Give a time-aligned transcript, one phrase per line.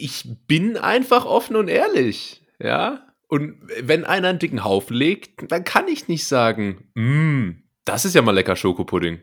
[0.00, 3.06] ich bin einfach offen und ehrlich, ja.
[3.28, 8.14] Und wenn einer einen dicken Haufen legt, dann kann ich nicht sagen, mm, das ist
[8.14, 9.22] ja mal lecker Schokopudding.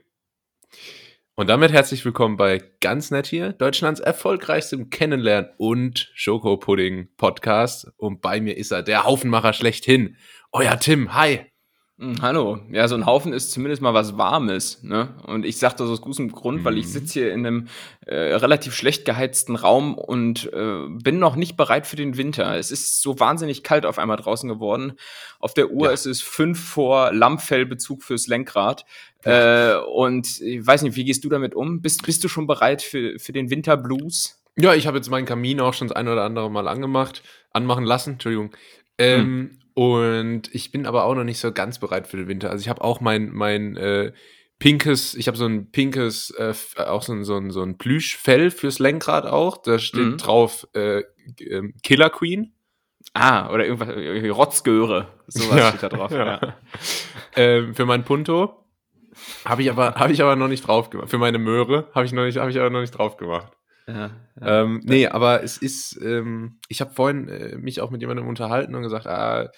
[1.36, 7.92] Und damit herzlich willkommen bei Ganz Nett hier, Deutschlands erfolgreichstem Kennenlernen und Schokopudding Podcast.
[7.98, 10.16] Und bei mir ist er, der Haufenmacher schlechthin.
[10.52, 11.46] Euer Tim, hi.
[12.00, 12.60] Hm, hallo.
[12.70, 14.84] Ja, so ein Haufen ist zumindest mal was Warmes.
[14.84, 15.16] Ne?
[15.26, 16.90] Und ich sage das aus gutem Grund, weil ich mhm.
[16.90, 17.68] sitze hier in einem
[18.06, 22.56] äh, relativ schlecht geheizten Raum und äh, bin noch nicht bereit für den Winter.
[22.56, 24.94] Es ist so wahnsinnig kalt auf einmal draußen geworden.
[25.40, 25.92] Auf der Uhr ja.
[25.92, 28.86] ist es fünf vor Lammfellbezug fürs Lenkrad.
[29.26, 29.78] Ja.
[29.78, 31.82] Äh, und ich weiß nicht, wie gehst du damit um?
[31.82, 34.40] Bist, bist du schon bereit für, für den Winterblues?
[34.56, 37.86] Ja, ich habe jetzt meinen Kamin auch schon das ein oder andere Mal angemacht, anmachen
[37.86, 38.56] lassen, Entschuldigung.
[39.00, 39.60] Ähm, hm.
[39.78, 42.50] Und ich bin aber auch noch nicht so ganz bereit für den Winter.
[42.50, 44.12] Also ich habe auch mein, mein äh,
[44.58, 48.50] pinkes, ich habe so ein pinkes, äh, auch so ein, so ein, so ein Plüschfell
[48.50, 49.58] fürs Lenkrad auch.
[49.58, 50.18] Da steht mhm.
[50.18, 51.02] drauf äh,
[51.42, 52.54] äh, Killer Queen.
[53.14, 55.10] Ah, oder irgendwas, irgendwie Rotzgöre.
[55.28, 56.10] Sowas ja, steht da drauf.
[56.10, 56.26] Ja.
[56.26, 56.58] ja.
[57.36, 58.66] ähm, für mein Punto
[59.46, 61.12] habe ich aber habe ich aber noch nicht drauf gemacht.
[61.12, 63.54] Für meine Möhre habe ich noch nicht habe ich aber noch nicht drauf gemacht.
[63.88, 64.10] Ja,
[64.42, 64.64] ja.
[64.64, 68.76] Ähm, nee, aber es ist, ähm, ich habe vorhin äh, mich auch mit jemandem unterhalten
[68.76, 69.50] und gesagt, ah,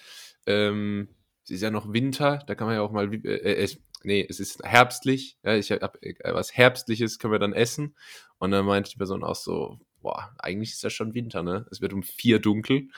[0.46, 1.08] ähm,
[1.44, 3.68] es ist ja noch Winter, da kann man ja auch mal, äh, äh,
[4.02, 7.96] nee, es ist herbstlich, ja, ich habe äh, was Herbstliches können wir dann essen.
[8.38, 11.66] Und dann meinte die Person auch so, boah, eigentlich ist ja schon Winter, ne?
[11.70, 12.88] Es wird um vier dunkel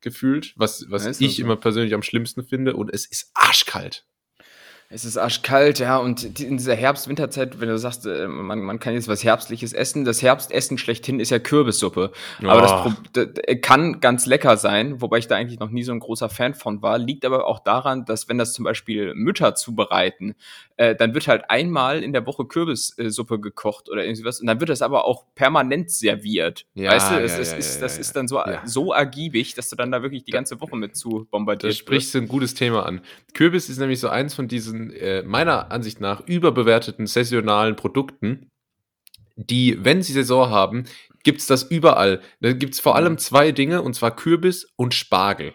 [0.00, 1.42] gefühlt, was, was ich so.
[1.42, 2.76] immer persönlich am schlimmsten finde.
[2.76, 4.06] Und es ist arschkalt.
[4.94, 8.92] Es ist arschkalt, ja, und in dieser Herbst-Winterzeit, wenn du sagst, äh, man, man kann
[8.92, 12.12] jetzt was Herbstliches essen, das Herbstessen schlechthin ist ja Kürbissuppe.
[12.42, 12.46] Oh.
[12.46, 16.00] Aber das, das, kann ganz lecker sein, wobei ich da eigentlich noch nie so ein
[16.00, 16.98] großer Fan von war.
[16.98, 20.34] Liegt aber auch daran, dass wenn das zum Beispiel Mütter zubereiten,
[20.76, 24.60] äh, dann wird halt einmal in der Woche Kürbissuppe gekocht oder irgendwie was, und dann
[24.60, 26.66] wird das aber auch permanent serviert.
[26.74, 29.70] Ja, weißt du, es, ja, es ja, ist, das ist dann so, so ergiebig, dass
[29.70, 31.78] du dann da wirklich die ganze Woche mit zu bombardierst.
[31.78, 33.00] Da sprichst du ein gutes Thema an.
[33.32, 38.50] Kürbis ist nämlich so eins von diesen äh, meiner Ansicht nach überbewerteten saisonalen Produkten,
[39.36, 40.84] die, wenn sie Saison haben,
[41.22, 42.20] gibt es das überall.
[42.40, 45.54] Da gibt es vor allem zwei Dinge, und zwar Kürbis und Spargel.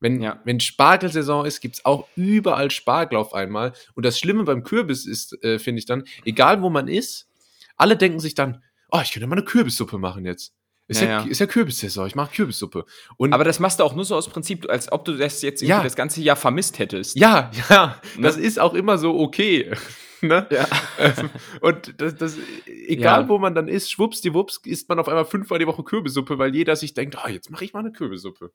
[0.00, 0.40] Wenn, ja.
[0.44, 3.72] wenn Spargelsaison ist, gibt es auch überall Spargel auf einmal.
[3.94, 7.28] Und das Schlimme beim Kürbis ist, äh, finde ich dann, egal wo man ist,
[7.76, 10.54] alle denken sich dann, oh, ich könnte mal eine Kürbissuppe machen jetzt.
[10.88, 12.86] Ist ja, ja, ist ja Kürbissaison, ich mache Kürbissuppe.
[13.18, 15.60] Und Aber das machst du auch nur so aus Prinzip, als ob du das jetzt
[15.60, 15.82] ja.
[15.82, 17.14] das ganze Jahr vermisst hättest.
[17.16, 18.22] Ja, ja, ne?
[18.22, 19.70] das ist auch immer so okay.
[20.22, 20.46] ne?
[20.50, 20.66] Ja.
[20.98, 21.28] Ähm,
[21.60, 23.28] und das, das egal ja.
[23.28, 26.74] wo man dann ist, schwuppsdiwupps, isst man auf einmal fünfmal die Woche Kürbissuppe, weil jeder
[26.74, 28.50] sich denkt, oh, jetzt mache ich mal eine Kürbissuppe.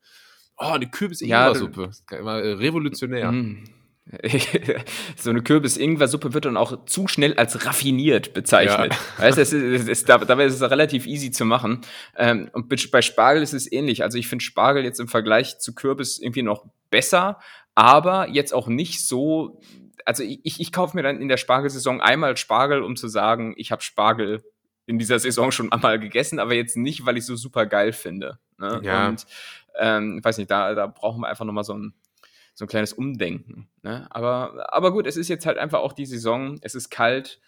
[0.57, 1.91] Oh, eine Kürbis-Ingwer-Suppe.
[2.11, 3.31] Ja, revolutionär.
[3.31, 3.63] Mm.
[5.15, 8.93] so eine Kürbis-Ingwer-Suppe wird dann auch zu schnell als raffiniert bezeichnet.
[8.93, 8.99] Ja.
[9.23, 11.81] Weißt, es ist, es ist, dabei ist es relativ easy zu machen.
[12.17, 14.03] Ähm, und bei Spargel ist es ähnlich.
[14.03, 17.39] Also ich finde Spargel jetzt im Vergleich zu Kürbis irgendwie noch besser,
[17.75, 19.61] aber jetzt auch nicht so.
[20.05, 23.71] Also ich, ich kaufe mir dann in der Spargelsaison einmal Spargel, um zu sagen, ich
[23.71, 24.43] habe Spargel
[24.85, 28.37] in dieser Saison schon einmal gegessen, aber jetzt nicht, weil ich so super geil finde.
[28.57, 28.81] Ne?
[28.83, 29.07] Ja.
[29.07, 29.25] Und
[29.79, 31.93] ähm, weiß nicht, da, da brauchen wir einfach nochmal so ein
[32.53, 33.69] so ein kleines Umdenken.
[33.81, 34.07] Ne?
[34.09, 37.39] Aber, aber gut, es ist jetzt halt einfach auch die Saison, es ist kalt.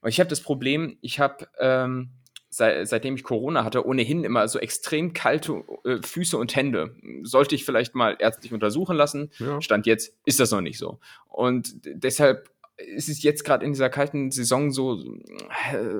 [0.00, 2.10] Und ich habe das Problem, ich habe, ähm,
[2.48, 6.96] seit, seitdem ich Corona hatte, ohnehin immer so extrem kalte äh, Füße und Hände.
[7.22, 9.30] Sollte ich vielleicht mal ärztlich untersuchen lassen.
[9.38, 9.60] Ja.
[9.60, 10.98] Stand jetzt ist das noch nicht so.
[11.28, 15.02] Und deshalb ist es jetzt gerade in dieser kalten Saison so,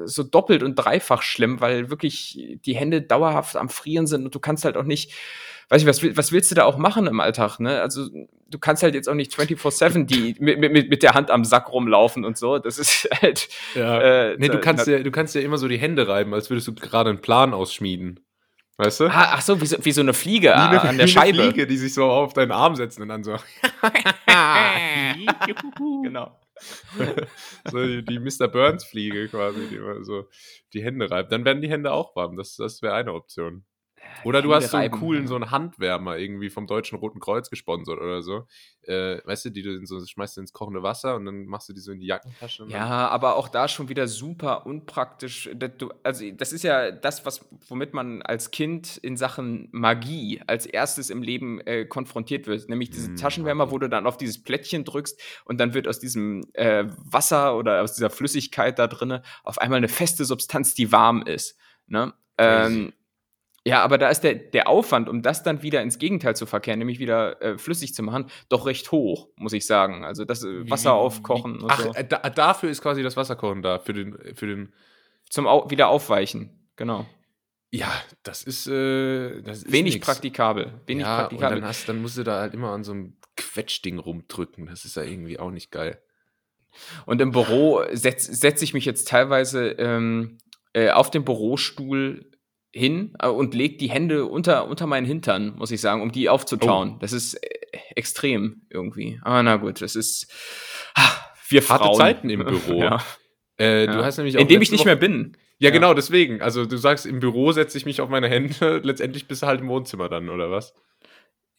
[0.05, 4.41] so doppelt und dreifach schlimm, weil wirklich die Hände dauerhaft am Frieren sind und du
[4.41, 5.13] kannst halt auch nicht
[5.69, 7.81] weiß ich, was, was willst du da auch machen im Alltag, ne?
[7.81, 8.09] Also,
[8.49, 11.73] du kannst halt jetzt auch nicht 24-7 die mit, mit, mit der Hand am Sack
[11.73, 12.59] rumlaufen und so.
[12.59, 13.49] Das ist halt.
[13.75, 14.01] Ja.
[14.01, 16.69] Äh, nee, du kannst ja, du kannst ja immer so die Hände reiben, als würdest
[16.69, 18.21] du gerade einen Plan ausschmieden.
[18.79, 19.07] Weißt du?
[19.07, 21.43] Ah, ach so, wie so, wie so eine Fliege wie eine, an der wie Scheibe.
[21.43, 23.33] Eine Fliege, die sich so auf deinen Arm setzen und dann so.
[26.05, 26.38] genau.
[27.71, 28.49] so die, die Mr.
[28.49, 30.29] Burns-Fliege quasi, die immer so
[30.73, 31.33] die Hände reibt.
[31.33, 32.37] Dann werden die Hände auch warm.
[32.37, 33.65] Das, das wäre eine Option.
[34.25, 37.99] Oder du hast so einen coolen, so einen Handwärmer irgendwie vom Deutschen Roten Kreuz gesponsert
[37.99, 38.47] oder so.
[38.83, 41.73] Äh, weißt du, die du so schmeißt du ins kochende Wasser und dann machst du
[41.73, 42.67] die so in die Jackentasche.
[42.69, 45.51] Ja, aber auch da schon wieder super unpraktisch.
[46.03, 51.11] Also, das ist ja das, was, womit man als Kind in Sachen Magie als erstes
[51.11, 52.69] im Leben äh, konfrontiert wird.
[52.69, 55.99] Nämlich diese mm, Taschenwärmer, wo du dann auf dieses Plättchen drückst und dann wird aus
[55.99, 60.93] diesem äh, Wasser oder aus dieser Flüssigkeit da drinne auf einmal eine feste Substanz, die
[60.93, 61.57] warm ist.
[61.87, 62.15] Ne?
[62.39, 62.93] Ähm,
[63.69, 66.79] ja, aber da ist der, der Aufwand, um das dann wieder ins Gegenteil zu verkehren,
[66.79, 70.07] nämlich wieder äh, flüssig zu machen, doch recht hoch, muss ich sagen.
[70.07, 71.61] Also das äh, Wasser aufkochen.
[71.61, 71.93] Und Ach, so.
[71.93, 74.73] Äh, da, dafür ist quasi das Wasserkochen da, für den, für den.
[75.29, 77.05] Zum Au wieder aufweichen, genau.
[77.71, 77.93] Ja,
[78.23, 80.07] das ist, äh, das ist wenig nix.
[80.07, 80.73] praktikabel.
[80.87, 81.57] Wenig ja, praktikabel.
[81.57, 84.65] Und dann, hast, dann musst du da halt immer an so einem Quetschding rumdrücken.
[84.65, 86.01] Das ist ja irgendwie auch nicht geil.
[87.05, 90.39] Und im Büro setze setz ich mich jetzt teilweise ähm,
[90.73, 92.31] äh, auf den Bürostuhl
[92.73, 96.29] hin äh, und lege die Hände unter, unter meinen Hintern, muss ich sagen, um die
[96.29, 96.95] aufzutauen.
[96.97, 96.99] Oh.
[97.01, 97.49] Das ist äh,
[97.97, 99.21] extrem irgendwie.
[99.23, 100.33] Aber na gut, das ist.
[100.95, 101.97] Ach, wir Harte Frauen.
[101.97, 102.83] Zeiten im Büro.
[102.83, 103.03] ja.
[103.59, 103.93] Äh, ja.
[103.93, 105.37] Du hast nämlich auch Indem ich nicht mehr bin.
[105.59, 106.41] Ja, ja, genau, deswegen.
[106.41, 109.61] Also du sagst, im Büro setze ich mich auf meine Hände, letztendlich bist du halt
[109.61, 110.75] im Wohnzimmer dann, oder was?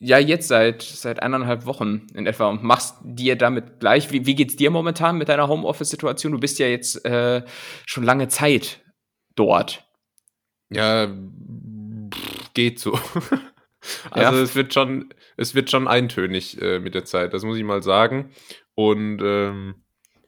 [0.02, 4.14] Ja, jetzt seit, seit eineinhalb Wochen in etwa und machst dir damit gleich.
[4.14, 6.32] Wie, wie geht's dir momentan mit deiner Homeoffice-Situation?
[6.32, 7.44] Du bist ja jetzt äh,
[7.86, 8.80] schon lange Zeit
[9.36, 9.89] dort.
[10.70, 11.12] Ja,
[12.54, 12.94] geht so.
[14.12, 14.44] also ja.
[14.44, 17.82] es wird schon, es wird schon eintönig äh, mit der Zeit, das muss ich mal
[17.82, 18.32] sagen.
[18.76, 19.84] Und ähm,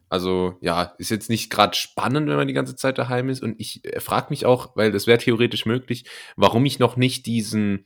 [0.09, 3.41] also ja, ist jetzt nicht gerade spannend, wenn man die ganze Zeit daheim ist.
[3.41, 6.05] Und ich äh, frage mich auch, weil das wäre theoretisch möglich,
[6.35, 7.85] warum ich noch nicht diesen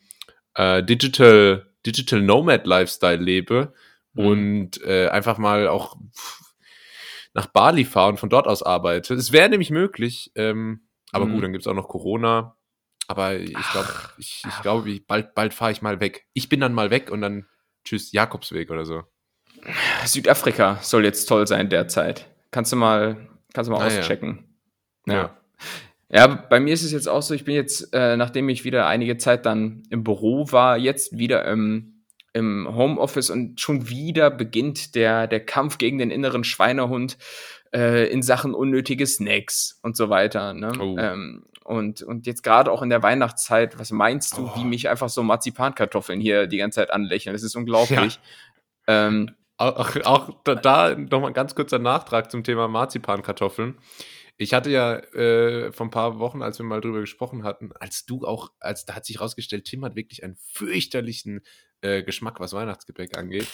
[0.56, 3.74] äh, Digital, Digital Nomad Lifestyle lebe
[4.14, 4.26] mhm.
[4.26, 5.98] und äh, einfach mal auch
[7.36, 9.14] nach Bali fahre und von dort aus arbeite.
[9.14, 11.34] Es wäre nämlich möglich, ähm, aber mhm.
[11.34, 12.58] gut, dann gibt es auch noch Corona.
[13.08, 16.26] Aber ich glaube, ich, ich glaube, bald, bald fahre ich mal weg.
[16.34, 17.46] Ich bin dann mal weg und dann
[17.86, 19.04] tschüss, Jakobsweg oder so.
[20.06, 22.28] Südafrika soll jetzt toll sein derzeit.
[22.52, 24.58] Kannst du mal, kannst du mal ah, auschecken.
[25.08, 25.14] Ja.
[25.14, 25.38] ja.
[26.10, 28.88] Ja, bei mir ist es jetzt auch so, ich bin jetzt, äh, nachdem ich wieder
[28.88, 32.04] einige Zeit dann im Büro war, jetzt wieder im,
[32.34, 37.18] im Homeoffice und schon wieder beginnt der, der Kampf gegen den inneren Schweinehund
[37.74, 40.54] äh, in Sachen unnötige Snacks und so weiter.
[40.54, 40.72] Ne?
[40.80, 40.96] Oh.
[40.98, 44.52] Ähm, und, und jetzt gerade auch in der Weihnachtszeit, was meinst du, oh.
[44.56, 47.34] wie mich einfach so Marzipankartoffeln hier die ganze Zeit anlächeln?
[47.34, 48.20] Das ist unglaublich.
[48.88, 49.08] Ja.
[49.08, 53.80] Ähm, auch, auch da, da nochmal ein ganz kurzer Nachtrag zum Thema Marzipankartoffeln.
[54.38, 58.06] Ich hatte ja äh, vor ein paar Wochen, als wir mal drüber gesprochen hatten, als
[58.06, 61.42] du auch, als da hat sich rausgestellt, Tim hat wirklich einen fürchterlichen
[61.82, 63.48] äh, Geschmack, was Weihnachtsgebäck angeht.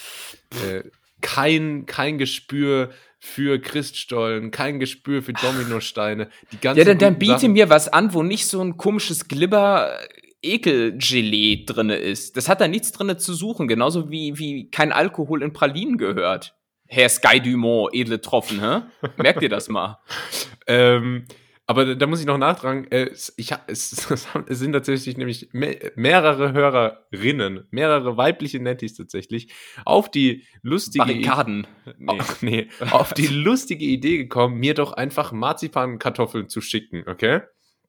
[0.66, 0.82] Äh,
[1.22, 6.28] kein, kein Gespür für Christstollen, kein Gespür für Dominosteine.
[6.52, 7.52] Die ganzen ja, dann, dann biete Sachen.
[7.52, 9.96] mir was an, wo nicht so ein komisches Glibber
[10.42, 12.36] Ekelgelee drinne ist.
[12.36, 16.56] Das hat da nichts drinne zu suchen, genauso wie, wie kein Alkohol in Pralinen gehört.
[16.88, 18.82] Herr Sky Dumont, edle Tropfen, hä?
[19.16, 20.00] Merkt ihr das mal?
[20.66, 21.26] ähm,
[21.72, 27.66] aber da muss ich noch nachtragen, äh, ich, es, es, sind tatsächlich nämlich mehrere Hörerinnen,
[27.70, 29.50] mehrere weibliche Nettis tatsächlich,
[29.86, 31.66] auf die lustige Barrikaden.
[31.96, 32.08] Nee.
[32.08, 37.40] Auf, nee, auf die lustige Idee gekommen, mir doch einfach Marzipankartoffeln zu schicken, okay?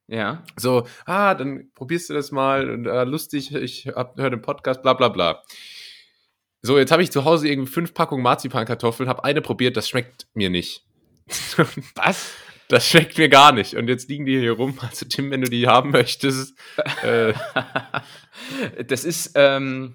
[0.07, 0.45] Ja.
[0.55, 4.93] So, ah, dann probierst du das mal und äh, lustig, ich höre den Podcast, bla
[4.93, 5.43] bla bla.
[6.61, 10.27] So, jetzt habe ich zu Hause irgendwie fünf Packungen Marzipankartoffeln, habe eine probiert, das schmeckt
[10.33, 10.85] mir nicht.
[11.95, 12.33] Was?
[12.73, 13.75] Das schmeckt mir gar nicht.
[13.75, 14.75] Und jetzt liegen die hier rum.
[14.81, 16.57] Also, Tim, wenn du die haben möchtest.
[17.03, 17.33] Äh.
[18.87, 19.93] das ist, ähm,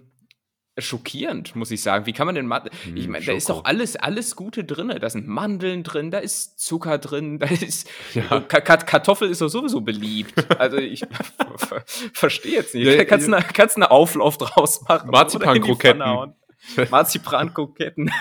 [0.79, 2.07] schockierend, muss ich sagen.
[2.07, 2.71] Wie kann man denn Mathe?
[2.85, 4.97] Hm, ich meine, da ist doch alles, alles Gute drin.
[5.01, 8.39] Da sind Mandeln drin, da ist Zucker drin, da ist ja.
[8.43, 10.35] Kartoffel ist doch sowieso beliebt.
[10.57, 11.05] Also ich
[12.13, 12.87] verstehe jetzt nicht.
[12.87, 13.39] Ja, kannst, ja.
[13.39, 15.11] Eine, kannst eine Auflauf draus machen.
[15.11, 16.33] Marzipan-Kroketten.
[16.91, 18.13] Marzipan-Kroketten.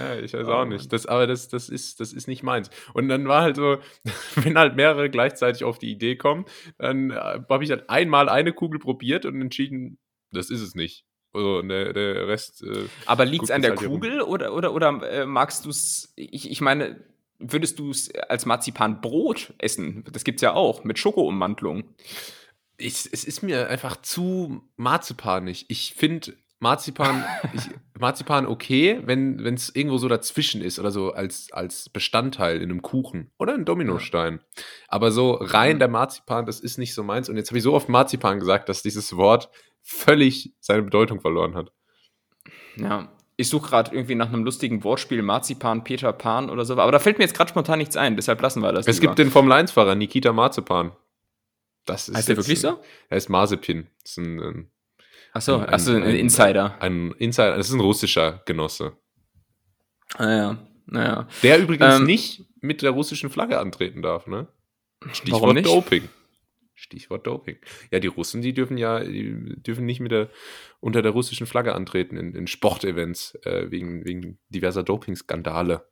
[0.00, 0.92] Ja, ich weiß auch nicht.
[0.92, 2.70] Das, aber das, das, ist, das ist nicht meins.
[2.94, 3.78] Und dann war halt so,
[4.36, 6.46] wenn halt mehrere gleichzeitig auf die Idee kommen,
[6.78, 9.98] dann äh, habe ich halt einmal eine Kugel probiert und entschieden,
[10.32, 11.04] das ist es nicht.
[11.32, 12.62] Also der, der Rest.
[12.62, 16.12] Äh, aber liegt es an der halt Kugel oder, oder, oder äh, magst du es?
[16.16, 17.04] Ich, ich meine,
[17.38, 20.04] würdest du es als Marzipanbrot essen?
[20.10, 21.84] Das gibt es ja auch mit Schokoummantelung.
[22.78, 25.66] Ich, es ist mir einfach zu marzipanig.
[25.68, 27.24] Ich finde Marzipan,
[27.54, 27.62] ich,
[27.98, 32.82] Marzipan okay, wenn es irgendwo so dazwischen ist oder so als, als Bestandteil in einem
[32.82, 34.40] Kuchen oder einem Dominostein.
[34.86, 37.30] Aber so rein der Marzipan, das ist nicht so meins.
[37.30, 39.50] Und jetzt habe ich so oft Marzipan gesagt, dass dieses Wort
[39.82, 41.72] völlig seine Bedeutung verloren hat.
[42.76, 46.74] Ja, ich suche gerade irgendwie nach einem lustigen Wortspiel, Marzipan, Peter Pan oder so.
[46.74, 48.86] Aber da fällt mir jetzt gerade spontan nichts ein, deshalb lassen wir das.
[48.86, 49.14] Es lieber.
[49.14, 50.92] gibt den Formel-1-Fahrer, Nikita Marzipan.
[51.86, 52.78] Das ist heißt der wirklich so?
[53.08, 53.86] Er ist Marzipin.
[54.02, 54.70] Das ist ein, ein
[55.32, 56.76] Achso, ein, achso, ein, ein, Insider.
[56.80, 58.96] Ein Insider, das ist ein russischer Genosse.
[60.18, 61.28] Naja, ah, naja.
[61.42, 64.48] Der übrigens ähm, nicht mit der russischen Flagge antreten darf, ne?
[65.12, 65.66] Stichwort nicht?
[65.66, 66.08] Doping.
[66.74, 67.58] Stichwort Doping.
[67.90, 70.30] Ja, die Russen, die dürfen ja, die dürfen nicht mit der,
[70.80, 75.86] unter der russischen Flagge antreten in, in Sportevents, äh, wegen, wegen diverser Dopingskandale.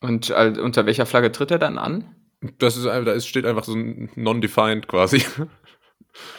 [0.00, 2.16] Und äh, unter welcher Flagge tritt er dann an?
[2.58, 5.22] Das ist, da ist, steht einfach so non-defined quasi.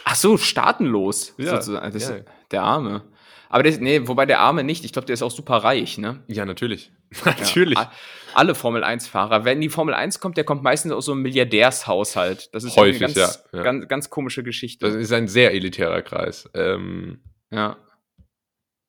[0.04, 1.34] Ach so, staatenlos.
[1.38, 1.92] Ja, sozusagen.
[1.92, 2.16] Das, ja.
[2.54, 3.02] Der Arme.
[3.48, 4.84] Aber der, nee, wobei der Arme nicht.
[4.84, 6.22] Ich glaube, der ist auch super reich, ne?
[6.28, 6.92] Ja, natürlich.
[7.24, 7.76] natürlich.
[7.76, 7.90] Ja,
[8.32, 9.44] alle Formel-1-Fahrer.
[9.44, 12.54] Wenn die Formel 1 kommt, der kommt meistens aus so einem Milliardärshaushalt.
[12.54, 13.62] Das ist häufig, ganz, ja, ja.
[13.64, 14.86] Ganz, ganz komische Geschichte.
[14.86, 16.48] Das ist ein sehr elitärer Kreis.
[16.54, 17.76] Ähm, ja.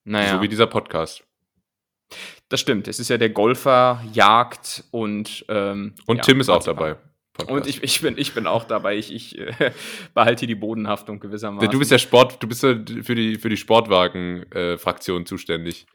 [0.03, 0.35] Naja.
[0.35, 1.23] So wie dieser Podcast.
[2.49, 2.87] Das stimmt.
[2.87, 5.43] Es ist ja der Golfer, Jagd und.
[5.49, 6.97] Ähm, und ja, Tim ist auch dabei.
[7.35, 7.51] Podcast.
[7.51, 8.97] Und ich, ich, bin, ich bin auch dabei.
[8.97, 9.71] Ich, ich äh,
[10.13, 11.69] behalte hier die Bodenhaftung gewissermaßen.
[11.69, 15.85] Du bist ja Sport, du bist ja für die, für die Sportwagen-Fraktion äh, zuständig.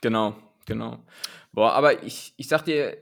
[0.00, 0.36] Genau,
[0.66, 0.98] genau.
[1.52, 2.96] Boah, aber ich, ich sag dir,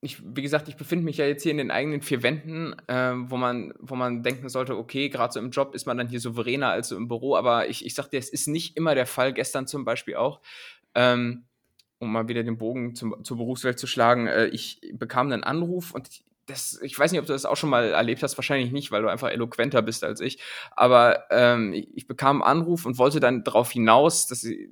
[0.00, 3.12] ich, wie gesagt, ich befinde mich ja jetzt hier in den eigenen vier Wänden, äh,
[3.14, 6.18] wo, man, wo man denken sollte, okay, gerade so im Job ist man dann hier
[6.18, 9.06] souveräner als so im Büro, aber ich, ich sag dir, es ist nicht immer der
[9.06, 10.40] Fall, gestern zum Beispiel auch.
[10.94, 11.44] Ähm,
[12.00, 15.94] um mal wieder den Bogen zum, zur Berufswelt zu schlagen, äh, ich bekam einen Anruf
[15.94, 16.08] und
[16.46, 19.02] das, ich weiß nicht, ob du das auch schon mal erlebt hast, wahrscheinlich nicht, weil
[19.02, 20.38] du einfach eloquenter bist als ich.
[20.72, 24.70] Aber ähm, ich bekam einen Anruf und wollte dann darauf hinaus, dass sie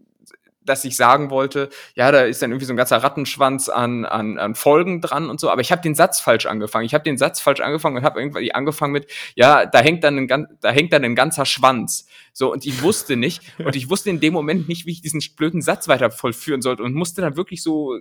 [0.62, 4.38] dass ich sagen wollte, ja, da ist dann irgendwie so ein ganzer Rattenschwanz an, an,
[4.38, 6.84] an Folgen dran und so, aber ich habe den Satz falsch angefangen.
[6.84, 10.18] Ich habe den Satz falsch angefangen und habe irgendwie angefangen mit, ja, da hängt dann
[10.18, 12.06] ein, da hängt dann ein ganzer Schwanz.
[12.32, 15.20] So, und ich wusste nicht, und ich wusste in dem Moment nicht, wie ich diesen
[15.36, 17.98] blöden Satz weiter vollführen sollte und musste dann wirklich so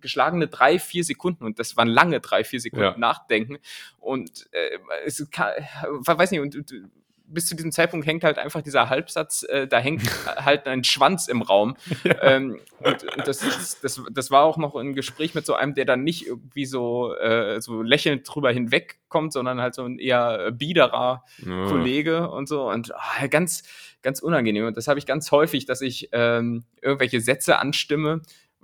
[0.00, 2.98] geschlagene drei, vier Sekunden, und das waren lange drei, vier Sekunden ja.
[2.98, 3.58] nachdenken.
[3.98, 5.52] Und äh, es kann,
[6.04, 6.72] weiß nicht, und, und
[7.32, 11.28] bis zu diesem Zeitpunkt hängt halt einfach dieser Halbsatz, äh, da hängt halt ein Schwanz
[11.28, 11.76] im Raum.
[12.04, 12.20] Ja.
[12.22, 15.84] Ähm, und, und das, das, das war auch noch ein Gespräch mit so einem, der
[15.84, 21.24] dann nicht irgendwie so, äh, so lächelnd drüber hinwegkommt, sondern halt so ein eher biederer
[21.46, 21.66] ja.
[21.66, 22.68] Kollege und so.
[22.68, 23.62] Und oh, ganz,
[24.02, 24.66] ganz unangenehm.
[24.66, 28.22] Und das habe ich ganz häufig, dass ich ähm, irgendwelche Sätze anstimme,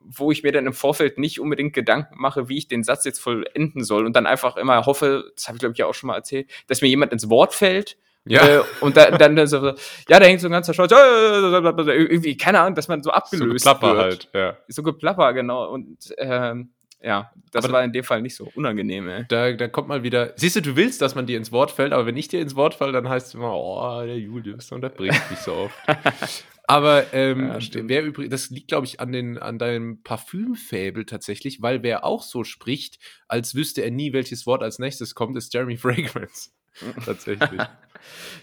[0.09, 3.21] wo ich mir dann im Vorfeld nicht unbedingt Gedanken mache, wie ich den Satz jetzt
[3.21, 6.09] vollenden soll und dann einfach immer hoffe, das habe ich glaube ich ja auch schon
[6.09, 7.97] mal erzählt, dass mir jemand ins Wort fällt
[8.29, 8.61] ja.
[8.61, 9.75] Äh, und da, dann so, ja,
[10.21, 13.97] da hängt so ein ganzer Scholz, irgendwie, keine Ahnung, dass man so abgelöst so Geplapper
[13.97, 14.05] wird.
[14.05, 14.57] halt, ja.
[14.69, 15.71] So Geplapper, genau.
[15.71, 16.71] Und ähm,
[17.01, 19.25] ja, das aber war in dem Fall nicht so unangenehm, ey.
[19.29, 20.33] Da, da kommt mal wieder.
[20.37, 22.57] Siehst du, du willst, dass man dir ins Wort fällt, aber wenn ich dir ins
[22.57, 25.75] Wort falle, dann heißt es immer, oh, der Julius, und das bringt mich so oft.
[26.67, 31.63] aber ähm, ja, wer übrigens, das liegt, glaube ich, an, den, an deinem Parfümfabel tatsächlich,
[31.63, 35.55] weil wer auch so spricht, als wüsste er nie, welches Wort als nächstes kommt, ist
[35.55, 36.51] Jeremy Fragrance.
[37.05, 37.61] tatsächlich.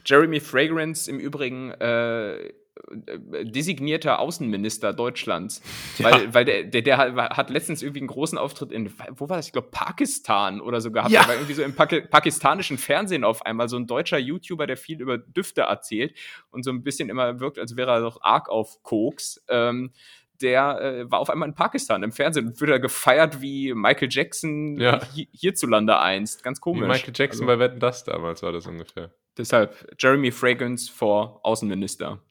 [0.06, 2.52] Jeremy Fragrance im Übrigen äh,
[2.92, 5.62] designierter Außenminister Deutschlands.
[5.98, 6.12] Ja.
[6.12, 9.48] Weil, weil der, der, der, hat letztens irgendwie einen großen Auftritt in, wo war das?
[9.48, 11.10] Ich glaube, Pakistan oder so gehabt.
[11.10, 11.22] Ja.
[11.22, 13.70] Der war irgendwie so im Paki pakistanischen Fernsehen auf einmal.
[13.70, 16.18] So ein deutscher YouTuber, der viel über Düfte erzählt
[16.52, 19.42] und so ein bisschen immer wirkt, als wäre er doch arg auf Koks.
[19.48, 19.94] Ähm,
[20.42, 24.78] der äh, war auf einmal in Pakistan im Fernsehen und wurde gefeiert wie Michael Jackson
[24.80, 25.02] ja.
[25.02, 26.44] hi hierzulande einst.
[26.44, 26.84] Ganz komisch.
[26.84, 29.12] Wie Michael Jackson also, bei Wetten das damals war das ungefähr.
[29.38, 32.22] Deshalb Jeremy Fragrance vor Außenminister.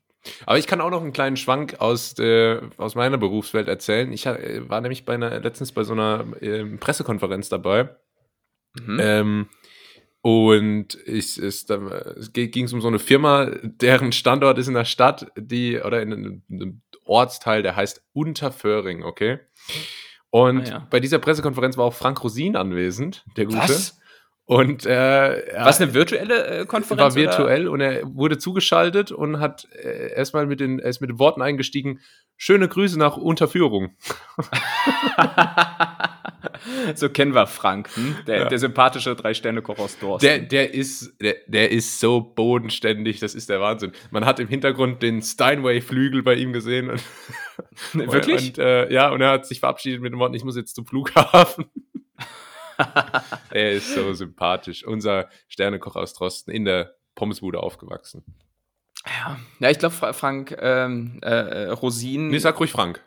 [0.46, 4.10] Aber ich kann auch noch einen kleinen Schwank aus, äh, aus meiner Berufswelt erzählen.
[4.12, 7.90] Ich äh, war nämlich bei einer, letztens bei so einer äh, Pressekonferenz dabei.
[8.74, 8.98] Mhm.
[9.00, 9.48] Ähm,
[10.22, 15.30] und ich, es, es ging um so eine Firma, deren Standort ist in der Stadt,
[15.36, 19.40] die, oder in einem Ortsteil, der heißt Unterföhring, okay?
[20.30, 20.86] Und ah, ja.
[20.90, 23.58] bei dieser Pressekonferenz war auch Frank Rosin anwesend, der Gute.
[23.58, 24.00] Was?
[24.46, 27.00] Und äh, was eine virtuelle äh, Konferenz?
[27.00, 27.72] War virtuell oder?
[27.72, 31.40] und er wurde zugeschaltet und hat äh, erstmal mit den, er ist mit den Worten
[31.40, 32.00] eingestiegen:
[32.36, 33.96] Schöne Grüße nach Unterführung.
[36.94, 38.16] so kennen wir Frank, hm?
[38.26, 38.48] der, ja.
[38.48, 40.26] der sympathische Drei-Sterne-Koch aus Dorsten.
[40.26, 43.92] Der, der, ist, der, der ist so bodenständig, das ist der Wahnsinn.
[44.10, 46.90] Man hat im Hintergrund den Steinway-Flügel bei ihm gesehen.
[46.90, 47.02] Und,
[47.92, 48.48] Wirklich?
[48.48, 50.86] Und, äh, ja, und er hat sich verabschiedet mit dem Wort: Ich muss jetzt zum
[50.86, 51.66] Flughafen.
[53.50, 54.84] er ist so sympathisch.
[54.84, 58.24] Unser Sternekoch aus Drosten in der Pommesbude aufgewachsen.
[59.06, 62.28] Ja, ja ich glaube, Frank ähm, äh, äh, Rosin.
[62.28, 63.00] Nee, sag ruhig Frank.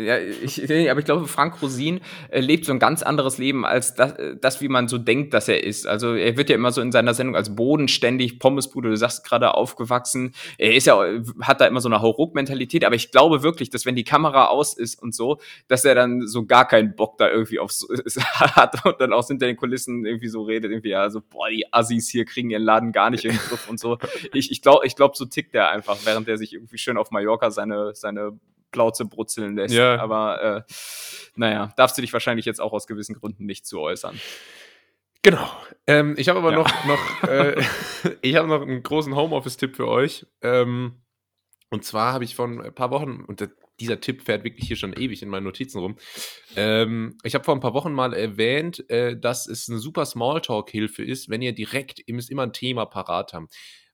[0.00, 3.94] Ja, ich, aber ich glaube, Frank Rosin äh, lebt so ein ganz anderes Leben als
[3.94, 5.86] das, äh, das, wie man so denkt, dass er ist.
[5.86, 9.54] Also er wird ja immer so in seiner Sendung als bodenständig Pommesbude, du sagst gerade
[9.54, 10.34] aufgewachsen.
[10.58, 11.00] Er ist ja,
[11.42, 14.76] hat da immer so eine Hauruck-Mentalität, aber ich glaube wirklich, dass wenn die Kamera aus
[14.76, 15.38] ist und so,
[15.68, 17.86] dass er dann so gar keinen Bock da irgendwie aufs
[18.34, 21.72] hat und dann auch hinter den Kulissen irgendwie so redet, irgendwie, ja, so, boah, die
[21.72, 23.98] Assis hier kriegen ihren Laden gar nicht in den Griff und so.
[24.32, 27.10] Ich, ich glaube, ich glaub, so tickt er einfach, während er sich irgendwie schön auf
[27.10, 28.38] Mallorca seine, seine
[28.70, 29.74] Plauze brutzeln lässt.
[29.74, 29.98] Ja.
[30.00, 30.72] Aber äh,
[31.36, 34.18] naja, darfst du dich wahrscheinlich jetzt auch aus gewissen Gründen nicht zu äußern.
[35.22, 35.50] Genau.
[35.86, 36.58] Ähm, ich habe aber ja.
[36.58, 37.62] noch, noch äh,
[38.22, 40.26] ich habe noch einen großen Homeoffice-Tipp für euch.
[40.40, 41.02] Ähm,
[41.70, 43.40] und zwar habe ich vor ein paar Wochen, und
[43.78, 45.96] dieser Tipp fährt wirklich hier schon ewig in meinen Notizen rum.
[46.56, 51.04] Ähm, ich habe vor ein paar Wochen mal erwähnt, äh, dass es eine super Smalltalk-Hilfe
[51.04, 53.48] ist, wenn ihr direkt, ihr müsst immer ein Thema parat haben.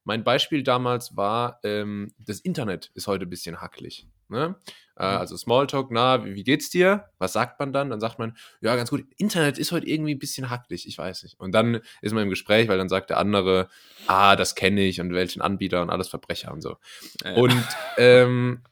[0.04, 4.06] mein Beispiel damals war, ähm, das Internet ist heute ein bisschen hackelig.
[4.28, 4.56] Ne?
[4.96, 5.18] Äh, mhm.
[5.18, 7.04] also Smalltalk, na, wie, wie, geht's dir?
[7.18, 7.90] Was sagt man dann?
[7.90, 11.22] Dann sagt man, ja, ganz gut, Internet ist heute irgendwie ein bisschen hackelig, ich weiß
[11.22, 11.38] nicht.
[11.38, 13.68] Und dann ist man im Gespräch, weil dann sagt der andere,
[14.06, 16.76] ah, das kenne ich und welchen Anbieter und alles Verbrecher und so.
[17.24, 17.34] Ja.
[17.34, 17.64] Und
[17.98, 18.62] ähm,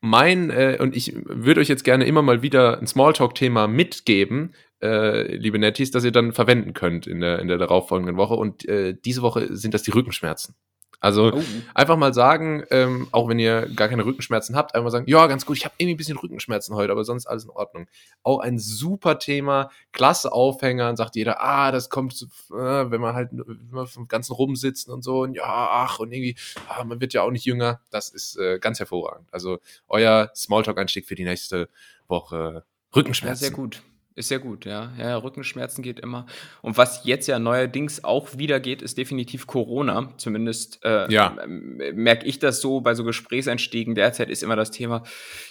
[0.00, 5.34] mein, äh, und ich würde euch jetzt gerne immer mal wieder ein Smalltalk-Thema mitgeben, äh,
[5.36, 8.34] liebe Netties, das ihr dann verwenden könnt in der, in der darauffolgenden Woche.
[8.34, 10.54] Und äh, diese Woche sind das die Rückenschmerzen.
[11.00, 11.42] Also oh.
[11.74, 15.26] einfach mal sagen, ähm, auch wenn ihr gar keine Rückenschmerzen habt, einfach mal sagen, ja,
[15.26, 17.86] ganz gut, ich habe irgendwie ein bisschen Rückenschmerzen heute, aber sonst alles in Ordnung.
[18.22, 23.14] Auch ein super Thema, klasse Aufhänger, und sagt jeder, ah, das kommt, äh, wenn man
[23.14, 26.36] halt immer vom ganzen rumsitzen und so, und ja, ach, und irgendwie,
[26.68, 27.80] ah, man wird ja auch nicht jünger.
[27.90, 29.28] Das ist äh, ganz hervorragend.
[29.32, 31.68] Also euer Smalltalk-Einstieg für die nächste
[32.08, 32.64] Woche.
[32.94, 33.44] Rückenschmerzen.
[33.44, 33.82] Ja, sehr gut.
[34.16, 34.92] Ist ja gut, ja.
[34.98, 36.24] Ja, Rückenschmerzen geht immer.
[36.62, 40.08] Und was jetzt ja neuerdings auch wieder geht, ist definitiv Corona.
[40.16, 41.36] Zumindest äh, ja.
[41.46, 43.94] merke ich das so bei so Gesprächseinstiegen.
[43.94, 45.02] Derzeit ist immer das Thema,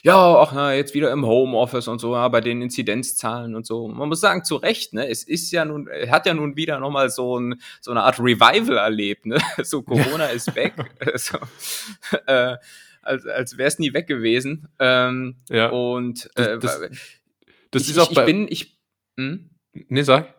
[0.01, 3.87] ja, ach na, jetzt wieder im Homeoffice und so, ja, bei den Inzidenzzahlen und so.
[3.87, 5.07] Man muss sagen, zu Recht, ne?
[5.07, 8.77] Es ist ja nun, hat ja nun wieder nochmal so, ein, so eine Art Revival
[8.77, 9.37] erlebt, ne?
[9.63, 10.73] So Corona ist weg.
[11.17, 11.37] so,
[12.25, 12.57] äh,
[13.03, 14.69] als, als wäre es nie weg gewesen.
[14.79, 15.69] Ähm, ja.
[15.69, 16.81] Und äh, das,
[17.75, 18.25] das ich, ist auch ich, bei.
[18.25, 18.79] bin, ich.
[19.17, 19.49] Hm?
[19.73, 20.33] Nee, sag.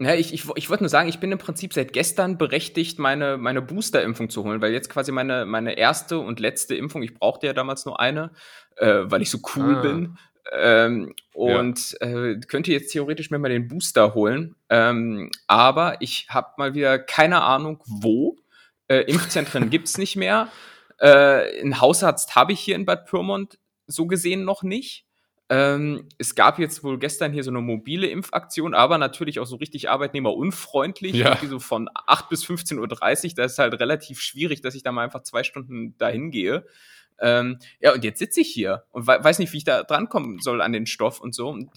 [0.00, 3.36] Ja, ich, ich, ich wollte nur sagen, ich bin im Prinzip seit gestern berechtigt, meine,
[3.36, 7.46] meine Booster-Impfung zu holen, weil jetzt quasi meine, meine erste und letzte Impfung, ich brauchte
[7.46, 8.32] ja damals nur eine,
[8.76, 9.82] äh, weil ich so cool ah.
[9.82, 10.18] bin.
[10.50, 12.06] Ähm, und ja.
[12.06, 14.56] äh, könnte jetzt theoretisch mir mal den Booster holen.
[14.70, 18.38] Ähm, aber ich habe mal wieder keine Ahnung, wo.
[18.88, 20.48] Äh, Impfzentren gibt's nicht mehr.
[20.98, 25.06] Äh, einen Hausarzt habe ich hier in Bad Pyrmont so gesehen noch nicht.
[25.48, 29.56] Ähm, es gab jetzt wohl gestern hier so eine mobile Impfaktion, aber natürlich auch so
[29.56, 31.36] richtig arbeitnehmerunfreundlich, ja.
[31.46, 33.34] so von 8 bis 15.30 Uhr.
[33.36, 36.64] Da ist halt relativ schwierig, dass ich da mal einfach zwei Stunden dahin gehe.
[37.20, 40.40] Ähm, ja, und jetzt sitze ich hier und we weiß nicht, wie ich da drankommen
[40.40, 41.50] soll an den Stoff und so.
[41.50, 41.70] Und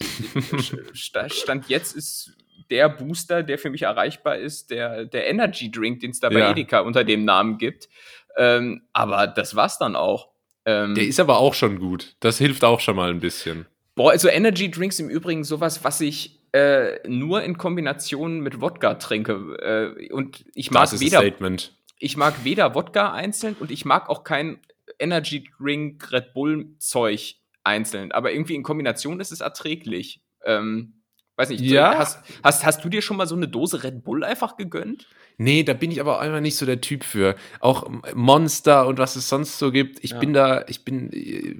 [0.94, 2.36] Stand jetzt ist
[2.70, 6.40] der Booster, der für mich erreichbar ist, der, der Energy Drink, den es da bei
[6.40, 6.50] ja.
[6.50, 7.88] Edeka unter dem Namen gibt.
[8.36, 10.30] Ähm, aber das war's dann auch.
[10.66, 12.16] Ähm, der ist aber auch schon gut.
[12.20, 13.66] Das hilft auch schon mal ein bisschen.
[13.94, 18.94] Boah, also Energy Drinks im Übrigen sowas, was ich äh, nur in Kombination mit Wodka
[18.94, 19.94] trinke.
[19.98, 21.20] Äh, und ich mag weder.
[21.20, 21.72] Statement.
[21.98, 24.58] Ich mag weder Wodka einzeln und ich mag auch kein
[24.98, 28.12] Energy Drink Red Bull Zeug einzeln.
[28.12, 30.20] Aber irgendwie in Kombination ist es erträglich.
[30.44, 31.02] Ähm,
[31.36, 31.96] weiß nicht, ja?
[31.96, 35.06] hast, hast, hast du dir schon mal so eine Dose Red Bull einfach gegönnt?
[35.38, 37.36] Nee, da bin ich aber einfach nicht so der Typ für.
[37.60, 40.02] Auch Monster und was es sonst so gibt.
[40.02, 40.18] Ich ja.
[40.18, 41.10] bin da, ich bin,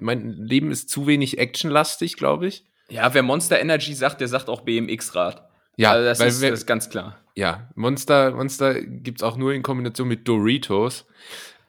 [0.01, 2.65] mein Leben ist zu wenig actionlastig, glaube ich.
[2.89, 5.47] Ja, wer Monster Energy sagt, der sagt auch BMX-Rad.
[5.77, 7.19] Ja, also das, ist, wir, das ist ganz klar.
[7.35, 11.05] Ja, Monster, Monster gibt es auch nur in Kombination mit Doritos.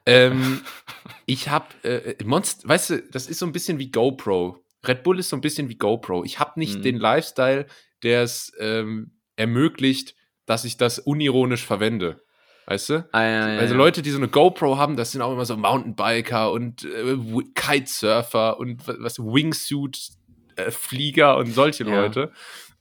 [0.05, 0.61] Ähm,
[1.25, 4.63] ich habe äh, Monster, weißt du, das ist so ein bisschen wie GoPro.
[4.87, 6.23] Red Bull ist so ein bisschen wie GoPro.
[6.23, 6.83] Ich habe nicht mhm.
[6.83, 7.65] den Lifestyle,
[8.03, 10.15] der es ähm, ermöglicht,
[10.47, 12.23] dass ich das unironisch verwende.
[12.65, 13.07] Weißt du?
[13.13, 15.55] Ah, ja, ja, also Leute, die so eine GoPro haben, das sind auch immer so
[15.55, 17.15] Mountainbiker und äh,
[17.55, 21.85] Kitesurfer und was Wingsuit-Flieger äh, und solche.
[21.85, 22.33] Leute.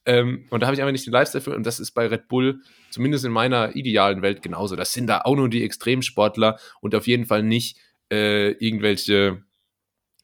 [0.04, 1.54] Ähm, und da habe ich einfach nicht den Lifestyle für.
[1.54, 4.74] Und das ist bei Red Bull, zumindest in meiner idealen Welt, genauso.
[4.74, 7.78] Das sind da auch nur die Extremsportler und auf jeden Fall nicht
[8.10, 9.45] äh, irgendwelche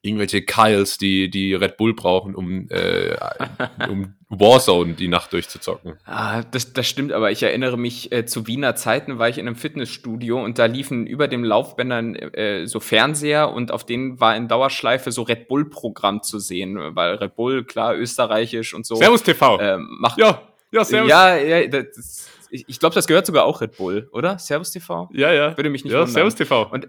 [0.02, 3.16] irgendwelche Kyles, die, die Red Bull brauchen, um, äh,
[3.88, 5.94] um Warzone die Nacht durchzuzocken.
[6.04, 9.46] Ah, das, das stimmt, aber ich erinnere mich, äh, zu Wiener Zeiten war ich in
[9.46, 14.36] einem Fitnessstudio und da liefen über dem Laufbändern äh, so Fernseher und auf denen war
[14.36, 18.96] in Dauerschleife so Red Bull-Programm zu sehen, weil Red Bull, klar, österreichisch und so.
[18.96, 19.60] Servus TV.
[19.60, 21.10] Äh, macht, ja, ja, Servus.
[21.10, 24.38] Ja, ja, das, ich, ich glaube, das gehört sogar auch Red Bull, oder?
[24.38, 25.08] Servus TV?
[25.12, 25.56] Ja, ja.
[25.56, 26.12] Würde mich nicht ja, wundern.
[26.12, 26.68] Servus TV.
[26.70, 26.88] Und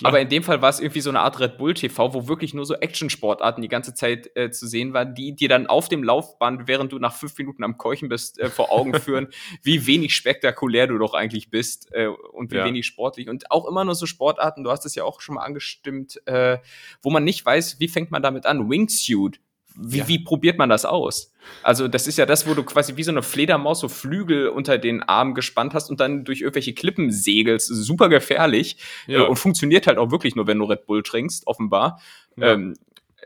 [0.00, 0.12] Klar.
[0.12, 2.54] Aber in dem Fall war es irgendwie so eine Art Red Bull TV, wo wirklich
[2.54, 6.02] nur so Action-Sportarten die ganze Zeit äh, zu sehen waren, die dir dann auf dem
[6.02, 9.28] Laufband, während du nach fünf Minuten am Keuchen bist, äh, vor Augen führen,
[9.62, 12.64] wie wenig spektakulär du doch eigentlich bist äh, und wie ja.
[12.64, 13.28] wenig sportlich.
[13.28, 16.58] Und auch immer nur so Sportarten, du hast es ja auch schon mal angestimmt, äh,
[17.02, 18.70] wo man nicht weiß, wie fängt man damit an.
[18.70, 19.38] Wingsuit,
[19.76, 20.08] wie, ja.
[20.08, 21.32] wie probiert man das aus?
[21.62, 24.78] Also, das ist ja das, wo du quasi wie so eine Fledermaus so Flügel unter
[24.78, 27.68] den Armen gespannt hast und dann durch irgendwelche Klippen segelst.
[27.68, 29.20] Super gefährlich ja.
[29.20, 32.00] äh, und funktioniert halt auch wirklich nur, wenn du Red Bull trinkst, offenbar.
[32.36, 32.52] Ja.
[32.52, 32.74] Ähm,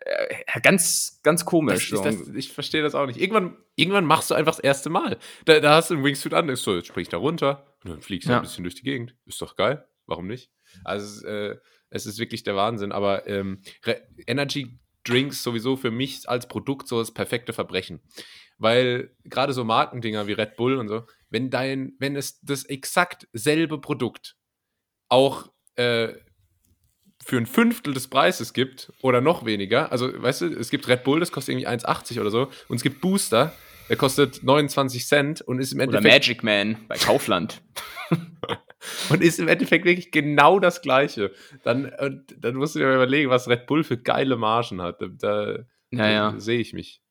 [0.04, 1.90] äh, ganz, ganz komisch.
[1.90, 3.20] Das, das, ich verstehe das auch nicht.
[3.20, 5.18] Irgendwann, irgendwann machst du einfach das erste Mal.
[5.44, 8.00] Da, da hast du ein Wingsuit an, ist so, jetzt springst da runter und dann
[8.00, 8.38] fliegst du ja.
[8.38, 9.14] ein bisschen durch die Gegend.
[9.26, 9.84] Ist doch geil.
[10.06, 10.50] Warum nicht?
[10.84, 11.56] Also, äh,
[11.90, 12.92] es ist wirklich der Wahnsinn.
[12.92, 13.62] Aber ähm,
[14.26, 18.00] Energy Drinks sowieso für mich als Produkt so das perfekte Verbrechen.
[18.58, 23.28] Weil gerade so Markendinger wie Red Bull und so, wenn dein, wenn es das exakt
[23.32, 24.36] selbe Produkt
[25.08, 26.14] auch äh,
[27.24, 29.90] für ein Fünftel des Preises gibt oder noch weniger.
[29.90, 32.50] Also, weißt du, es gibt Red Bull, das kostet irgendwie 1,80 oder so.
[32.68, 33.52] Und es gibt Booster,
[33.88, 36.04] der kostet 29 Cent und ist im Endeffekt.
[36.04, 37.62] Oder Magic Man bei Kaufland.
[39.10, 41.30] und ist im Endeffekt wirklich genau das Gleiche.
[41.62, 41.92] Dann,
[42.38, 45.00] dann musst du dir überlegen, was Red Bull für geile Margen hat.
[45.00, 45.58] Da, da,
[45.90, 46.32] naja.
[46.32, 47.02] da sehe ich mich.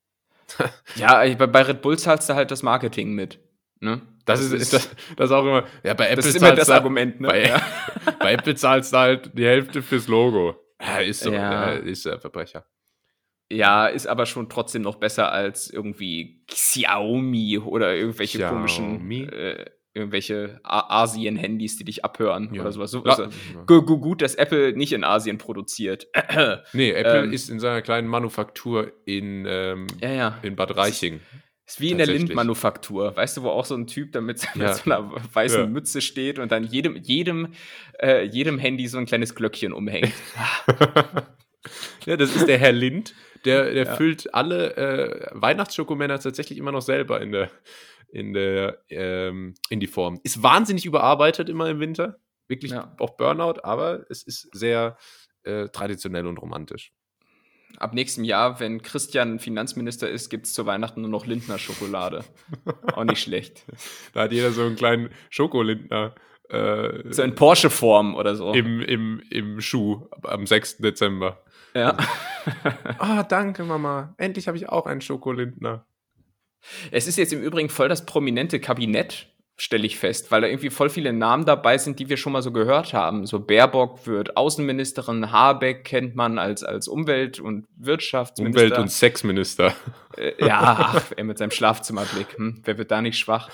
[0.96, 3.40] ja, bei Red Bull zahlst du halt das Marketing mit.
[3.80, 4.02] Ne?
[4.26, 5.66] Das, das, ist, das, das auch immer.
[5.84, 7.20] Ja, bei Apple das ist immer das Argument.
[7.20, 7.28] Ne?
[7.28, 7.62] Bei, ja.
[8.20, 10.56] bei Apple zahlst du halt die Hälfte fürs Logo.
[10.82, 11.32] Ja, ist so.
[11.32, 11.72] Ja.
[11.72, 12.66] ist ein Verbrecher.
[13.52, 18.56] Ja, ist aber schon trotzdem noch besser als irgendwie Xiaomi oder irgendwelche Xiaomi.
[18.56, 22.62] komischen äh, irgendwelche Asien-Handys, die dich abhören ja.
[22.62, 22.91] oder sowas.
[22.91, 23.79] So, also, ja.
[23.79, 26.08] Gut, dass Apple nicht in Asien produziert.
[26.73, 31.19] nee, Apple ähm, ist in seiner kleinen Manufaktur in, ähm, ja, in Bad Reiching.
[31.65, 34.75] Ist wie in der Lindmanufaktur, weißt du, wo auch so ein Typ da mit, mit
[34.75, 37.53] so einer weißen Mütze steht und dann jedem, jedem,
[38.01, 40.12] äh, jedem Handy so ein kleines Glöckchen umhängt.
[42.06, 46.82] ja, das ist der Herr Lind, der, der füllt alle äh, Weihnachtsschokomänner tatsächlich immer noch
[46.82, 47.49] selber in der,
[48.13, 50.19] in der, ähm, in die Form.
[50.23, 52.19] Ist wahnsinnig überarbeitet immer im Winter.
[52.47, 52.93] Wirklich ja.
[52.99, 54.97] auch Burnout, aber es ist sehr
[55.43, 56.93] äh, traditionell und romantisch.
[57.78, 62.23] Ab nächstem Jahr, wenn Christian Finanzminister ist, gibt es zu Weihnachten nur noch Lindner Schokolade.
[62.93, 63.65] auch nicht schlecht.
[64.13, 66.13] Da hat jeder so einen kleinen Schokolindner.
[66.49, 68.54] Äh, so in Porsche-Form oder so.
[68.54, 70.78] Im, im, Im Schuh am 6.
[70.78, 71.41] Dezember.
[71.73, 71.97] Ja.
[72.99, 74.13] Ah, oh, danke, Mama.
[74.17, 75.88] Endlich habe ich auch einen Schokolindner.
[76.91, 80.69] Es ist jetzt im Übrigen voll das prominente Kabinett, stelle ich fest, weil da irgendwie
[80.69, 83.26] voll viele Namen dabei sind, die wir schon mal so gehört haben.
[83.26, 88.63] So Baerbock wird Außenministerin, Habeck kennt man als, als Umwelt- und Wirtschaftsminister.
[88.63, 89.73] Umwelt- und Sexminister.
[90.17, 92.38] Äh, ja, ach, er mit seinem Schlafzimmerblick.
[92.38, 93.49] Hm, wer wird da nicht schwach?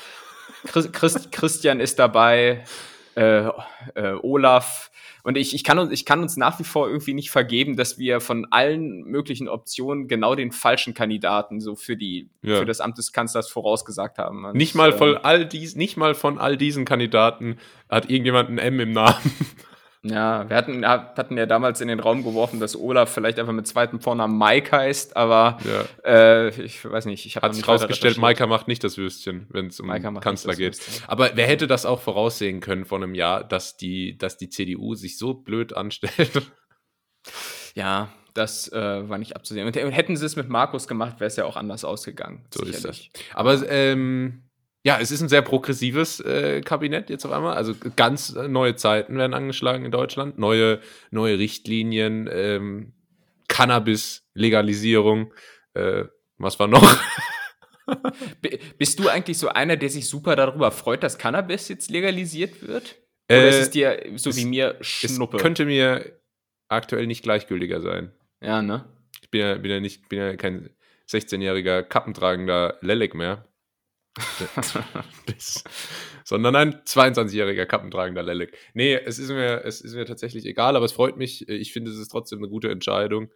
[0.66, 2.64] Christ, Christian ist dabei,
[3.20, 3.50] äh,
[3.96, 4.92] äh, Olaf
[5.24, 8.00] und ich, ich, kann uns, ich kann uns nach wie vor irgendwie nicht vergeben, dass
[8.00, 12.56] wir von allen möglichen Optionen genau den falschen Kandidaten so für, die, ja.
[12.56, 14.46] für das Amt des Kanzlers vorausgesagt haben.
[14.46, 17.58] Und, nicht, mal von ähm, all dies, nicht mal von all diesen Kandidaten
[17.90, 19.18] hat irgendjemand ein M im Namen.
[20.02, 23.68] Ja, wir hatten, hatten ja damals in den Raum geworfen, dass Olaf vielleicht einfach mit
[23.68, 26.10] zweitem Vornamen Mike heißt, aber ja.
[26.10, 27.26] äh, ich weiß nicht.
[27.26, 29.90] Ich Hat sich rausgestellt, Maika macht nicht das Würstchen, wenn es um
[30.22, 30.78] Kanzler geht.
[30.78, 31.04] Würstchen.
[31.08, 34.96] Aber wer hätte das auch voraussehen können vor einem Jahr, dass die, dass die CDU
[34.96, 36.50] sich so blöd anstellt?
[37.76, 39.68] Ja, das äh, war nicht abzusehen.
[39.68, 42.46] Und hätten sie es mit Markus gemacht, wäre es ja auch anders ausgegangen.
[42.54, 43.12] So sicherlich.
[43.14, 43.36] ist das.
[43.36, 44.49] Aber ähm,
[44.84, 47.56] ja, es ist ein sehr progressives äh, Kabinett jetzt auf einmal.
[47.56, 50.80] Also ganz neue Zeiten werden angeschlagen in Deutschland, neue,
[51.12, 52.94] neue Richtlinien, ähm,
[53.50, 55.34] Cannabis-Legalisierung.
[55.74, 56.06] Äh,
[56.38, 56.98] was war noch?
[58.78, 62.96] Bist du eigentlich so einer, der sich super darüber freut, dass Cannabis jetzt legalisiert wird?
[63.30, 65.38] Oder äh, ist es dir so es, wie mir Schnuppe?
[65.38, 66.20] Es könnte mir
[66.70, 68.12] aktuell nicht gleichgültiger sein.
[68.42, 68.86] Ja, ne?
[69.22, 70.70] Ich bin ja, bin ja nicht, bin ja kein
[71.10, 73.49] 16-jähriger kappentragender Lelek mehr.
[76.24, 78.58] sondern ein 22-jähriger kappentragender Lelek.
[78.74, 81.48] Nee, es ist, mir, es ist mir tatsächlich egal, aber es freut mich.
[81.50, 83.30] Ich finde, es ist trotzdem eine gute Entscheidung.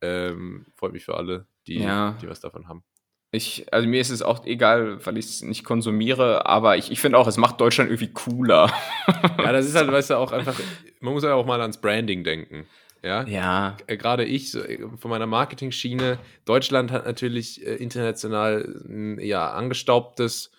[0.00, 2.16] Ähm, freut mich für alle, die, ja.
[2.20, 2.84] die was davon haben.
[3.32, 7.00] Ich, also mir ist es auch egal, weil ich es nicht konsumiere, aber ich, ich
[7.00, 8.72] finde auch, es macht Deutschland irgendwie cooler.
[9.38, 10.58] ja, das ist halt, weißt du, auch einfach,
[11.00, 12.66] man muss ja auch mal ans Branding denken.
[13.02, 13.24] Ja.
[13.24, 13.76] ja.
[13.86, 16.18] Äh, gerade ich äh, von meiner Marketing-Schiene.
[16.44, 20.50] Deutschland hat natürlich äh, international ein ja, angestaubtes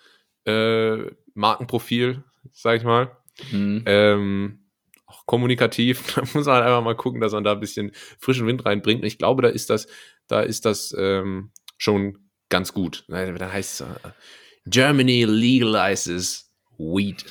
[0.45, 0.97] äh,
[1.33, 3.11] Markenprofil, sag ich mal.
[3.51, 3.83] Mhm.
[3.85, 4.59] Ähm,
[5.05, 6.03] auch kommunikativ.
[6.15, 9.01] Da muss man halt einfach mal gucken, dass man da ein bisschen frischen Wind reinbringt.
[9.01, 9.87] Und ich glaube, da ist das,
[10.27, 13.05] da ist das ähm, schon ganz gut.
[13.07, 13.87] Da heißt es,
[14.65, 17.25] Germany legalizes weed.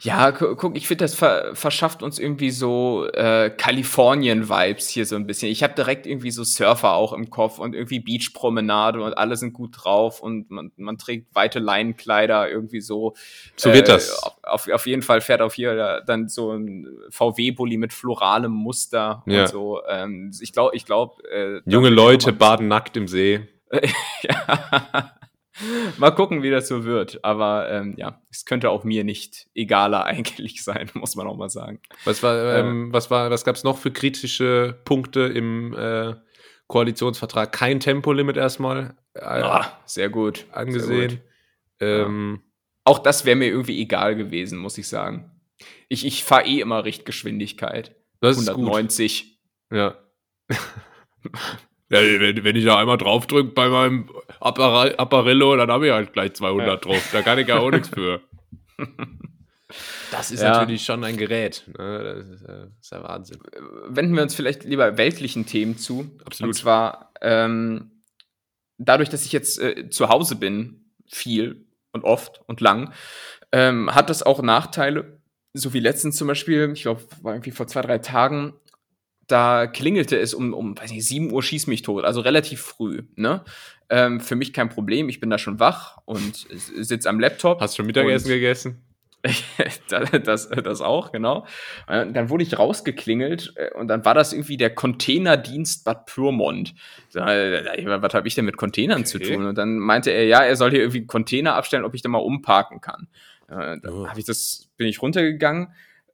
[0.00, 5.26] Ja, guck, ich finde, das ver verschafft uns irgendwie so äh, Kalifornien-Vibes hier so ein
[5.26, 5.50] bisschen.
[5.50, 9.52] Ich habe direkt irgendwie so Surfer auch im Kopf und irgendwie Beachpromenade und alle sind
[9.52, 13.14] gut drauf und man, man trägt weite Leinenkleider irgendwie so.
[13.56, 14.22] So wird äh, das.
[14.42, 19.42] Auf, auf jeden Fall fährt auf hier dann so ein VW-Bully mit floralem Muster ja.
[19.42, 19.80] und so.
[19.88, 21.22] Ähm, ich glaube, ich glaube.
[21.30, 23.48] Äh, Junge Leute baden nackt im See.
[24.22, 25.12] ja.
[25.98, 27.24] Mal gucken, wie das so wird.
[27.24, 31.50] Aber ähm, ja, es könnte auch mir nicht egaler eigentlich sein, muss man auch mal
[31.50, 31.80] sagen.
[32.04, 36.14] Was war, ähm, was war, was gab es noch für kritische Punkte im äh,
[36.66, 37.52] Koalitionsvertrag?
[37.52, 38.96] Kein Tempolimit erstmal.
[39.14, 40.46] Äh, oh, sehr gut.
[40.52, 41.20] Angesehen.
[41.80, 42.08] Sehr gut.
[42.08, 42.42] Ähm.
[42.84, 45.30] Auch das wäre mir irgendwie egal gewesen, muss ich sagen.
[45.88, 47.94] Ich, ich fahre eh immer Richtgeschwindigkeit.
[48.20, 49.22] Das 190.
[49.22, 49.28] Ist
[49.68, 49.78] gut.
[49.78, 49.98] Ja.
[51.90, 56.34] Ja, wenn, wenn ich da einmal draufdrücke bei meinem Apparillo, dann habe ich halt gleich
[56.34, 56.76] 200 ja.
[56.76, 57.08] drauf.
[57.12, 58.20] Da kann ich ja auch nichts für.
[60.10, 60.52] Das ist ja.
[60.52, 61.64] natürlich schon ein Gerät.
[61.78, 62.02] Ne?
[62.02, 63.38] Das, ist, das, ist, ja Wahnsinn.
[63.86, 66.10] Wenden wir uns vielleicht lieber weltlichen Themen zu.
[66.24, 66.48] Absolut.
[66.48, 67.90] Und zwar ähm,
[68.78, 72.92] dadurch, dass ich jetzt äh, zu Hause bin, viel und oft und lang,
[73.52, 75.20] ähm, hat das auch Nachteile.
[75.52, 78.54] So wie letztens zum Beispiel, ich glaube, war irgendwie vor zwei, drei Tagen,
[79.28, 83.02] da klingelte es um, um weiß nicht, 7 Uhr schieß mich tot, also relativ früh.
[83.14, 83.44] Ne?
[83.90, 87.60] Ähm, für mich kein Problem, ich bin da schon wach und sitze am Laptop.
[87.60, 88.82] Hast du schon Mittagessen gegessen?
[90.24, 91.44] das, das auch, genau.
[91.88, 96.74] Und dann wurde ich rausgeklingelt äh, und dann war das irgendwie der Containerdienst Bad Pyrmont.
[97.12, 99.06] Was habe ich denn mit Containern okay.
[99.06, 99.46] zu tun?
[99.46, 102.08] Und dann meinte er, ja, er soll hier irgendwie einen Container abstellen, ob ich da
[102.08, 103.08] mal umparken kann.
[103.48, 104.06] Dann oh.
[104.16, 105.68] ich das, bin ich runtergegangen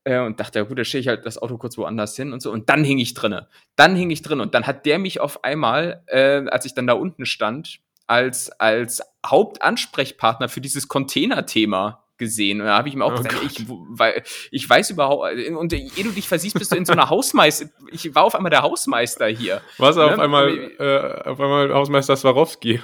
[0.05, 2.41] äh, und dachte, ja gut, da stehe ich halt das Auto kurz woanders hin und
[2.41, 2.53] so.
[2.53, 3.49] Und dann hing ich drinne.
[3.77, 6.87] Dann hing ich drin und dann hat der mich auf einmal, äh, als ich dann
[6.87, 12.61] da unten stand, als, als Hauptansprechpartner für dieses Container-Thema gesehen.
[12.61, 16.05] Und da habe ich mir auch oh gesagt, ich, weil, ich weiß überhaupt, und ehe
[16.05, 17.67] du dich versiehst, bist du in so einer Hausmeister.
[17.91, 19.63] Ich war auf einmal der Hausmeister hier.
[19.79, 20.05] Was ne?
[20.05, 22.81] auf einmal, äh, auf einmal Hausmeister Swarovski.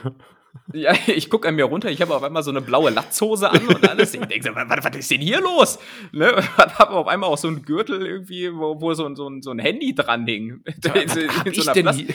[0.73, 3.67] Ja, ich gucke an mir runter, ich habe auf einmal so eine blaue Latzhose an
[3.67, 4.15] und alles.
[4.15, 5.79] Ich denke, was, was ist denn hier los?
[6.13, 6.33] Ne?
[6.35, 9.59] Und habe auf einmal auch so einen Gürtel irgendwie, wo, wo so, so, so ein
[9.59, 10.63] Handy dran hing.
[10.83, 12.15] Was, in, hab, in so ich denn hier,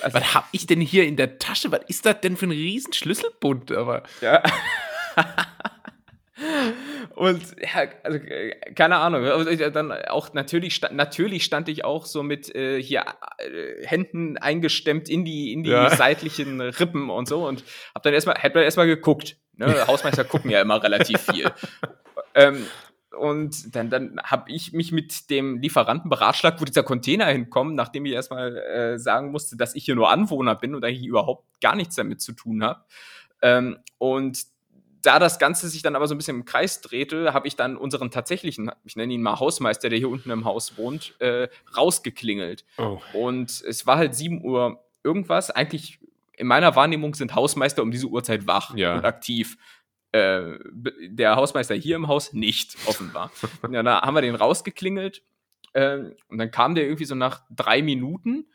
[0.00, 1.72] also, was hab ich denn hier in der Tasche?
[1.72, 3.72] Was ist das denn für ein Riesenschlüsselbund?
[3.72, 4.42] Aber ja.
[7.16, 8.18] Und ja, also
[8.74, 9.24] keine Ahnung.
[9.72, 13.04] Dann auch natürlich stand, natürlich stand ich auch so mit äh, hier
[13.38, 15.88] äh, Händen eingestemmt in die in die ja.
[15.96, 19.38] seitlichen Rippen und so und hab dann erstmal hätte erstmal geguckt.
[19.54, 19.86] Ne?
[19.86, 21.50] Hausmeister gucken ja immer relativ viel.
[22.34, 22.66] ähm,
[23.16, 28.04] und dann, dann habe ich mich mit dem Lieferanten beratschlagt, wo dieser Container hinkommt, nachdem
[28.04, 31.76] ich erstmal äh, sagen musste, dass ich hier nur Anwohner bin und eigentlich überhaupt gar
[31.76, 32.84] nichts damit zu tun habe.
[33.40, 34.44] Ähm, und
[35.06, 37.76] da das Ganze sich dann aber so ein bisschen im Kreis drehte, habe ich dann
[37.76, 42.64] unseren tatsächlichen, ich nenne ihn mal Hausmeister, der hier unten im Haus wohnt, äh, rausgeklingelt.
[42.78, 43.00] Oh.
[43.12, 45.50] Und es war halt 7 Uhr irgendwas.
[45.50, 46.00] Eigentlich
[46.36, 48.96] in meiner Wahrnehmung sind Hausmeister um diese Uhrzeit wach ja.
[48.96, 49.56] und aktiv.
[50.12, 53.30] Äh, der Hausmeister hier im Haus nicht, offenbar.
[53.70, 55.22] ja, da haben wir den rausgeklingelt.
[55.72, 58.46] Äh, und dann kam der irgendwie so nach drei Minuten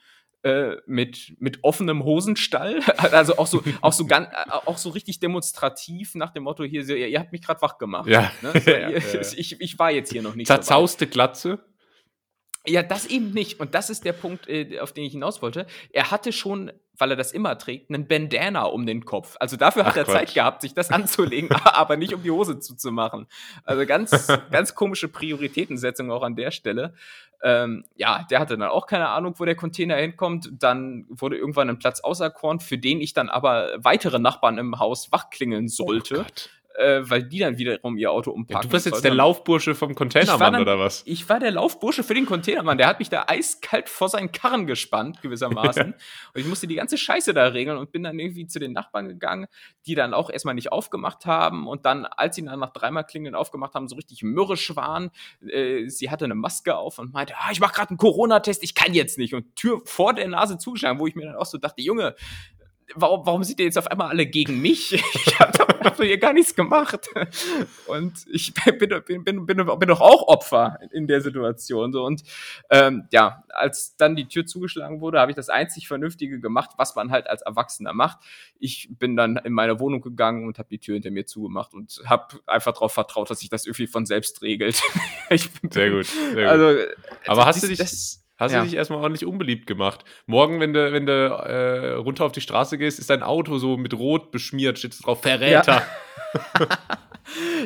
[0.43, 5.19] äh, mit, mit offenem Hosenstall, also auch so, auch so ganz, äh, auch so richtig
[5.19, 8.10] demonstrativ nach dem Motto hier, ihr, ihr habt mich gerade wach gemacht.
[8.10, 8.32] Ja.
[8.41, 8.54] Ne?
[8.60, 9.21] So, ja, ihr, ja.
[9.36, 10.47] Ich, ich war jetzt hier noch nicht.
[10.47, 11.60] Zerzauste so Glatze.
[12.67, 13.60] Ja, das eben nicht.
[13.60, 15.65] Und das ist der Punkt, äh, auf den ich hinaus wollte.
[15.91, 19.36] Er hatte schon, weil er das immer trägt, einen Bandana um den Kopf.
[19.39, 20.13] Also dafür hat Ach er Gott.
[20.13, 23.26] Zeit gehabt, sich das anzulegen, aber nicht um die Hose zuzumachen.
[23.63, 26.93] Also ganz, ganz komische Prioritätensetzung auch an der Stelle.
[27.43, 30.50] Ähm, ja, der hatte dann auch keine Ahnung, wo der Container hinkommt.
[30.60, 35.12] Dann wurde irgendwann ein Platz auserkoren, für den ich dann aber weitere Nachbarn im Haus
[35.12, 36.26] wachklingeln sollte.
[36.28, 36.32] Oh
[36.76, 38.68] äh, weil die dann wiederum ihr Auto umparken.
[38.68, 41.04] Ja, du bist jetzt der Laufbursche vom Containermann dann, oder was?
[41.06, 42.78] Ich war der Laufbursche für den Containermann.
[42.78, 45.94] Der hat mich da eiskalt vor seinen Karren gespannt, gewissermaßen.
[46.34, 49.08] und ich musste die ganze Scheiße da regeln und bin dann irgendwie zu den Nachbarn
[49.08, 49.48] gegangen,
[49.86, 53.36] die dann auch erstmal nicht aufgemacht haben und dann, als sie dann nach dreimal Klingeln
[53.36, 55.12] aufgemacht haben, so richtig mürrisch waren.
[55.48, 58.76] Äh, sie hatte eine Maske auf und meinte, ah, ich mache gerade einen Corona-Test, ich
[58.76, 59.34] kann jetzt nicht.
[59.34, 62.16] Und Tür vor der Nase zugeschlagen, wo ich mir dann auch so dachte, Junge,
[62.95, 64.91] warum, warum sind die jetzt auf einmal alle gegen mich?
[65.32, 67.10] Ich habe hab hier gar nichts gemacht.
[67.88, 71.91] Und ich bin, bin, bin, bin, bin doch auch Opfer in der Situation.
[71.93, 72.04] So.
[72.04, 72.23] Und
[72.69, 76.95] ähm, ja, als dann die Tür zugeschlagen wurde, habe ich das einzig Vernünftige gemacht, was
[76.95, 78.19] man halt als Erwachsener macht.
[78.60, 82.01] Ich bin dann in meine Wohnung gegangen und habe die Tür hinter mir zugemacht und
[82.06, 84.82] habe einfach darauf vertraut, dass sich das irgendwie von selbst regelt.
[85.30, 86.06] bin, sehr gut.
[86.06, 86.43] Sehr gut.
[86.43, 86.80] Also,
[87.27, 87.77] Aber hast du dich...
[87.80, 88.62] Das, Hast ja.
[88.62, 90.04] du dich erstmal ordentlich unbeliebt gemacht.
[90.25, 93.77] Morgen, wenn du, wenn du äh, runter auf die Straße gehst, ist dein Auto so
[93.77, 95.84] mit Rot beschmiert, steht drauf, Verräter.
[96.34, 96.67] Ja.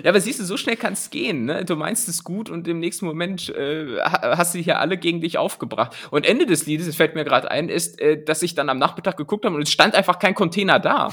[0.03, 1.45] ja, aber siehst du, so schnell kann es gehen.
[1.45, 1.63] Ne?
[1.63, 5.37] Du meinst es gut und im nächsten Moment äh, hast du hier alle gegen dich
[5.37, 5.95] aufgebracht.
[6.11, 8.77] Und Ende des Liedes, das fällt mir gerade ein, ist, äh, dass ich dann am
[8.77, 11.07] Nachmittag geguckt habe und es stand einfach kein Container da.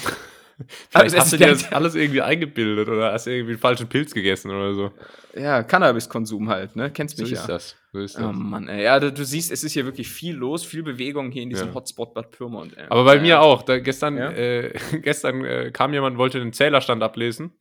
[0.91, 4.13] Vielleicht also, hast du dir das alles irgendwie eingebildet oder hast irgendwie einen falschen Pilz
[4.15, 4.93] gegessen oder so.
[5.35, 6.91] Ja, Cannabiskonsum halt, ne?
[6.91, 7.41] Kennst mich so ja.
[7.41, 7.77] Ist das.
[7.93, 8.25] So ist das.
[8.25, 8.85] Oh Mann, ey.
[8.85, 11.69] Ja, du, du, siehst, es ist hier wirklich viel los, viel Bewegung hier in diesem
[11.69, 11.75] ja.
[11.75, 12.77] Hotspot Bad Pyrmont.
[12.77, 12.87] Ey.
[12.89, 13.23] Aber bei ja.
[13.23, 13.63] mir auch.
[13.63, 14.31] Da, gestern ja?
[14.31, 17.53] äh, gestern äh, kam jemand, wollte den Zählerstand ablesen.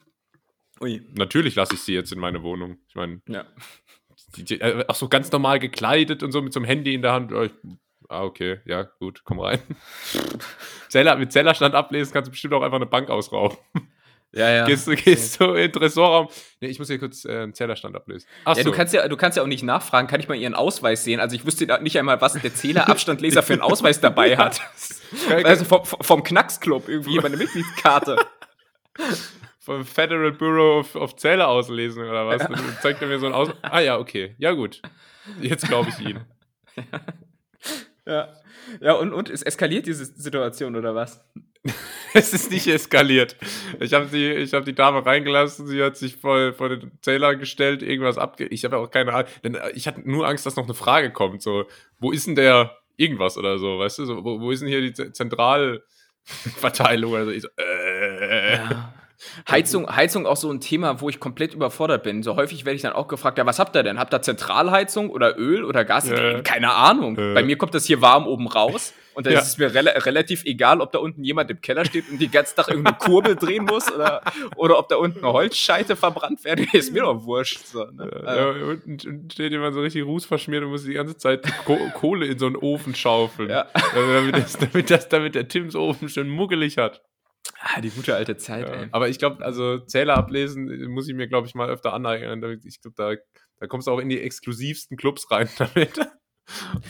[0.82, 1.02] Ui.
[1.14, 2.78] Natürlich lasse ich sie jetzt in meine Wohnung.
[2.88, 3.46] Ich meine, ja.
[4.38, 7.32] äh, auch so ganz normal gekleidet und so mit so einem Handy in der Hand.
[7.32, 7.52] Ich
[8.12, 9.60] ah, okay, ja, gut, komm rein.
[10.90, 13.58] Zeller, mit Zellerstand ablesen kannst du bestimmt auch einfach eine Bank ausrauben.
[14.34, 14.66] Ja, ja.
[14.66, 16.30] Gehst, du, gehst du in den Tresorraum.
[16.62, 18.28] Nee, ich muss hier kurz äh, einen Zählerstand ablesen.
[18.46, 18.70] Ach ja, so.
[18.70, 21.20] du kannst ja, du kannst ja auch nicht nachfragen, kann ich mal ihren Ausweis sehen?
[21.20, 24.62] Also ich wüsste nicht einmal, was der Zählerabstandleser für einen Ausweis dabei hat.
[25.44, 28.18] also vom, vom Knacksclub irgendwie, meine Mitgliedskarte.
[29.60, 32.48] vom Federal Bureau of, of Zähler auslesen oder was?
[32.48, 33.50] Dann zeigt er mir so ein Aus.
[33.62, 34.36] Ah ja, okay.
[34.38, 34.82] Ja, gut.
[35.42, 36.22] Jetzt glaube ich ihn.
[38.06, 38.30] Ja.
[38.80, 41.24] Ja, und, und es eskaliert diese Situation oder was?
[42.14, 43.36] es ist nicht eskaliert.
[43.80, 47.84] Ich habe die, hab die Dame reingelassen, sie hat sich vor, vor den Zähler gestellt,
[47.84, 48.48] irgendwas abge...
[48.48, 51.12] Ich habe ja auch keine Ahnung, denn ich hatte nur Angst, dass noch eine Frage
[51.12, 51.66] kommt, so,
[52.00, 54.82] wo ist denn der irgendwas oder so, weißt du, so, wo, wo ist denn hier
[54.82, 57.32] die Zentralverteilung oder so?
[57.32, 58.94] Ich so äh, ja.
[59.50, 62.24] Heizung, Heizung auch so ein Thema, wo ich komplett überfordert bin.
[62.24, 64.00] So häufig werde ich dann auch gefragt, ja, was habt ihr denn?
[64.00, 66.10] Habt ihr Zentralheizung oder Öl oder Gas?
[66.10, 66.42] Ja.
[66.42, 67.18] Keine Ahnung.
[67.18, 67.34] Ja.
[67.34, 69.40] Bei mir kommt das hier warm oben raus und dann ja.
[69.40, 72.32] ist es mir re relativ egal, ob da unten jemand im Keller steht und den
[72.32, 74.22] ganzen Tag irgendeine Kurbel drehen muss oder,
[74.56, 76.68] oder ob da unten eine Holzscheite verbrannt werden.
[76.74, 77.66] Ist mir doch wurscht.
[77.66, 78.10] So, ne?
[78.26, 82.26] ja, ja, unten steht jemand so richtig rußverschmiert und muss die ganze Zeit Ko Kohle
[82.26, 83.50] in so einen Ofen schaufeln.
[83.50, 83.68] Ja.
[83.94, 87.02] damit, das, damit, das, damit der Tims Ofen schön muggelig hat.
[87.60, 88.88] Ah, die gute alte Zeit, ja, ey.
[88.92, 92.62] Aber ich glaube, also Zähler ablesen muss ich mir, glaube ich, mal öfter aneignen.
[92.66, 93.16] Ich glaube, da,
[93.60, 96.00] da kommst du auch in die exklusivsten Clubs rein damit.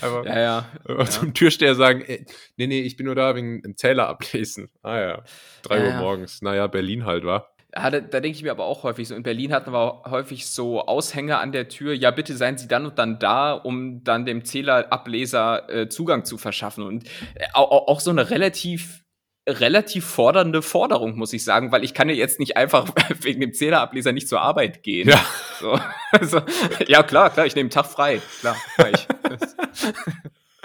[0.01, 0.69] Einfach ja, ja.
[0.87, 1.05] ja.
[1.05, 2.25] zum Türsteher sagen, ey,
[2.57, 4.69] nee, nee, ich bin nur da wegen dem Zähler ablesen.
[4.81, 5.23] Ah ja,
[5.61, 6.41] drei ja, Uhr morgens.
[6.41, 7.53] Naja, Berlin halt, war.
[7.73, 9.15] Ja, da, da denke ich mir aber auch häufig so.
[9.15, 11.93] In Berlin hatten wir häufig so Aushänge an der Tür.
[11.93, 16.37] Ja, bitte seien Sie dann und dann da, um dann dem Zählerableser äh, Zugang zu
[16.37, 16.83] verschaffen.
[16.83, 19.00] Und äh, auch, auch so eine relativ
[19.47, 22.87] relativ fordernde Forderung, muss ich sagen, weil ich kann ja jetzt nicht einfach
[23.21, 25.09] wegen dem Zählerableser nicht zur Arbeit gehen.
[25.09, 25.25] Ja,
[25.59, 25.79] so,
[26.11, 26.41] also,
[26.87, 28.21] ja klar, klar, ich nehme einen Tag frei.
[28.39, 28.55] Klar,
[28.93, 29.07] ich.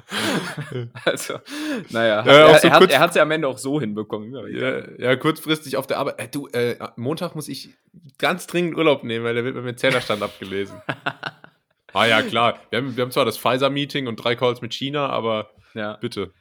[1.05, 1.41] also,
[1.91, 4.33] naja, ja, er, so er, hat, er hat es ja am Ende auch so hinbekommen.
[4.55, 6.21] Ja, ja, kurzfristig auf der Arbeit.
[6.21, 7.71] Äh, du, äh, Montag muss ich
[8.19, 10.81] ganz dringend Urlaub nehmen, weil da wird mir Zählerstand abgelesen.
[11.93, 12.61] ah ja, klar.
[12.71, 15.95] Wir haben, wir haben zwar das Pfizer-Meeting und drei Calls mit China, aber ja.
[15.95, 16.33] bitte.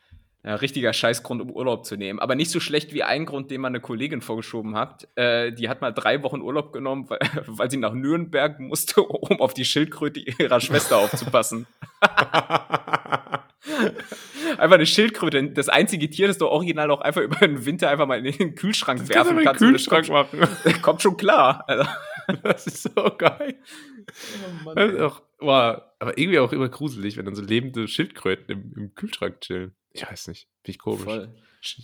[0.45, 2.19] Ja, richtiger Scheißgrund, um Urlaub zu nehmen.
[2.19, 5.07] Aber nicht so schlecht wie ein Grund, den man eine Kollegin vorgeschoben hat.
[5.15, 9.41] Äh, die hat mal drei Wochen Urlaub genommen, weil, weil sie nach Nürnberg musste, um
[9.41, 11.65] auf die Schildkröte ihrer Schwester aufzupassen.
[14.59, 18.05] einfach eine Schildkröte, das einzige Tier, das du original auch einfach über den Winter einfach
[18.05, 19.61] mal in den Kühlschrank das werfen kannst.
[19.61, 20.47] Den Kühlschrank machen.
[20.83, 21.63] kommt schon klar.
[21.67, 21.89] Also.
[22.43, 23.55] Das ist so geil.
[23.57, 27.87] Oh Mann, das ist auch, wow, aber irgendwie auch immer gruselig, wenn dann so lebende
[27.87, 29.75] Schildkröten im, im Kühlschrank chillen.
[29.95, 30.47] Ich weiß nicht.
[30.63, 31.03] Finde ich komisch.
[31.03, 31.29] Voll.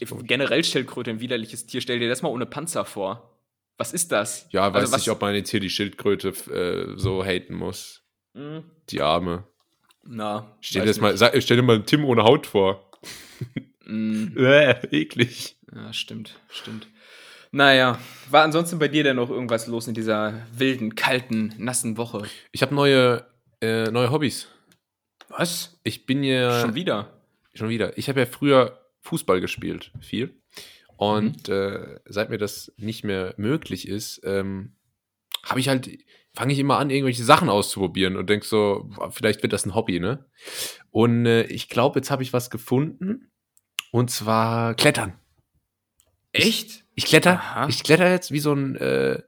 [0.07, 0.27] komisch.
[0.27, 1.81] Generell Schildkröte ein widerliches Tier.
[1.81, 3.39] Stell dir das mal ohne Panzer vor.
[3.77, 4.47] Was ist das?
[4.51, 8.03] Ja, also weiß nicht, ob man jetzt hier die Schildkröte äh, so haten muss.
[8.33, 8.63] Mhm.
[8.89, 9.45] Die Arme.
[10.03, 10.55] Na.
[10.59, 12.91] Stell dir, mal, sag, stell dir mal Tim ohne Haut vor.
[13.85, 14.37] Mm.
[14.37, 15.57] äh, eklig.
[15.73, 16.87] Ja, stimmt, stimmt.
[17.51, 22.23] Naja, war ansonsten bei dir denn noch irgendwas los in dieser wilden, kalten, nassen Woche?
[22.51, 23.25] Ich habe neue,
[23.61, 24.47] äh, neue Hobbys.
[25.29, 25.79] Was?
[25.83, 26.61] Ich bin ja.
[26.61, 27.20] Schon wieder?
[27.53, 27.97] Schon wieder.
[27.97, 30.41] Ich habe ja früher Fußball gespielt, viel.
[30.97, 31.53] Und mhm.
[31.53, 34.75] äh, seit mir das nicht mehr möglich ist, ähm,
[35.43, 35.89] habe ich halt,
[36.35, 39.99] fange ich immer an, irgendwelche Sachen auszuprobieren und denk so, vielleicht wird das ein Hobby,
[39.99, 40.25] ne?
[40.91, 43.31] Und äh, ich glaube, jetzt habe ich was gefunden.
[43.91, 45.19] Und zwar Klettern.
[46.31, 46.69] Echt?
[46.69, 47.67] Ich, ich kletter, Aha.
[47.67, 49.21] ich kletter jetzt wie so ein, äh,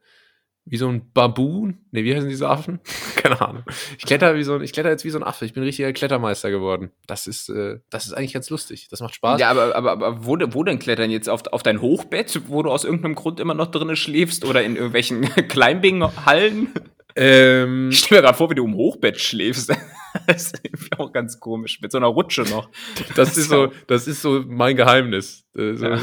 [0.66, 1.80] wie so ein Baboon.
[1.92, 2.80] Ne, wie heißen diese Affen?
[3.16, 3.64] Keine Ahnung.
[3.98, 5.46] Ich kletter wie so ein, ich kletter jetzt wie so ein Affe.
[5.46, 6.92] Ich bin richtiger Klettermeister geworden.
[7.06, 8.88] Das ist, äh, das ist eigentlich ganz lustig.
[8.90, 9.42] Das macht Spaß.
[9.42, 11.30] Ja, aber, aber, aber wo, wo denn klettern jetzt?
[11.30, 14.46] Auf, auf dein Hochbett, wo du aus irgendeinem Grund immer noch drinnen schläfst?
[14.46, 16.70] Oder in irgendwelchen Climbing-Hallen?
[17.16, 19.70] Ähm, ich stelle mir gerade vor, wie du im Hochbett schläfst.
[20.28, 21.82] das ist auch ganz komisch.
[21.82, 22.70] Mit so einer Rutsche noch.
[23.16, 25.46] Das ist so, das ist so mein Geheimnis.
[25.56, 25.88] Äh, so.
[25.88, 26.00] Ja.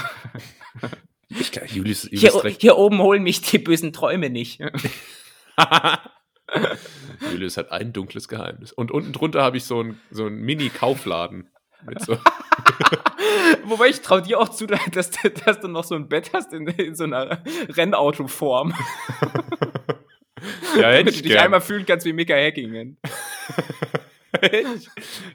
[1.39, 4.61] Ich, Julius, Julius hier, hier, oben holen mich die bösen Träume nicht.
[7.31, 8.73] Julius hat ein dunkles Geheimnis.
[8.73, 11.49] Und unten drunter habe ich so einen so Mini-Kaufladen.
[11.99, 12.19] So
[13.65, 15.11] Wobei ich traue dir auch zu, dass,
[15.45, 18.75] dass, du noch so ein Bett hast in, in so einer Rennautoform.
[20.77, 21.45] Ja, hätte Damit ich du dich gern.
[21.45, 22.99] einmal fühlen kannst wie Mika Hackingen.
[24.41, 24.89] hätte, ich,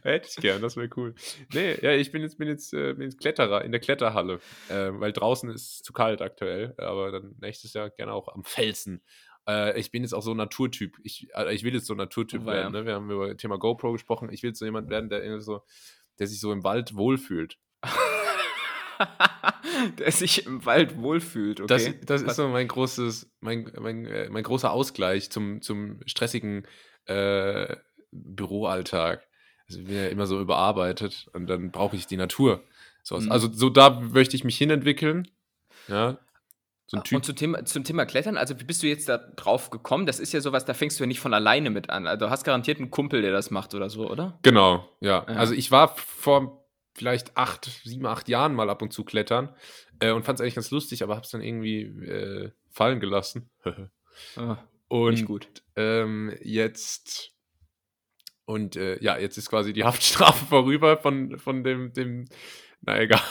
[0.03, 1.15] hätte ich gern, das wäre cool.
[1.53, 4.91] Nee, ja, ich bin jetzt, bin jetzt, äh, bin jetzt Kletterer in der Kletterhalle, äh,
[4.91, 9.01] weil draußen ist zu kalt aktuell, aber dann nächstes Jahr gerne auch am Felsen.
[9.47, 10.97] Äh, ich bin jetzt auch so ein Naturtyp.
[11.03, 12.73] Ich, äh, ich will jetzt so ein Naturtyp oh, werden.
[12.73, 12.81] Ja.
[12.81, 12.85] Ne?
[12.85, 14.29] Wir haben über das Thema GoPro gesprochen.
[14.31, 15.61] Ich will jetzt so jemand werden, der, so,
[16.19, 17.57] der sich so im Wald wohlfühlt.
[19.99, 21.67] der sich im Wald wohlfühlt, okay.
[21.67, 26.65] Das, das ist so mein großes, mein, mein, äh, mein großer Ausgleich zum, zum stressigen
[27.05, 27.75] äh,
[28.23, 29.27] Büroalltag.
[29.67, 32.63] Also ich bin ja immer so überarbeitet und dann brauche ich die Natur.
[33.03, 33.31] So, mhm.
[33.31, 35.27] Also so da möchte ich mich hinentwickeln.
[35.87, 36.17] Ja.
[36.87, 37.17] So ein Typ.
[37.17, 40.05] Und zum Thema, zum Thema Klettern, also wie bist du jetzt da drauf gekommen?
[40.05, 42.05] Das ist ja sowas, da fängst du ja nicht von alleine mit an.
[42.05, 44.37] Also du hast garantiert einen Kumpel, der das macht oder so, oder?
[44.43, 45.25] Genau, ja.
[45.27, 45.35] ja.
[45.35, 46.63] Also ich war vor
[46.93, 49.53] vielleicht acht, sieben, acht Jahren mal ab und zu klettern
[49.99, 53.49] äh, und fand es eigentlich ganz lustig, aber habe es dann irgendwie äh, fallen gelassen.
[54.35, 54.57] ah,
[54.87, 55.47] und gut.
[55.75, 57.34] Ähm, jetzt
[58.45, 62.25] und äh, ja, jetzt ist quasi die Haftstrafe vorüber von, von dem, dem,
[62.81, 63.21] na egal.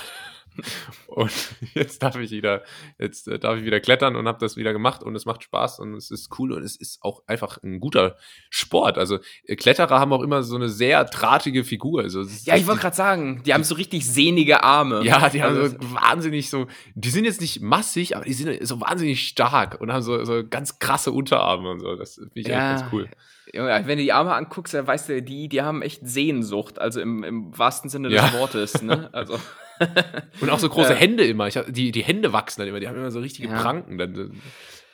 [1.06, 1.32] Und
[1.74, 2.62] jetzt darf ich wieder,
[2.98, 5.80] jetzt äh, darf ich wieder klettern und habe das wieder gemacht und es macht Spaß
[5.80, 8.16] und es ist cool und es ist auch einfach ein guter
[8.50, 8.98] Sport.
[8.98, 12.02] Also äh, Kletterer haben auch immer so eine sehr drahtige Figur.
[12.02, 15.04] Also, ja, ich wollte gerade sagen, die haben so richtig sehnige Arme.
[15.04, 18.66] Ja, die haben also, so wahnsinnig so, die sind jetzt nicht massig, aber die sind
[18.66, 21.96] so wahnsinnig stark und haben so, so ganz krasse Unterarme und so.
[21.96, 23.08] Das finde ich ja, ganz cool.
[23.52, 27.00] Ja, wenn du die Arme anguckst, dann weißt du, die, die haben echt Sehnsucht, also
[27.00, 28.32] im, im wahrsten Sinne des ja.
[28.38, 28.82] Wortes.
[28.82, 29.08] Ne?
[29.12, 29.38] Also.
[30.40, 31.48] Und auch so große äh, Hände immer.
[31.48, 33.60] Hab, die, die Hände wachsen dann immer, die haben immer so richtige ja.
[33.60, 33.98] Pranken.
[33.98, 34.40] Dann,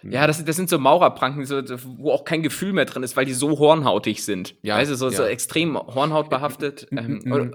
[0.02, 1.62] ja, das, das sind so Maurerpranken, so,
[1.98, 4.54] wo auch kein Gefühl mehr drin ist, weil die so hornhautig sind.
[4.62, 5.16] Ja, weißt du, so, ja.
[5.16, 6.88] so extrem hornhautbehaftet.
[6.90, 7.52] Ähm,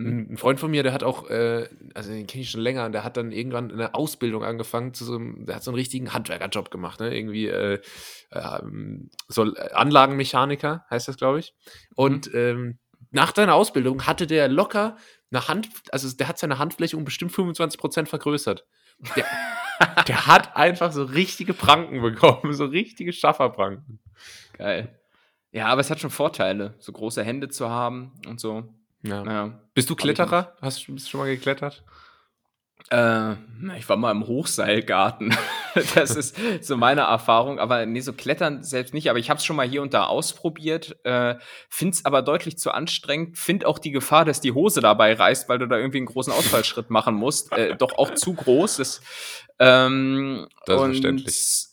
[0.00, 3.02] ein Freund von mir, der hat auch, äh, also den kenne ich schon länger, der
[3.02, 6.70] hat dann irgendwann eine Ausbildung angefangen zu so einem, der hat so einen richtigen Handwerkerjob
[6.70, 7.16] gemacht, ne?
[7.16, 7.80] Irgendwie äh,
[8.30, 8.60] äh,
[9.26, 11.54] so Anlagenmechaniker heißt das, glaube ich.
[11.96, 12.38] Und mhm.
[12.38, 12.78] ähm,
[13.10, 14.96] nach seiner Ausbildung hatte der locker
[15.30, 18.64] eine Hand, also der hat seine Handfläche um bestimmt 25 Prozent vergrößert.
[19.16, 19.24] Der,
[20.08, 24.00] der hat einfach so richtige Pranken bekommen, so richtige Schafferpranken.
[24.56, 24.98] Geil.
[25.52, 28.74] Ja, aber es hat schon Vorteile, so große Hände zu haben und so.
[29.02, 29.24] Ja.
[29.24, 29.60] ja.
[29.74, 30.56] Bist du Kletterer?
[30.60, 31.84] Hast du, bist du schon mal geklettert?
[32.90, 33.34] Äh,
[33.76, 35.36] ich war mal im Hochseilgarten.
[35.94, 37.58] das ist so meine Erfahrung.
[37.58, 39.10] Aber nee, so klettern selbst nicht.
[39.10, 40.96] Aber ich habe es schon mal hier und da ausprobiert.
[41.04, 41.36] Äh,
[41.68, 43.38] Finde es aber deutlich zu anstrengend.
[43.38, 46.32] Find auch die Gefahr, dass die Hose dabei reißt, weil du da irgendwie einen großen
[46.32, 47.52] Ausfallschritt machen musst.
[47.52, 48.78] Äh, doch auch zu groß.
[48.78, 49.00] Das,
[49.58, 51.64] ähm, das ist verständlich.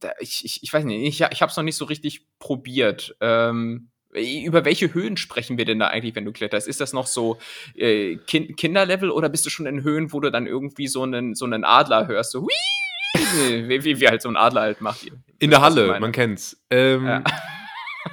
[0.00, 3.14] Da, ich, ich, ich weiß nicht, ich, ich habe es noch nicht so richtig probiert.
[3.20, 6.68] Ähm, über welche Höhen sprechen wir denn da eigentlich, wenn du kletterst?
[6.68, 7.38] Ist das noch so
[7.74, 11.34] äh, kind Kinderlevel oder bist du schon in Höhen, wo du dann irgendwie so einen,
[11.34, 12.32] so einen Adler hörst?
[12.32, 12.46] So,
[13.16, 15.10] wie, wie, wie halt so ein Adler halt macht.
[15.38, 16.62] In der Halle, man kennt's.
[16.70, 17.24] Ähm, ja.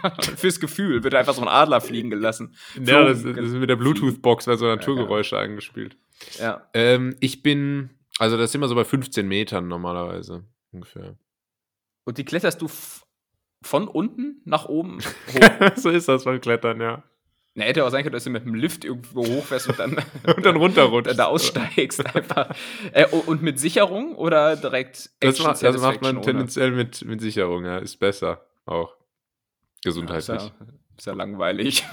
[0.37, 2.55] Fürs Gefühl wird einfach so ein Adler fliegen gelassen.
[2.75, 5.47] Ja, das, das ist mit der Bluetooth-Box, weil so Naturgeräusche ja, ja.
[5.47, 5.97] eingespielt.
[6.39, 6.69] Ja.
[6.73, 7.89] Ähm, ich bin,
[8.19, 11.17] also das ist immer so bei 15 Metern normalerweise ungefähr.
[12.05, 12.69] Und die kletterst du
[13.61, 14.99] von unten nach oben
[15.33, 15.71] hoch.
[15.75, 17.03] so ist das beim Klettern, ja.
[17.55, 19.97] Na, hätte auch sein können, dass du mit dem Lift irgendwo hochfährst und dann,
[20.35, 21.19] und dann runterrutschst.
[21.19, 22.55] da aussteigst einfach.
[22.93, 27.19] Äh, und mit Sicherung oder direkt Action Das, macht, das macht man tendenziell mit, mit
[27.21, 27.79] Sicherung, ja.
[27.79, 28.95] Ist besser auch.
[29.83, 30.27] Gesundheitlich.
[30.27, 30.65] Ja, ist, ja,
[30.97, 31.85] ist ja langweilig.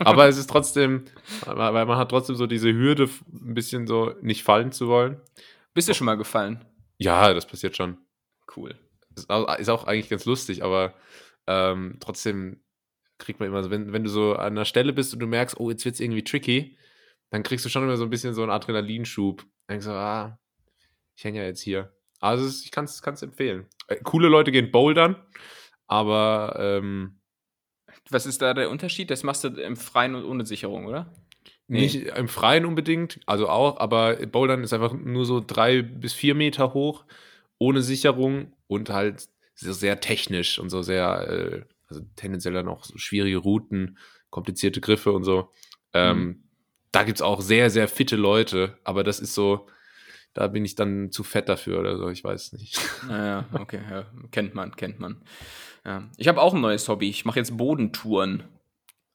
[0.00, 1.04] Aber es ist trotzdem,
[1.46, 5.20] weil man hat trotzdem so diese Hürde, ein bisschen so nicht fallen zu wollen.
[5.72, 6.64] Bist du schon mal gefallen?
[6.98, 7.98] Ja, das passiert schon.
[8.54, 8.74] Cool.
[9.24, 10.94] Ist auch eigentlich ganz lustig, aber
[11.46, 12.60] ähm, trotzdem
[13.18, 15.58] kriegt man immer so, wenn, wenn du so an einer Stelle bist und du merkst,
[15.58, 16.78] oh, jetzt wird es irgendwie tricky,
[17.30, 19.40] dann kriegst du schon immer so ein bisschen so einen Adrenalinschub.
[19.40, 20.38] Dann denkst du, ah,
[21.16, 21.92] ich hänge ja jetzt hier.
[22.20, 23.66] Also ich kann es empfehlen.
[23.88, 25.16] Äh, coole Leute gehen bouldern,
[25.86, 27.20] aber ähm,
[28.10, 29.10] was ist da der Unterschied?
[29.10, 31.12] Das machst du im Freien und ohne Sicherung, oder?
[31.66, 31.80] Nee.
[31.80, 36.34] Nicht im Freien unbedingt, also auch, aber Bouldern ist einfach nur so drei bis vier
[36.34, 37.04] Meter hoch,
[37.58, 42.96] ohne Sicherung und halt sehr technisch und so sehr, äh, also tendenziell dann auch so
[42.96, 43.98] schwierige Routen,
[44.30, 45.50] komplizierte Griffe und so.
[45.92, 46.42] Ähm, mhm.
[46.92, 49.66] Da gibt es auch sehr, sehr fitte Leute, aber das ist so,
[50.34, 52.80] da bin ich dann zu fett dafür oder so, ich weiß nicht.
[53.08, 55.22] Naja, okay, ja, kennt man, kennt man.
[55.84, 56.08] Ja.
[56.16, 58.44] Ich habe auch ein neues Hobby, ich mache jetzt Bodentouren.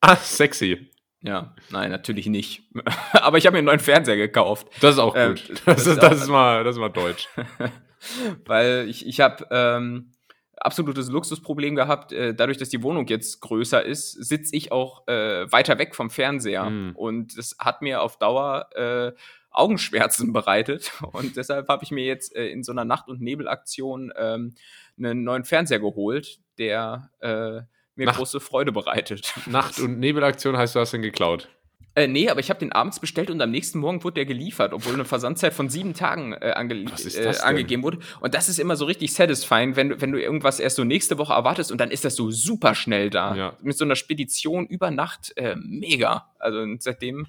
[0.01, 0.89] Ah, sexy.
[1.21, 2.63] Ja, nein, natürlich nicht.
[3.13, 4.67] aber ich habe mir einen neuen Fernseher gekauft.
[4.81, 5.49] Das ist auch ähm, gut.
[5.49, 7.29] das, das, ist, das, ist mal, das ist mal deutsch.
[8.45, 10.11] Weil ich, ich habe ähm,
[10.57, 12.11] absolutes Luxusproblem gehabt.
[12.11, 16.09] Äh, dadurch, dass die Wohnung jetzt größer ist, sitze ich auch äh, weiter weg vom
[16.09, 16.69] Fernseher.
[16.69, 16.95] Mhm.
[16.95, 19.11] Und das hat mir auf Dauer äh,
[19.51, 20.91] Augenschmerzen bereitet.
[21.11, 24.55] Und deshalb habe ich mir jetzt äh, in so einer Nacht- und Nebelaktion ähm,
[24.97, 27.61] einen neuen Fernseher geholt, der äh,
[27.95, 29.33] mir Nacht große Freude bereitet.
[29.45, 31.49] Nacht- und Nebelaktion heißt, du hast ihn geklaut.
[31.95, 34.73] Äh, nee, aber ich habe den abends bestellt und am nächsten Morgen wurde der geliefert,
[34.73, 37.99] obwohl eine Versandzeit von sieben Tagen äh, ange äh, angegeben wurde.
[38.19, 41.33] Und das ist immer so richtig satisfying, wenn, wenn du irgendwas erst so nächste Woche
[41.33, 43.35] erwartest und dann ist das so super schnell da.
[43.35, 43.57] Ja.
[43.61, 46.31] Mit so einer Spedition über Nacht äh, mega.
[46.39, 47.27] Also seitdem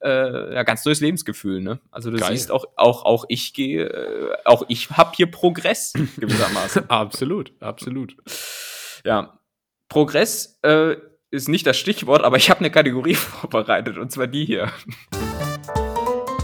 [0.00, 1.80] äh, ja, ganz neues Lebensgefühl, ne?
[1.90, 2.30] Also du Geil.
[2.30, 6.88] siehst auch, auch, auch ich gehe, äh, auch ich habe hier Progress gewissermaßen.
[6.90, 8.16] absolut, absolut.
[9.04, 9.40] Ja.
[9.88, 10.96] Progress äh,
[11.36, 14.72] ist nicht das Stichwort, aber ich habe eine Kategorie vorbereitet und zwar die hier.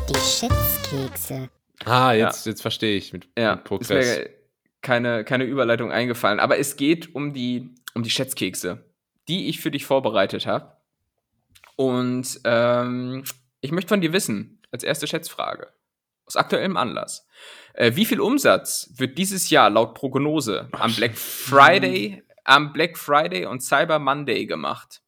[0.08, 1.48] Die Schätzkekse.
[1.84, 2.52] Ah, jetzt, ja.
[2.52, 3.90] jetzt verstehe ich mit, ja, mit Progress.
[3.90, 4.30] Ist mir
[4.82, 8.84] keine, keine Überleitung eingefallen, aber es geht um die, um die Schätzkekse,
[9.28, 10.76] die ich für dich vorbereitet habe.
[11.76, 13.24] Und ähm,
[13.60, 15.68] Ich möchte von dir wissen, als erste Schätzfrage,
[16.26, 17.26] aus aktuellem Anlass,
[17.74, 23.46] äh, wie viel Umsatz wird dieses Jahr laut Prognose am Black Friday, am Black Friday
[23.46, 25.02] und Cyber Monday gemacht?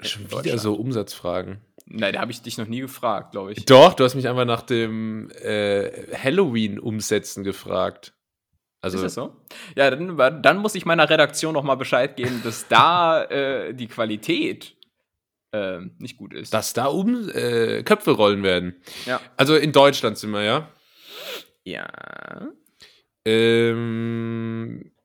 [0.00, 1.60] Schon wieder so Umsatzfragen.
[1.86, 3.64] Nein, da habe ich dich noch nie gefragt, glaube ich.
[3.64, 8.14] Doch, du hast mich einfach nach dem äh, Halloween-Umsetzen gefragt.
[8.80, 9.36] Also, ist das so?
[9.76, 13.88] Ja, dann, dann muss ich meiner Redaktion noch mal Bescheid geben, dass da äh, die
[13.88, 14.76] Qualität
[15.52, 16.54] äh, nicht gut ist.
[16.54, 18.80] Dass da um äh, Köpfe rollen werden.
[19.04, 19.20] Ja.
[19.36, 20.68] Also in Deutschland sind wir, ja?
[21.64, 22.48] Ja.
[23.24, 24.99] Ähm, äh,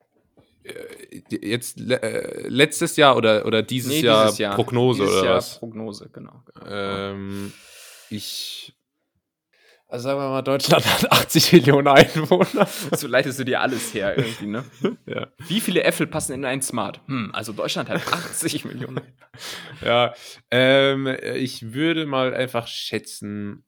[1.30, 5.38] jetzt äh, letztes Jahr oder, oder dieses, nee, Jahr, dieses Jahr, Prognose dieses oder Jahr
[5.38, 5.60] was?
[5.60, 6.44] Prognose, genau.
[6.54, 6.68] genau.
[6.68, 7.54] Ähm,
[8.10, 8.76] ich
[9.88, 12.68] also sagen wir mal, Deutschland hat 80 Millionen Einwohner.
[12.98, 14.66] So leitest du dir alles her irgendwie, ne?
[15.06, 15.28] ja.
[15.48, 17.02] Wie viele Äpfel passen in ein Smart?
[17.08, 19.02] Hm, also Deutschland hat 80 Millionen.
[19.82, 20.14] Ja,
[20.50, 23.64] ähm, ich würde mal einfach schätzen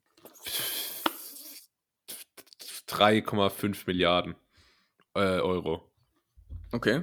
[2.89, 4.35] 3,5 Milliarden
[5.13, 5.87] äh, Euro.
[6.71, 7.01] Okay.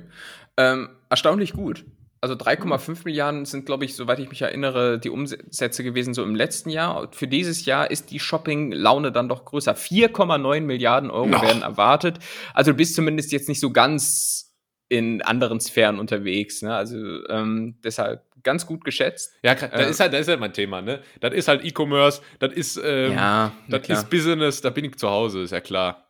[0.57, 1.85] Ähm, erstaunlich gut.
[2.21, 6.35] Also 3,5 Milliarden sind, glaube ich, soweit ich mich erinnere, die Umsätze gewesen so im
[6.35, 7.11] letzten Jahr.
[7.13, 9.75] Für dieses Jahr ist die Shopping-Laune dann doch größer.
[9.75, 11.43] 4,9 Milliarden Euro no.
[11.43, 12.19] werden erwartet.
[12.55, 14.55] Also du bist zumindest jetzt nicht so ganz
[14.89, 16.63] in anderen Sphären unterwegs.
[16.63, 16.75] Ne?
[16.75, 16.97] Also
[17.29, 19.35] ähm, deshalb ganz gut geschätzt.
[19.43, 20.81] Ja, da äh, ist halt, das ist halt mein Thema.
[20.81, 21.01] Ne?
[21.21, 25.11] Das ist halt E-Commerce, das ist, ähm, ja, das ist Business, da bin ich zu
[25.11, 26.04] Hause, ist ja klar.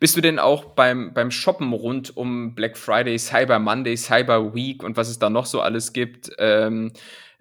[0.00, 4.82] Bist du denn auch beim, beim Shoppen rund um Black Friday, Cyber Monday, Cyber Week
[4.82, 6.30] und was es da noch so alles gibt?
[6.38, 6.92] Ähm,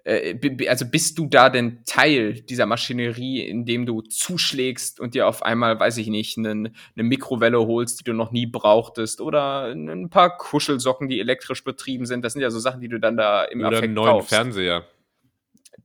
[0.03, 5.43] äh, also bist du da denn Teil dieser Maschinerie, indem du zuschlägst und dir auf
[5.43, 10.09] einmal, weiß ich nicht, eine, eine Mikrowelle holst, die du noch nie brauchtest oder ein
[10.09, 12.23] paar Kuschelsocken, die elektrisch betrieben sind?
[12.23, 14.29] Das sind ja so Sachen, die du dann da im oder Affekt einen neuen kaufst.
[14.29, 14.85] Fernseher.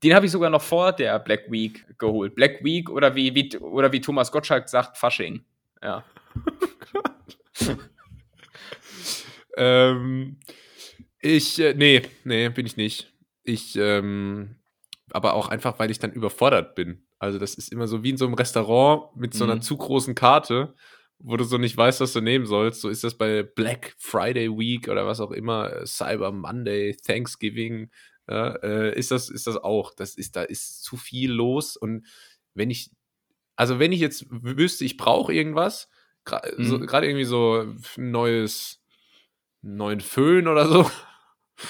[0.02, 2.34] Den habe ich sogar noch vor der Black Week geholt.
[2.34, 5.44] Black Week oder wie, wie, oder wie Thomas Gottschalk sagt, Fasching.
[5.82, 6.04] Ja.
[9.56, 10.38] ähm,
[11.20, 13.12] ich, äh, nee, nee, bin ich nicht.
[13.42, 14.56] Ich, ähm,
[15.10, 17.06] aber auch einfach, weil ich dann überfordert bin.
[17.18, 19.62] Also das ist immer so wie in so einem Restaurant mit so einer mhm.
[19.62, 20.74] zu großen Karte,
[21.18, 22.80] wo du so nicht weißt, was du nehmen sollst.
[22.80, 27.90] So ist das bei Black Friday Week oder was auch immer, äh, Cyber Monday, Thanksgiving,
[28.28, 29.94] ja, äh, ist das ist das auch.
[29.94, 32.06] Das ist da ist zu viel los und
[32.54, 32.90] wenn ich
[33.58, 35.90] also wenn ich jetzt wüsste, ich brauche irgendwas,
[36.28, 36.64] Gerade mhm.
[36.64, 37.60] so, irgendwie so
[37.96, 38.82] ein neues,
[39.62, 40.90] neuen Föhn oder so.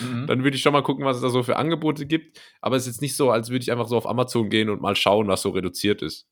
[0.01, 0.27] Mhm.
[0.27, 2.41] Dann würde ich schon mal gucken, was es da so für Angebote gibt.
[2.61, 4.83] Aber es ist jetzt nicht so, als würde ich einfach so auf Amazon gehen und
[4.83, 6.27] mal schauen, was so reduziert ist.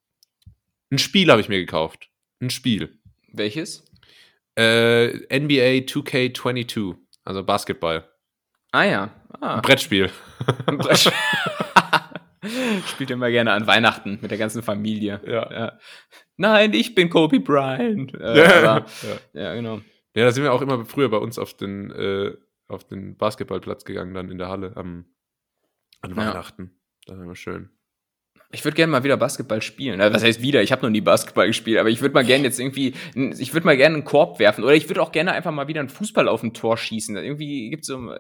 [0.90, 2.10] Ein Spiel habe ich mir gekauft.
[2.40, 2.98] Ein Spiel.
[3.32, 3.84] Welches?
[4.58, 8.08] Äh, NBA 2K22, also Basketball.
[8.72, 9.10] Ah ja.
[9.40, 9.56] Ah.
[9.56, 10.10] Ein Brettspiel.
[10.66, 11.12] Ein Brettspiel.
[12.86, 15.20] Spielt immer gerne an Weihnachten mit der ganzen Familie.
[15.26, 15.50] Ja.
[15.50, 15.78] ja.
[16.36, 18.14] Nein, ich bin Kobe Bryant.
[18.14, 18.70] Äh, ja.
[18.70, 18.86] Aber,
[19.34, 19.42] ja.
[19.42, 19.54] ja.
[19.54, 19.80] genau.
[20.14, 22.32] Ja, da sind wir auch immer früher bei uns auf den, äh,
[22.68, 25.04] auf den Basketballplatz gegangen, dann in der Halle am,
[26.00, 26.70] an Weihnachten.
[27.04, 27.70] Das war immer schön.
[28.52, 30.00] Ich würde gerne mal wieder Basketball spielen.
[30.00, 30.62] Also, was heißt wieder?
[30.62, 33.66] Ich habe noch nie Basketball gespielt, aber ich würde mal gerne jetzt irgendwie, ich würde
[33.66, 36.28] mal gerne einen Korb werfen oder ich würde auch gerne einfach mal wieder einen Fußball
[36.28, 37.16] auf ein Tor schießen.
[37.16, 38.14] Irgendwie gibt es so,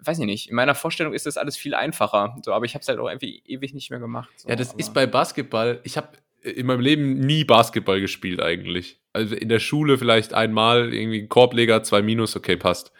[0.00, 2.36] weiß ich nicht, in meiner Vorstellung ist das alles viel einfacher.
[2.44, 4.30] So, aber ich habe es halt auch irgendwie ewig nicht mehr gemacht.
[4.36, 6.08] So, ja, das ist bei Basketball, ich habe
[6.42, 9.00] in meinem Leben nie Basketball gespielt eigentlich.
[9.12, 12.92] Also in der Schule vielleicht einmal, irgendwie Korbleger, zwei Minus, okay, passt.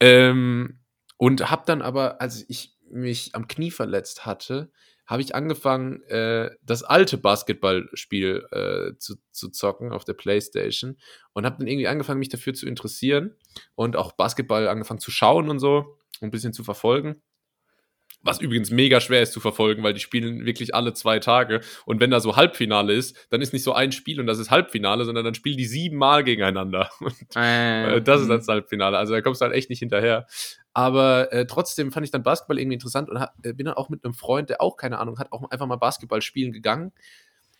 [0.00, 0.78] Ähm,
[1.18, 4.70] und habe dann aber, als ich mich am Knie verletzt hatte,
[5.06, 10.96] habe ich angefangen, äh, das alte Basketballspiel äh, zu, zu zocken auf der Playstation
[11.32, 13.36] und habe dann irgendwie angefangen, mich dafür zu interessieren
[13.74, 17.22] und auch Basketball angefangen zu schauen und so ein bisschen zu verfolgen.
[18.24, 21.60] Was übrigens mega schwer ist zu verfolgen, weil die spielen wirklich alle zwei Tage.
[21.86, 24.52] Und wenn da so Halbfinale ist, dann ist nicht so ein Spiel und das ist
[24.52, 26.88] Halbfinale, sondern dann spielen die siebenmal gegeneinander.
[27.00, 28.32] Und äh, das ist mhm.
[28.32, 28.96] das Halbfinale.
[28.96, 30.26] Also da kommst du halt echt nicht hinterher.
[30.74, 33.88] Aber äh, trotzdem fand ich dann Basketball irgendwie interessant und hab, äh, bin dann auch
[33.88, 36.92] mit einem Freund, der auch keine Ahnung hat, auch einfach mal Basketball spielen gegangen.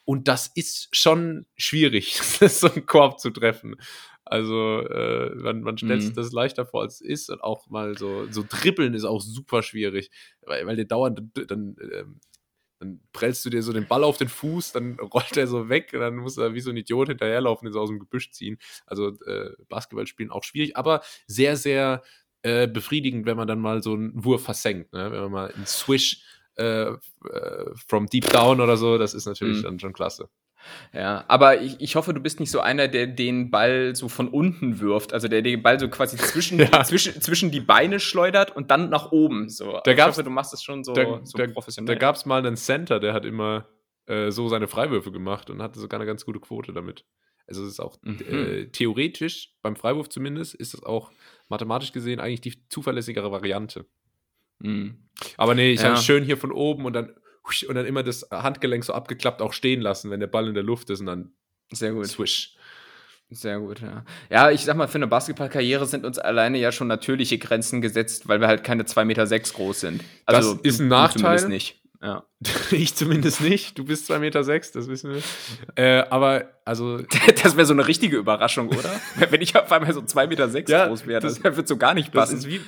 [0.05, 3.77] Und das ist schon schwierig, so einen Korb zu treffen.
[4.25, 6.17] Also äh, man, man stellt sich mhm.
[6.17, 7.31] das leichter vor, als es ist.
[7.31, 10.11] Und auch mal so, so dribbeln ist auch super schwierig,
[10.43, 12.21] weil, weil der dauernd dann, ähm,
[12.79, 15.91] dann prellst du dir so den Ball auf den Fuß, dann rollt er so weg
[15.93, 18.59] und dann muss er wie so ein Idiot hinterherlaufen und so aus dem Gebüsch ziehen.
[18.87, 22.03] Also äh, Basketball spielen auch schwierig, aber sehr, sehr
[22.43, 24.93] äh, befriedigend, wenn man dann mal so einen Wurf versenkt.
[24.93, 25.11] Ne?
[25.11, 26.23] Wenn man mal einen Swish
[26.57, 26.97] äh, äh
[27.87, 29.63] from Deep Down oder so, das ist natürlich mhm.
[29.63, 30.29] dann schon klasse.
[30.93, 34.29] Ja, aber ich, ich hoffe, du bist nicht so einer, der den Ball so von
[34.29, 36.85] unten wirft, also der den Ball so quasi zwischen, ja.
[36.85, 39.49] zwischen, zwischen die Beine schleudert und dann nach oben.
[39.49, 39.81] So.
[39.85, 41.95] Da ich hoffe, du machst das schon so, da, so da, professionell.
[41.95, 43.67] Da gab es mal einen Center, der hat immer
[44.07, 47.05] äh, so seine Freiwürfe gemacht und hatte sogar eine ganz gute Quote damit.
[47.47, 48.19] Also es ist auch mhm.
[48.29, 51.11] äh, theoretisch, beim Freiwurf zumindest, ist es auch
[51.49, 53.87] mathematisch gesehen eigentlich die zuverlässigere Variante.
[54.61, 54.97] Mhm.
[55.37, 55.91] Aber nee, ich ja.
[55.91, 57.15] habe schön hier von oben und dann
[57.67, 60.63] und dann immer das Handgelenk so abgeklappt auch stehen lassen, wenn der Ball in der
[60.63, 61.33] Luft ist und dann
[61.73, 62.07] sehr gut.
[62.07, 62.57] Swish.
[63.31, 64.05] Sehr gut, ja.
[64.31, 68.29] Ja, ich sag mal, für eine Basketballkarriere sind uns alleine ja schon natürliche Grenzen gesetzt,
[68.29, 70.05] weil wir halt keine 2,6 Meter sechs groß sind.
[70.27, 71.49] Also, das ist ein Nachteil.
[71.49, 71.82] Nicht.
[72.03, 72.25] Ja.
[72.73, 73.79] ich zumindest nicht.
[73.79, 75.23] Du bist 2,6 Meter, sechs, das wissen wir.
[75.77, 76.99] Äh, aber, also.
[77.43, 79.01] das wäre so eine richtige Überraschung, oder?
[79.31, 81.77] Wenn ich auf einmal so 2,6 Meter sechs ja, groß wäre, das, das wird so
[81.77, 82.35] gar nicht passen.
[82.35, 82.61] Das ist wie,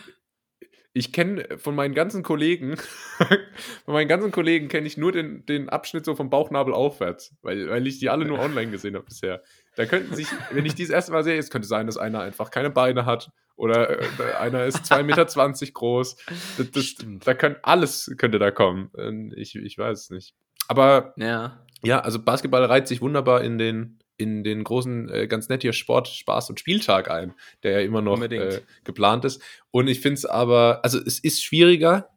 [0.97, 2.77] ich kenne von meinen ganzen Kollegen,
[3.85, 7.69] von meinen ganzen Kollegen kenne ich nur den, den Abschnitt so vom Bauchnabel aufwärts, weil,
[7.69, 9.43] weil ich die alle nur online gesehen habe bisher.
[9.75, 12.53] Da könnten sich, wenn ich dies erste Mal sehe, es könnte sein, dass einer einfach
[12.53, 15.27] keine Beine hat oder äh, einer ist 2,20 Meter
[15.73, 16.17] groß.
[16.59, 19.33] Das, das, da könnte alles könnte da kommen.
[19.37, 20.35] Ich, ich weiß es nicht.
[20.69, 21.61] Aber ja.
[21.83, 25.73] ja, also Basketball reiht sich wunderbar in den, in den großen, äh, ganz nett hier
[25.73, 29.43] Sport, Spaß und Spieltag ein, der ja immer noch äh, geplant ist.
[29.71, 32.11] Und ich finde es aber, also es ist schwieriger,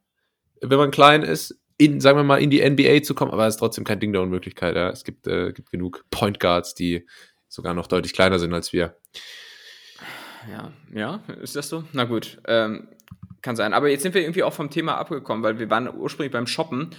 [0.61, 3.55] wenn man klein ist, in, sagen wir mal, in die NBA zu kommen, aber es
[3.55, 4.75] ist trotzdem kein Ding der Unmöglichkeit.
[4.75, 4.89] Ja.
[4.89, 7.05] Es gibt, äh, gibt genug Point Guards, die
[7.47, 8.97] sogar noch deutlich kleiner sind als wir.
[10.51, 11.83] Ja, ja, ist das so?
[11.93, 12.39] Na gut.
[12.47, 12.87] Ähm,
[13.41, 13.73] kann sein.
[13.73, 16.91] Aber jetzt sind wir irgendwie auch vom Thema abgekommen, weil wir waren ursprünglich beim Shoppen.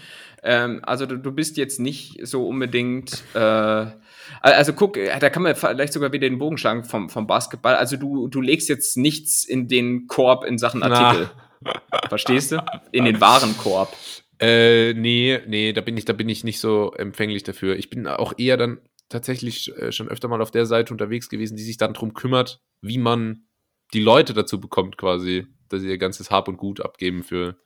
[0.42, 3.22] Ähm, also du, du, bist jetzt nicht so unbedingt.
[3.34, 3.86] Äh,
[4.40, 7.74] also guck, äh, da kann man vielleicht sogar wieder den Bogen schlagen vom, vom Basketball.
[7.74, 11.30] Also du, du legst jetzt nichts in den Korb in Sachen Artikel.
[11.60, 11.72] Na.
[12.08, 12.64] Verstehst du?
[12.92, 13.94] In den Warenkorb.
[14.40, 17.76] Äh, nee, nee, da bin ich, da bin ich nicht so empfänglich dafür.
[17.76, 18.78] Ich bin auch eher dann
[19.08, 22.60] tatsächlich äh, schon öfter mal auf der Seite unterwegs gewesen, die sich dann darum kümmert,
[22.80, 23.44] wie man
[23.94, 27.56] die Leute dazu bekommt, quasi, dass sie ihr ganzes Hab und Gut abgeben für,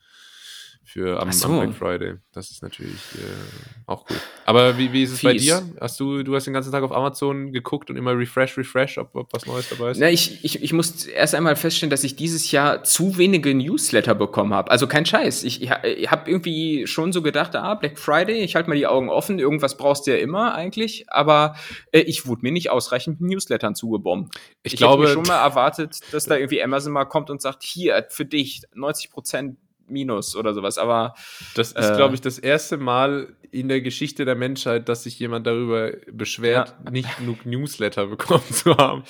[0.84, 1.48] für am, so.
[1.48, 2.14] am Black Friday.
[2.32, 4.16] Das ist natürlich äh, auch cool.
[4.44, 5.28] Aber wie, wie ist es Fies.
[5.28, 5.62] bei dir?
[5.80, 9.14] Hast du, du hast den ganzen Tag auf Amazon geguckt und immer refresh, refresh, ob,
[9.14, 9.98] ob was Neues dabei ist?
[9.98, 14.14] Na, ich, ich, ich muss erst einmal feststellen, dass ich dieses Jahr zu wenige Newsletter
[14.14, 14.70] bekommen habe.
[14.70, 15.44] Also kein Scheiß.
[15.44, 18.86] Ich, ich, ich habe irgendwie schon so gedacht, ah, Black Friday, ich halte mal die
[18.86, 21.04] Augen offen, irgendwas brauchst du ja immer eigentlich.
[21.08, 21.54] Aber
[21.92, 24.34] äh, ich wurde mir nicht ausreichend mit Newslettern zugebombt.
[24.62, 28.06] Ich, ich glaube schon mal erwartet, dass da irgendwie Amazon mal kommt und sagt, hier,
[28.08, 29.56] für dich 90 Prozent
[29.92, 30.78] minus oder sowas.
[30.78, 31.14] Aber
[31.54, 35.18] das ist, äh, glaube ich, das erste Mal in der Geschichte der Menschheit, dass sich
[35.18, 36.90] jemand darüber beschwert, ja.
[36.90, 39.04] nicht genug Newsletter bekommen zu haben.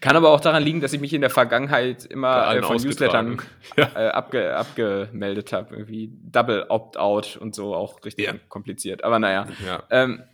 [0.00, 3.40] Kann aber auch daran liegen, dass ich mich in der Vergangenheit immer äh, von Newslettern
[3.76, 3.90] ja.
[3.94, 5.76] äh, abge abgemeldet habe.
[5.76, 8.34] Irgendwie Double Opt-out und so auch richtig ja.
[8.48, 9.04] kompliziert.
[9.04, 9.46] Aber naja.
[9.90, 10.24] Ähm,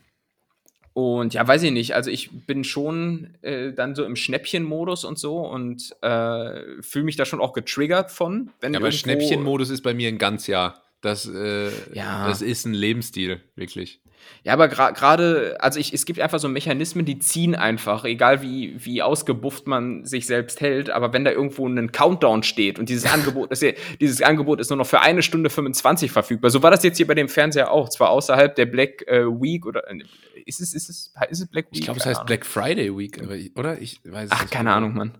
[0.93, 1.95] und ja, weiß ich nicht.
[1.95, 7.15] Also ich bin schon äh, dann so im Schnäppchen-Modus und so und äh, fühle mich
[7.15, 8.49] da schon auch getriggert von.
[8.59, 10.81] Wenn ja, aber Schnäppchen-Modus ist bei mir ein ganz Jahr.
[11.01, 12.27] Das, äh, ja.
[12.27, 14.01] das ist ein Lebensstil, wirklich.
[14.43, 18.75] Ja, aber gerade, also ich, es gibt einfach so Mechanismen, die ziehen einfach, egal wie,
[18.83, 23.05] wie ausgebufft man sich selbst hält, aber wenn da irgendwo ein Countdown steht und dieses
[23.13, 23.63] Angebot, ist,
[23.99, 26.51] dieses Angebot ist nur noch für eine Stunde 25 verfügbar.
[26.51, 29.65] So war das jetzt hier bei dem Fernseher auch, zwar außerhalb der Black äh, Week
[29.65, 30.03] oder äh,
[30.45, 31.79] ist es, ist es, ist es Black Week?
[31.79, 32.27] Ich glaube, es heißt Ahnung.
[32.27, 33.19] Black Friday Week,
[33.55, 33.79] oder?
[33.79, 35.17] Ich weiß es Ach, keine Ahnung, Mann.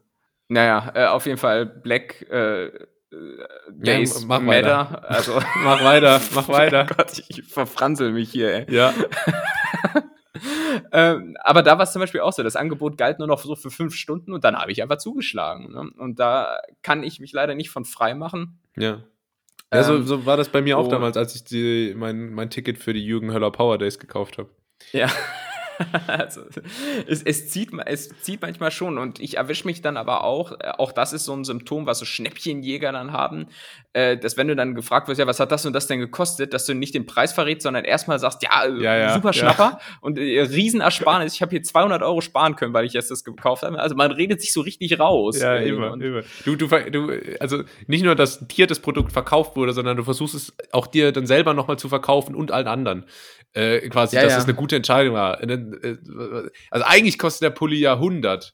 [0.48, 2.70] Naja, äh, auf jeden Fall Black äh,
[3.70, 4.92] Days ja, mach Matter.
[4.92, 5.10] Weiter.
[5.10, 5.34] Also,
[5.64, 6.88] mach weiter, mach weiter.
[6.90, 8.74] oh Gott, ich verfransel mich hier, ey.
[8.74, 8.94] Ja.
[10.94, 13.56] ähm, aber da war es zum Beispiel auch so, das Angebot galt nur noch so
[13.56, 15.72] für fünf Stunden und dann habe ich einfach zugeschlagen.
[15.74, 15.92] Ne?
[15.98, 18.60] Und da kann ich mich leider nicht von frei machen.
[18.78, 19.04] Ja.
[19.74, 20.92] Ja, so, ähm, so war das bei mir auch oh.
[20.92, 24.50] damals, als ich die, mein, mein Ticket für die Jürgen Höller Power Days gekauft habe.
[24.92, 25.10] Ja.
[26.08, 26.42] also,
[27.08, 30.72] es, es, zieht, es zieht manchmal schon und ich erwische mich dann aber auch, äh,
[30.78, 33.48] auch das ist so ein Symptom, was so Schnäppchenjäger dann haben,
[33.94, 36.54] äh, dass wenn du dann gefragt wirst, ja, was hat das und das denn gekostet,
[36.54, 39.80] dass du nicht den Preis verrätst, sondern erstmal sagst, ja, äh, ja, ja super Schnapper
[39.80, 39.80] ja.
[40.00, 43.64] und äh, Riesenersparnis, ich habe hier 200 Euro sparen können, weil ich jetzt das gekauft
[43.64, 43.78] habe.
[43.80, 45.40] Also man redet sich so richtig raus.
[45.40, 46.22] Ja, äh, immer, immer.
[46.46, 50.36] Du, du, du, also nicht nur, dass dir das Produkt verkauft wurde, sondern du versuchst
[50.36, 53.06] es auch dir dann selber nochmal zu verkaufen und allen anderen.
[53.54, 54.38] Äh, quasi, ja, dass ja.
[54.38, 55.42] das eine gute Entscheidung war.
[55.44, 55.98] Äh,
[56.70, 58.54] also eigentlich kostet der Pulli ja 100.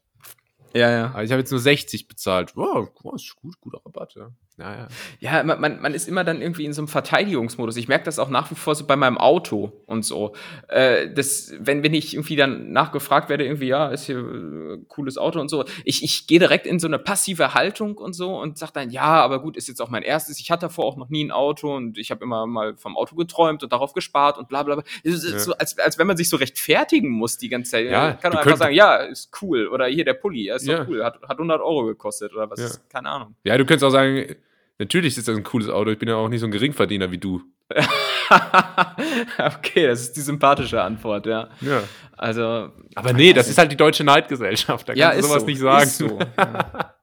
[0.78, 1.06] Ja, ja.
[1.08, 2.56] Aber ich habe jetzt nur 60 bezahlt.
[2.56, 4.32] Wow, oh, ist gut, guter Rabatt, ja.
[4.60, 4.88] Ja, ja.
[5.20, 7.78] ja man, man, man ist immer dann irgendwie in so einem Verteidigungsmodus.
[7.78, 10.34] Ich merke das auch nach wie vor so bei meinem Auto und so.
[10.68, 14.86] Äh, das, wenn, wenn ich irgendwie dann nachgefragt werde, irgendwie, ja, ist hier ein äh,
[14.88, 18.36] cooles Auto und so, ich, ich gehe direkt in so eine passive Haltung und so
[18.36, 20.40] und sage dann, ja, aber gut, ist jetzt auch mein erstes.
[20.40, 23.16] Ich hatte davor auch noch nie ein Auto und ich habe immer mal vom Auto
[23.16, 24.84] geträumt und darauf gespart und bla bla bla.
[25.04, 25.40] Es ist ja.
[25.40, 27.86] so, als, als wenn man sich so rechtfertigen muss die ganze Zeit.
[27.86, 29.68] Ja, kann man einfach sagen, ja, ist cool.
[29.68, 30.84] Oder hier der Pulli, ja, ist ja.
[30.84, 32.70] doch cool, hat, hat 100 Euro gekostet oder was, ja.
[32.90, 33.36] keine Ahnung.
[33.44, 34.36] Ja, du könntest auch sagen,
[34.80, 35.90] Natürlich ist das ein cooles Auto.
[35.92, 37.42] Ich bin ja auch nicht so ein Geringverdiener wie du.
[39.40, 41.50] okay, das ist die sympathische Antwort, ja.
[41.62, 41.82] Ja.
[42.16, 42.72] Also.
[42.96, 44.88] Aber nee, das ist halt die deutsche Neidgesellschaft.
[44.90, 45.48] Da ja, kannst du sowas so.
[45.48, 45.84] nicht sagen.
[45.84, 46.20] Ist so.
[46.38, 46.96] ja.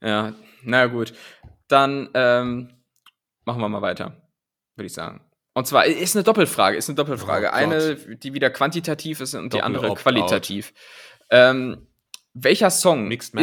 [0.02, 0.32] ja,
[0.62, 1.12] na gut.
[1.66, 2.70] Dann ähm,
[3.44, 4.22] machen wir mal weiter,
[4.76, 5.20] würde ich sagen.
[5.54, 7.48] Und zwar ist eine Doppelfrage, ist eine Doppelfrage.
[7.48, 10.72] Oh eine, die wieder quantitativ ist und die andere qualitativ.
[11.30, 11.88] Ähm,
[12.34, 13.34] welcher Song ist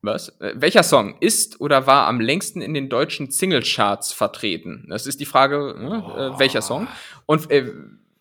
[0.00, 0.28] was?
[0.40, 4.86] Äh, welcher Song ist oder war am längsten in den deutschen Singlecharts vertreten?
[4.88, 6.04] Das ist die Frage, ne?
[6.06, 6.16] oh.
[6.16, 6.86] äh, welcher Song?
[7.26, 7.72] Und äh,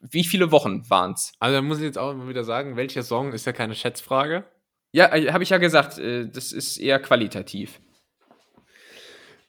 [0.02, 1.34] wie viele Wochen waren's?
[1.40, 4.46] Also da muss ich jetzt auch immer wieder sagen, welcher Song ist ja keine Schätzfrage.
[4.92, 7.80] Ja, äh, habe ich ja gesagt, äh, das ist eher qualitativ.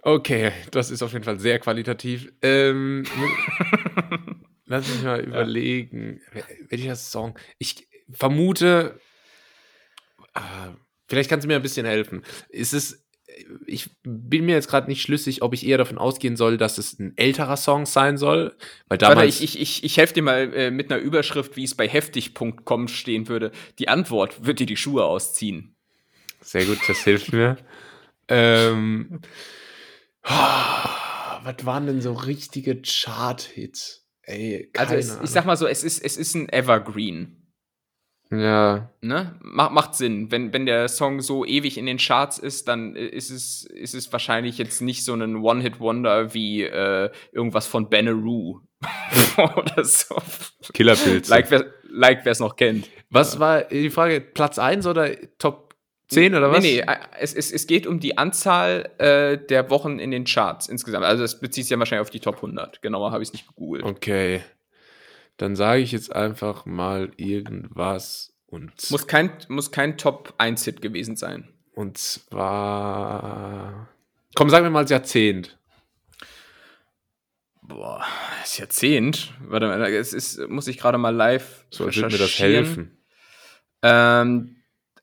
[0.03, 2.33] Okay, das ist auf jeden Fall sehr qualitativ.
[2.43, 3.05] Ähm,
[4.67, 6.43] lass mich mal überlegen, ja.
[6.69, 7.39] welcher Song.
[7.59, 9.01] Ich vermute.
[10.39, 10.75] Äh,
[11.09, 12.23] Vielleicht kannst du mir ein bisschen helfen.
[12.51, 13.07] Ist es,
[13.67, 16.99] ich bin mir jetzt gerade nicht schlüssig, ob ich eher davon ausgehen soll, dass es
[16.99, 18.55] ein älterer Song sein soll.
[18.89, 21.65] Weil damals Warte, ich, ich, ich, ich helfe dir mal äh, mit einer Überschrift, wie
[21.65, 23.53] es bei heftig.com stehen würde.
[23.79, 25.77] Die Antwort wird dir die Schuhe ausziehen.
[26.43, 27.57] Sehr gut, das hilft mir.
[28.29, 29.21] ähm,
[30.25, 34.07] oh, was waren denn so richtige Chart-Hits?
[34.23, 37.48] Ey, also es, ich sag mal so, es ist, es ist ein Evergreen.
[38.31, 38.91] Ja.
[39.01, 39.35] Ne?
[39.41, 40.31] Macht, macht Sinn.
[40.31, 44.13] Wenn, wenn der Song so ewig in den Charts ist, dann ist es, ist es
[44.13, 48.61] wahrscheinlich jetzt nicht so ein One-Hit-Wonder wie äh, irgendwas von Benaroo.
[49.37, 50.17] Oder so.
[50.73, 51.29] Killerpilz.
[51.29, 52.89] Like wer like, es noch kennt.
[53.11, 53.41] Was ja.
[53.41, 54.21] war die Frage?
[54.21, 55.75] Platz 1 oder Top
[56.09, 56.63] 10 oder was?
[56.63, 60.69] Nee, nee, es, es, es geht um die Anzahl äh, der Wochen in den Charts
[60.69, 61.05] insgesamt.
[61.05, 62.83] Also es bezieht sich ja wahrscheinlich auf die Top 100.
[62.83, 63.85] Genauer habe ich es nicht gegoogelt.
[63.85, 64.43] Okay.
[65.39, 68.91] Dann sage ich jetzt einfach mal irgendwas und.
[68.91, 71.49] Muss kein, muss kein Top 1-Hit gewesen sein.
[71.73, 73.89] Und zwar.
[74.35, 75.59] Komm, sagen wir mal Jahrzehnt.
[77.63, 78.05] Boah,
[78.41, 79.33] das Jahrzehnt?
[79.41, 81.67] Warte mal, es ist, muss ich gerade mal live.
[81.71, 82.99] So, würde mir das helfen.
[83.83, 84.57] Ähm,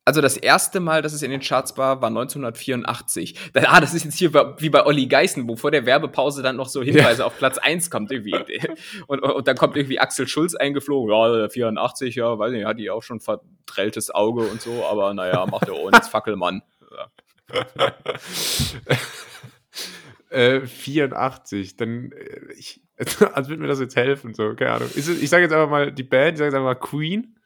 [0.05, 3.35] also das erste Mal, dass es in den Charts war, war 1984.
[3.55, 6.67] Ah, das ist jetzt hier wie bei Olli Geißen, wo vor der Werbepause dann noch
[6.67, 7.25] so Hinweise ja.
[7.25, 8.35] auf Platz 1 kommt irgendwie.
[9.07, 11.11] Und, und dann kommt irgendwie Axel Schulz eingeflogen.
[11.11, 15.45] Ja, 84, ja, weiß nicht, hat die auch schon verdrelltes Auge und so, aber naja,
[15.45, 16.61] macht er ohne jetzt Fackelmann.
[16.91, 17.65] Ja.
[20.29, 22.81] äh, 84, dann, äh, ich,
[23.33, 24.89] als würde mir das jetzt helfen, so, keine Ahnung.
[24.95, 27.37] Es, ich sage jetzt einfach mal die Band, ich sage jetzt einfach mal Queen.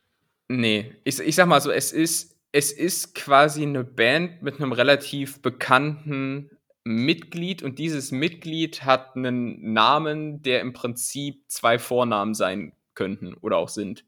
[0.47, 4.71] Nee, ich, ich sag mal so, es ist es ist quasi eine Band mit einem
[4.71, 6.49] relativ bekannten
[6.83, 13.57] Mitglied und dieses Mitglied hat einen Namen, der im Prinzip zwei Vornamen sein könnten oder
[13.57, 14.05] auch sind.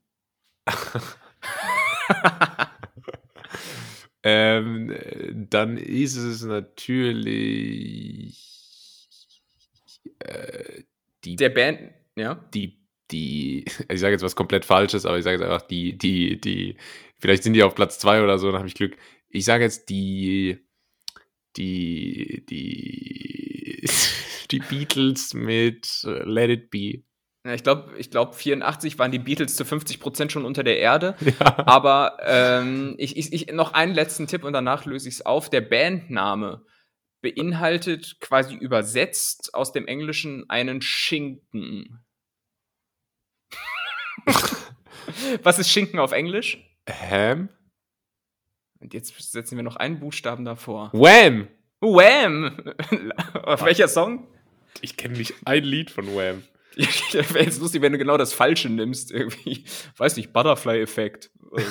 [4.24, 4.96] ähm,
[5.50, 7.08] dann ist es natürlich
[10.20, 10.84] äh,
[11.24, 12.82] die der Band, ja, die
[13.12, 16.78] die, ich sage jetzt was komplett Falsches, aber ich sage jetzt einfach die, die, die
[17.22, 18.98] Vielleicht sind die auf Platz zwei oder so, dann habe ich Glück.
[19.30, 20.58] Ich sage jetzt die,
[21.56, 23.88] die, die,
[24.52, 27.04] die Beatles mit Let It Be.
[27.46, 30.80] Ja, ich glaube, ich glaub, 84 waren die Beatles zu 50 Prozent schon unter der
[30.80, 31.16] Erde.
[31.40, 31.68] Ja.
[31.68, 35.50] Aber ähm, ich, ich, ich, noch einen letzten Tipp und danach löse ich es auf.
[35.50, 36.66] Der Bandname
[37.22, 42.04] beinhaltet quasi übersetzt aus dem Englischen einen Schinken.
[45.44, 46.71] Was ist Schinken auf Englisch?
[46.94, 47.50] Ham?
[48.80, 50.90] Und jetzt setzen wir noch einen Buchstaben davor.
[50.94, 51.48] Wham!
[51.82, 52.58] Wham!
[53.44, 54.28] Auf welcher Song?
[54.82, 56.44] Ich kenne nicht ein Lied von Wham.
[56.76, 59.12] Wäre jetzt lustig, wenn du genau das Falsche nimmst.
[59.12, 59.66] Irgendwie,
[59.98, 61.32] weiß nicht, Butterfly-Effekt.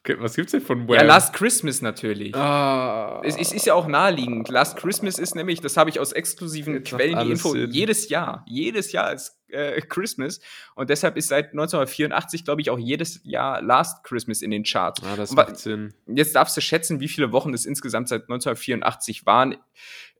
[0.00, 0.94] Okay, was gibt's denn von Wham?
[0.94, 2.32] Ja, Last Christmas natürlich.
[2.32, 3.20] Ah.
[3.24, 4.48] Es, es, ist ja auch naheliegend.
[4.48, 7.72] Last Christmas ist nämlich, das habe ich aus exklusiven Jetzt Quellen die Info, Sinn.
[7.72, 8.44] jedes Jahr.
[8.46, 10.40] Jedes Jahr ist äh, Christmas.
[10.74, 15.02] Und deshalb ist seit 1984, glaube ich, auch jedes Jahr Last Christmas in den Charts.
[15.04, 15.94] Ah, das macht Sinn.
[16.06, 19.56] Jetzt darfst du schätzen, wie viele Wochen es insgesamt seit 1984 waren,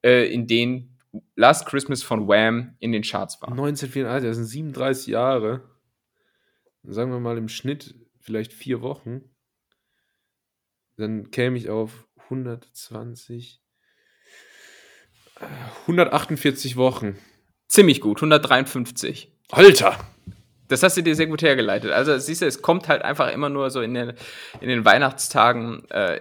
[0.02, 0.98] äh, in denen
[1.34, 3.50] Last Christmas von Wham in den Charts war.
[3.50, 5.62] 1984, das sind 37 Jahre.
[6.82, 9.22] Sagen wir mal im Schnitt vielleicht vier Wochen
[10.96, 13.62] dann käme ich auf 120.
[15.86, 17.18] 148 Wochen.
[17.68, 19.30] Ziemlich gut, 153.
[19.50, 19.98] Alter!
[20.68, 21.92] Das hast du dir sehr gut hergeleitet.
[21.92, 24.14] Also siehst du, es kommt halt einfach immer nur so in den,
[24.60, 26.20] in den Weihnachtstagen äh,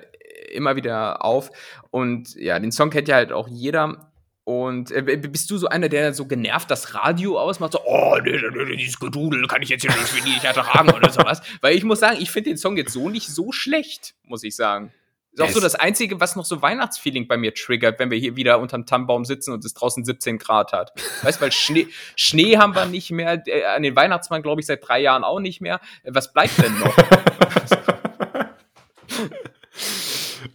[0.53, 1.51] immer wieder auf.
[1.91, 4.11] Und ja, den Song kennt ja halt auch jeder.
[4.43, 7.71] Und äh, bist du so einer, der so genervt das Radio ausmacht?
[7.71, 11.41] So, oh, nee, nee, dieses Gedudel kann ich jetzt hier nicht, nicht ertragen oder sowas.
[11.61, 14.55] Weil ich muss sagen, ich finde den Song jetzt so nicht so schlecht, muss ich
[14.55, 14.91] sagen.
[15.35, 18.37] Ist auch so das Einzige, was noch so Weihnachtsfeeling bei mir triggert, wenn wir hier
[18.37, 20.93] wieder unterm Tannenbaum sitzen und es draußen 17 Grad hat.
[21.23, 24.87] Weißt, weil Schnee, Schnee haben wir nicht mehr, äh, an den Weihnachtsmann glaube ich seit
[24.87, 25.81] drei Jahren auch nicht mehr.
[26.05, 26.97] Was bleibt denn noch?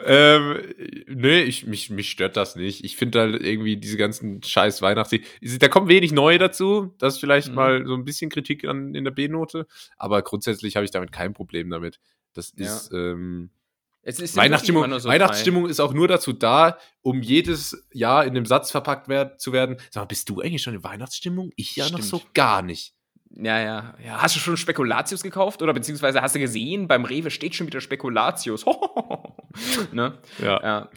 [0.06, 0.60] ähm,
[1.08, 2.82] nee, ich, mich, mich stört das nicht.
[2.82, 5.26] Ich finde halt irgendwie diese ganzen scheiß Weihnachtslieder,
[5.58, 6.94] da kommt wenig neu dazu.
[6.98, 7.54] Das ist vielleicht mhm.
[7.54, 9.66] mal so ein bisschen Kritik an, in der B-Note.
[9.98, 12.00] Aber grundsätzlich habe ich damit kein Problem damit.
[12.32, 12.64] Das ja.
[12.64, 13.59] ist, ähm, ist
[14.04, 19.08] Weihnachtsstimmung, so Weihnachtsstimmung ist auch nur dazu da, um jedes Jahr in dem Satz verpackt
[19.08, 19.76] werd, zu werden.
[19.90, 21.50] Sag mal, bist du eigentlich schon in Weihnachtsstimmung?
[21.56, 22.00] Ich ja Stimmt.
[22.00, 22.94] noch so gar nicht.
[23.32, 24.22] Ja, ja, ja.
[24.22, 25.62] Hast du schon Spekulatius gekauft?
[25.62, 28.64] Oder beziehungsweise hast du gesehen, beim Rewe steht schon wieder Spekulatius.
[29.92, 30.18] ne?
[30.42, 30.60] Ja.
[30.62, 30.88] ja.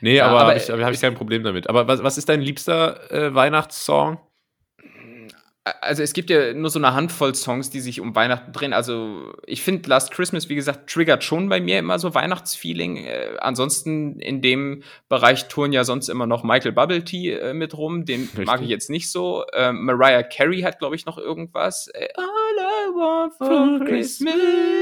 [0.00, 1.68] Nee, ja, aber, aber habe ich, hab ich kein Problem damit.
[1.68, 4.18] Aber was, was ist dein liebster äh, Weihnachtssong?
[5.80, 8.72] Also es gibt ja nur so eine Handvoll Songs, die sich um Weihnachten drehen.
[8.72, 12.96] Also ich finde Last Christmas, wie gesagt, triggert schon bei mir immer so Weihnachtsfeeling.
[12.98, 17.76] Äh, ansonsten in dem Bereich touren ja sonst immer noch Michael Bubble Tea äh, mit
[17.76, 18.04] rum.
[18.04, 18.46] Den Richtig.
[18.46, 19.44] mag ich jetzt nicht so.
[19.52, 21.88] Äh, Mariah Carey hat, glaube ich, noch irgendwas.
[21.88, 24.77] Äh, All I want for Christmas ist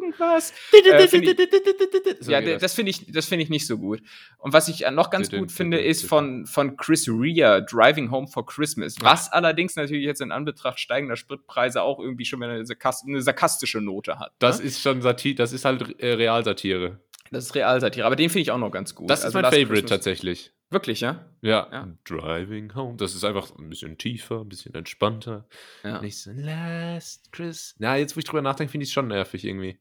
[0.00, 0.52] irgendwas.
[0.72, 4.02] Äh, ich, ja, das finde ich, das finde ich nicht so gut.
[4.38, 8.46] Und was ich noch ganz gut finde, ist von, von Chris Rea, Driving Home for
[8.46, 8.96] Christmas.
[9.00, 14.18] Was allerdings natürlich jetzt in Anbetracht steigender Spritpreise auch irgendwie schon eine, eine sarkastische Note
[14.18, 14.32] hat.
[14.38, 14.66] Das ne?
[14.66, 17.00] ist schon Satire, das ist halt äh, Realsatire.
[17.30, 19.08] Das ist Realsatire, aber den finde ich auch noch ganz gut.
[19.08, 19.90] Das ist also mein Last Favorite Christmas.
[19.90, 20.52] tatsächlich.
[20.70, 21.26] Wirklich, ja?
[21.42, 21.68] ja?
[21.72, 21.88] ja?
[22.04, 22.96] Driving Home.
[22.96, 25.48] Das ist einfach ein bisschen tiefer, ein bisschen entspannter.
[25.82, 26.00] Ja.
[26.00, 27.74] Nicht so Last Chris.
[27.78, 29.78] Na, jetzt, wo ich drüber nachdenke, finde ich es schon nervig irgendwie.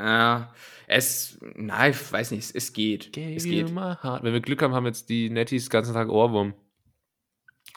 [0.00, 0.54] Ja,
[0.86, 3.12] es, nein, ich weiß nicht, es, geht.
[3.12, 3.74] Gave es geht.
[3.74, 6.54] Wenn wir Glück haben, haben jetzt die Netties den ganzen Tag Ohrwurm.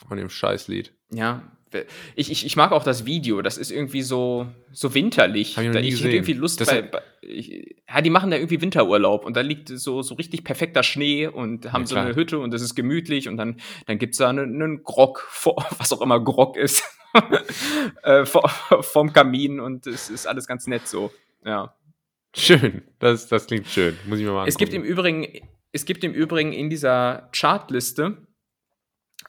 [0.08, 0.92] Von dem Scheißlied.
[1.10, 1.42] Ja,
[2.14, 5.56] ich, ich, ich mag auch das Video, das ist irgendwie so, so winterlich.
[5.56, 8.60] Hab ich, da, ich hätte irgendwie Lust bei, bei ich, ja, die machen da irgendwie
[8.60, 12.38] Winterurlaub und da liegt so, so richtig perfekter Schnee und haben ja, so eine Hütte
[12.38, 16.00] und das ist gemütlich und dann, dann gibt's da einen, einen Grog, vor, was auch
[16.00, 16.84] immer Grog ist,
[18.02, 18.48] äh, vor,
[18.82, 21.12] vom Kamin und es ist alles ganz nett so,
[21.44, 21.74] ja.
[22.34, 24.48] Schön, das, das klingt schön, muss ich mir mal angucken.
[24.48, 25.26] Es gibt im Übrigen,
[25.72, 28.18] es gibt im Übrigen in dieser Chartliste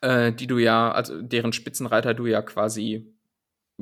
[0.01, 3.11] äh, die du ja, also deren Spitzenreiter du ja quasi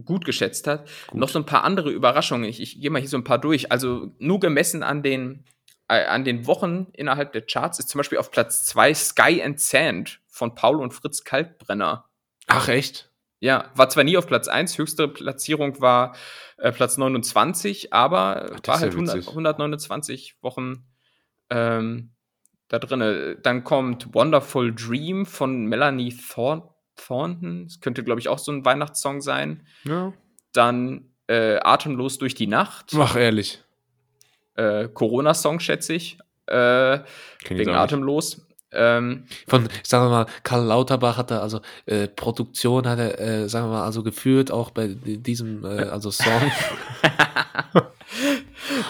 [0.03, 0.85] gut geschätzt hast.
[1.07, 1.19] Gut.
[1.19, 2.49] Noch so ein paar andere Überraschungen.
[2.49, 3.71] Ich, ich gehe mal hier so ein paar durch.
[3.71, 5.45] Also nur gemessen an den,
[5.87, 9.59] äh, an den Wochen innerhalb der Charts ist zum Beispiel auf Platz 2 Sky and
[9.59, 12.09] Sand von Paul und Fritz Kalkbrenner.
[12.47, 13.11] Ach, echt?
[13.39, 16.15] Ja, war zwar nie auf Platz 1, höchste Platzierung war
[16.63, 20.85] äh, Platz 29, aber Ach, war halt 100, 129 Wochen
[21.49, 22.13] ähm,
[22.69, 23.37] da drin.
[23.43, 26.63] Dann kommt Wonderful Dream von Melanie Thorn
[26.95, 27.65] Thornton.
[27.65, 29.67] Das könnte, glaube ich, auch so ein Weihnachtssong sein.
[29.83, 30.13] Ja.
[30.53, 32.93] Dann äh, Atemlos durch die Nacht.
[32.95, 33.61] Ach, ehrlich.
[34.55, 36.17] Äh, Corona-Song, schätze ich.
[36.45, 36.99] Äh,
[37.45, 38.47] wegen Atemlos.
[38.73, 43.49] Ähm, Von, sagen wir mal, Karl Lauterbach hat da also äh, Produktion hat er, äh,
[43.49, 46.51] sagen wir mal, also geführt, auch bei diesem, äh, also Song.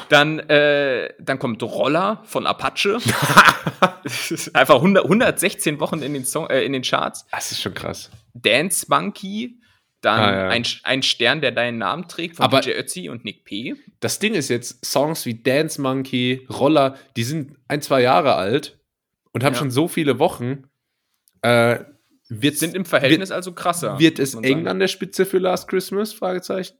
[0.09, 2.97] Dann, äh, dann kommt Roller von Apache.
[4.53, 7.25] Einfach 100, 116 Wochen in den, Song, äh, in den Charts.
[7.31, 8.11] Das ist schon krass.
[8.34, 9.59] Dance Monkey.
[10.01, 10.49] Dann ah, ja.
[10.49, 13.75] ein, ein Stern, der deinen Namen trägt, von Aber DJ Ötzi und Nick P.
[14.01, 18.77] Das Ding ist jetzt, Songs wie Dance Monkey, Roller, die sind ein, zwei Jahre alt
[19.34, 19.59] und haben ja.
[19.59, 20.63] schon so viele Wochen.
[21.41, 21.79] Äh,
[22.29, 23.99] sind im Verhältnis wird, also krasser.
[23.99, 24.67] Wird es eng sagen.
[24.67, 26.13] an der Spitze für Last Christmas?
[26.13, 26.77] Fragezeichen.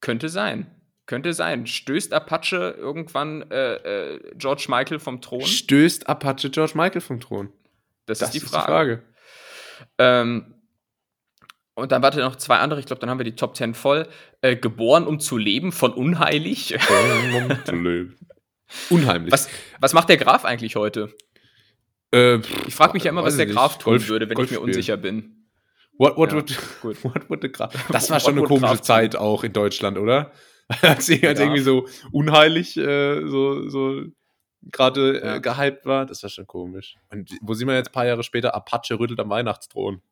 [0.00, 0.66] Könnte sein.
[1.06, 1.66] Könnte sein.
[1.66, 5.42] Stößt Apache irgendwann äh, äh, George Michael vom Thron?
[5.42, 7.52] Stößt Apache George Michael vom Thron?
[8.06, 8.54] Das, das ist die Frage.
[8.54, 9.02] Ist die Frage.
[9.98, 10.54] Ähm,
[11.74, 14.08] und dann warte noch zwei andere, ich glaube, dann haben wir die Top 10 voll.
[14.42, 16.74] Äh, geboren, um zu leben von Unheilig.
[16.74, 18.16] um zu leben.
[18.90, 19.32] Unheimlich.
[19.32, 19.48] Was,
[19.80, 21.14] was macht der Graf eigentlich heute?
[22.12, 24.52] Äh, ich frage mich ja immer, was der Graf tun Golf, würde, wenn Golf ich
[24.52, 24.74] mir spielen.
[24.74, 25.46] unsicher bin.
[25.98, 27.74] What, what, ja, would, what would the Graf?
[27.92, 30.32] Das war schon eine komische Zeit auch in Deutschland, oder?
[30.82, 34.02] als sie halt irgendwie so unheilig äh, so, so
[34.62, 35.38] gerade äh, ja.
[35.38, 36.06] gehypt war.
[36.06, 36.96] Das war schon komisch.
[37.10, 38.54] Und wo sieht man jetzt ein paar Jahre später?
[38.54, 40.02] Apache rüttelt am Weihnachtsthron.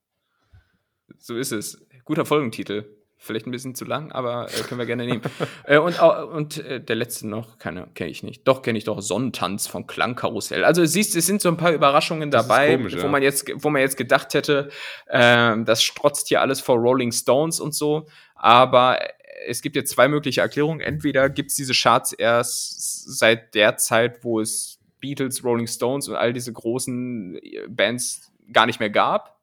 [1.19, 1.87] So ist es.
[2.05, 2.96] Guter Folgentitel.
[3.19, 5.23] Vielleicht ein bisschen zu lang, aber äh, können wir gerne nehmen.
[5.65, 8.47] äh, und und äh, der letzte noch, keine, kenne ich nicht.
[8.47, 10.65] Doch, kenne ich doch, Sonnentanz von Klangkarussell.
[10.65, 13.09] Also siehst, es sind so ein paar Überraschungen dabei, komisch, wo, ja.
[13.09, 14.69] man jetzt, wo man jetzt gedacht hätte,
[15.07, 18.07] äh, das strotzt hier alles vor Rolling Stones und so.
[18.35, 18.99] Aber
[19.47, 20.81] es gibt jetzt zwei mögliche Erklärungen.
[20.81, 26.17] Entweder gibt es diese Charts erst seit der Zeit, wo es Beatles, Rolling Stones und
[26.17, 29.37] all diese großen äh, Bands gar nicht mehr gab.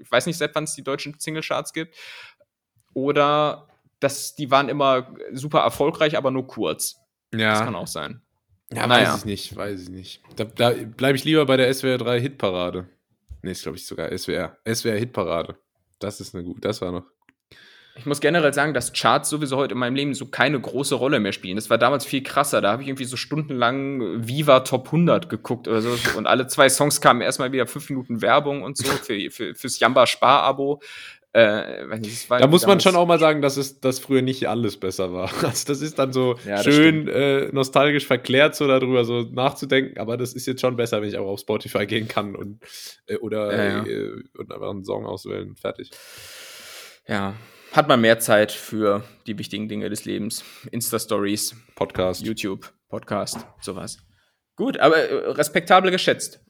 [0.00, 1.94] Ich weiß nicht, seit wann es die deutschen Single-Charts gibt.
[2.94, 3.68] Oder
[4.00, 6.96] dass die waren immer super erfolgreich, aber nur kurz.
[7.34, 7.52] Ja.
[7.52, 8.22] Das kann auch sein.
[8.72, 9.12] Ja, naja.
[9.12, 10.22] weiß ich nicht, weiß ich nicht.
[10.36, 12.88] Da, da bleibe ich lieber bei der SWR 3 Hitparade.
[13.42, 14.56] Nee, ist glaube ich sogar SWR.
[14.66, 15.56] SWR Hitparade.
[15.98, 17.04] Das ist eine gute, das war noch
[17.96, 21.20] ich muss generell sagen, dass Charts sowieso heute in meinem Leben so keine große Rolle
[21.20, 21.56] mehr spielen.
[21.56, 22.60] Das war damals viel krasser.
[22.60, 25.96] Da habe ich irgendwie so stundenlang Viva Top 100 geguckt oder so.
[26.16, 29.80] Und alle zwei Songs kamen erstmal wieder fünf Minuten Werbung und so für, für, fürs
[29.80, 30.80] Jamba Spar-Abo.
[31.32, 31.86] Äh,
[32.28, 35.30] da muss man schon auch mal sagen, dass es dass früher nicht alles besser war.
[35.44, 40.16] Also das ist dann so ja, schön äh, nostalgisch verklärt, so darüber so nachzudenken, aber
[40.16, 42.60] das ist jetzt schon besser, wenn ich auch auf Spotify gehen kann und
[43.06, 43.86] äh, oder ja, ja.
[43.86, 45.54] Äh, und einfach einen Song auswählen.
[45.54, 45.90] Fertig.
[47.06, 47.34] Ja,
[47.70, 50.44] hat man mehr Zeit für die wichtigen Dinge des Lebens.
[50.72, 53.98] Insta-Stories, Podcast, YouTube, Podcast, sowas.
[54.56, 56.40] Gut, aber äh, respektabel geschätzt,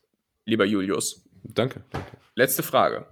[0.47, 1.29] lieber Julius.
[1.45, 2.17] Danke, danke.
[2.35, 3.07] Letzte Frage.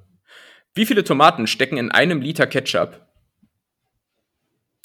[0.74, 3.06] Wie viele Tomaten stecken in einem Liter Ketchup?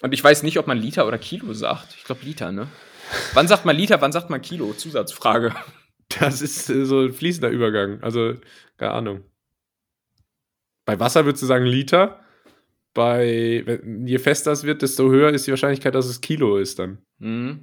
[0.01, 1.95] Und ich weiß nicht, ob man Liter oder Kilo sagt.
[1.97, 2.67] Ich glaube Liter, ne?
[3.33, 4.73] Wann sagt man Liter, wann sagt man Kilo?
[4.73, 5.53] Zusatzfrage.
[6.19, 8.03] Das ist äh, so ein fließender Übergang.
[8.03, 8.35] Also,
[8.77, 9.23] keine Ahnung.
[10.85, 12.19] Bei Wasser würdest du sagen Liter
[12.93, 16.99] bei, je fester es wird, desto höher ist die Wahrscheinlichkeit, dass es Kilo ist dann.
[17.17, 17.61] Mhm.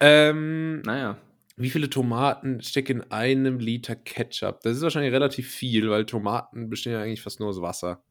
[0.00, 1.16] Ähm, naja.
[1.56, 4.60] Wie viele Tomaten stecken in einem Liter Ketchup?
[4.62, 8.02] Das ist wahrscheinlich relativ viel, weil Tomaten bestehen ja eigentlich fast nur aus Wasser.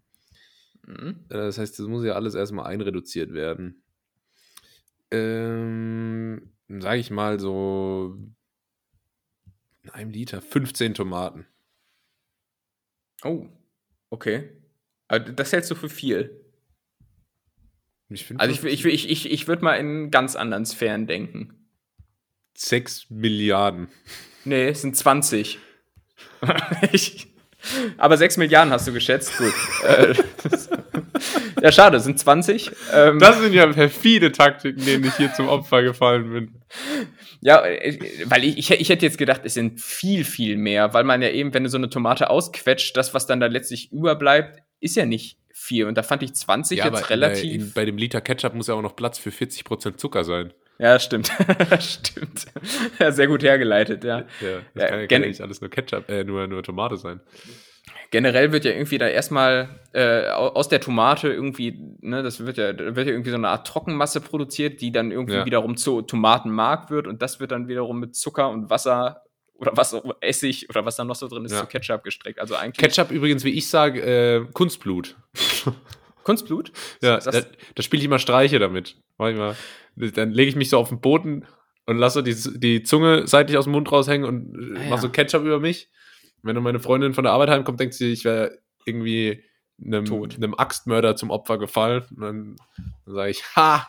[0.85, 1.25] Mhm.
[1.29, 3.83] Äh, das heißt, das muss ja alles erstmal einreduziert werden.
[5.11, 8.17] Ähm, sag ich mal so
[9.83, 11.47] in einem Liter 15 Tomaten.
[13.23, 13.47] Oh,
[14.09, 14.51] okay.
[15.07, 16.45] Aber das hältst du für viel.
[18.09, 21.60] Ich also ich, ich, ich, ich, ich würde mal in ganz anderen Sphären denken.
[22.61, 23.87] 6 Milliarden.
[24.45, 25.59] Nee, es sind 20.
[26.91, 27.27] ich,
[27.97, 29.35] aber 6 Milliarden hast du geschätzt.
[29.37, 29.53] Gut.
[29.83, 30.13] Äh,
[31.61, 32.71] ja, schade, es sind 20.
[32.93, 36.61] Ähm, das sind ja perfide Taktiken, denen ich hier zum Opfer gefallen bin.
[37.41, 41.03] Ja, äh, weil ich, ich, ich hätte jetzt gedacht, es sind viel, viel mehr, weil
[41.03, 44.61] man ja eben, wenn du so eine Tomate ausquetscht, das, was dann da letztlich überbleibt,
[44.79, 45.85] ist ja nicht viel.
[45.85, 47.53] Und da fand ich 20 ja, jetzt relativ.
[47.53, 50.53] In, bei dem Liter Ketchup muss ja auch noch Platz für 40% Zucker sein.
[50.81, 51.31] Ja, stimmt.
[51.79, 52.47] stimmt.
[52.97, 54.19] Ja, sehr gut hergeleitet, ja.
[54.41, 57.19] Ja, das ja, kann, kann ja nicht alles nur Ketchup, äh, nur, nur Tomate sein.
[58.09, 62.75] Generell wird ja irgendwie da erstmal äh, aus der Tomate irgendwie, ne, das wird ja,
[62.77, 65.45] wird ja irgendwie so eine Art Trockenmasse produziert, die dann irgendwie ja.
[65.45, 69.21] wiederum zu Tomatenmark wird und das wird dann wiederum mit Zucker und Wasser
[69.53, 71.59] oder was Essig oder was da noch so drin ist, ja.
[71.59, 72.39] zu Ketchup gestreckt.
[72.39, 72.83] Also eigentlich.
[72.83, 75.15] Ketchup übrigens, wie ich sage, äh, Kunstblut.
[76.23, 76.71] Kunstblut?
[77.01, 78.97] Ja, da, da spiele ich immer Streiche damit.
[79.17, 79.55] Manchmal.
[79.95, 81.45] Dann lege ich mich so auf den Boden
[81.85, 84.89] und lasse die, die Zunge seitlich aus dem Mund raushängen und ah, ja.
[84.89, 85.89] mache so Ketchup über mich.
[86.43, 89.43] Wenn dann meine Freundin von der Arbeit heimkommt, denkt sie, ich wäre irgendwie
[89.83, 90.35] einem, Tot.
[90.35, 92.03] einem Axtmörder zum Opfer gefallen.
[92.15, 92.55] Und dann,
[93.05, 93.87] dann sage ich, ha!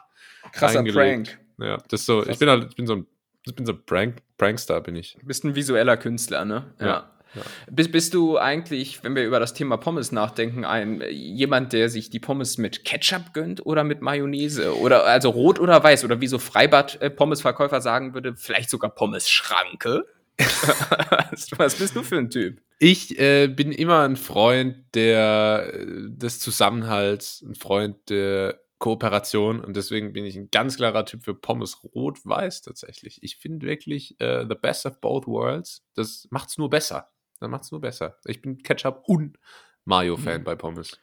[0.53, 1.39] Krasser Prank.
[1.59, 3.07] Ja, das ist so, ich bin halt, ich bin so ein
[3.45, 5.17] ich bin so ein Prank, Prankster, bin ich.
[5.19, 6.75] Du bist ein visueller Künstler, ne?
[6.79, 6.87] Ja.
[6.87, 7.11] ja.
[7.35, 7.43] Ja.
[7.71, 12.11] Bist, bist du eigentlich, wenn wir über das Thema Pommes nachdenken, ein jemand, der sich
[12.11, 14.77] die Pommes mit Ketchup gönnt oder mit Mayonnaise?
[14.79, 16.05] Oder also rot oder weiß?
[16.05, 20.05] Oder wie so Freibad-Pommesverkäufer sagen würde, vielleicht sogar Pommes-Schranke?
[21.57, 22.61] Was bist du für ein Typ?
[22.79, 29.77] Ich äh, bin immer ein Freund der, äh, des Zusammenhalts, ein Freund der Kooperation und
[29.77, 33.23] deswegen bin ich ein ganz klarer Typ für Pommes rot-weiß tatsächlich.
[33.23, 35.85] Ich finde wirklich uh, the best of both worlds.
[35.95, 37.09] Das macht es nur besser.
[37.43, 38.19] Das macht es nur besser.
[38.25, 39.39] Ich bin Ketchup und
[39.85, 40.45] Mayo-Fan mhm.
[40.45, 40.99] bei Pommes.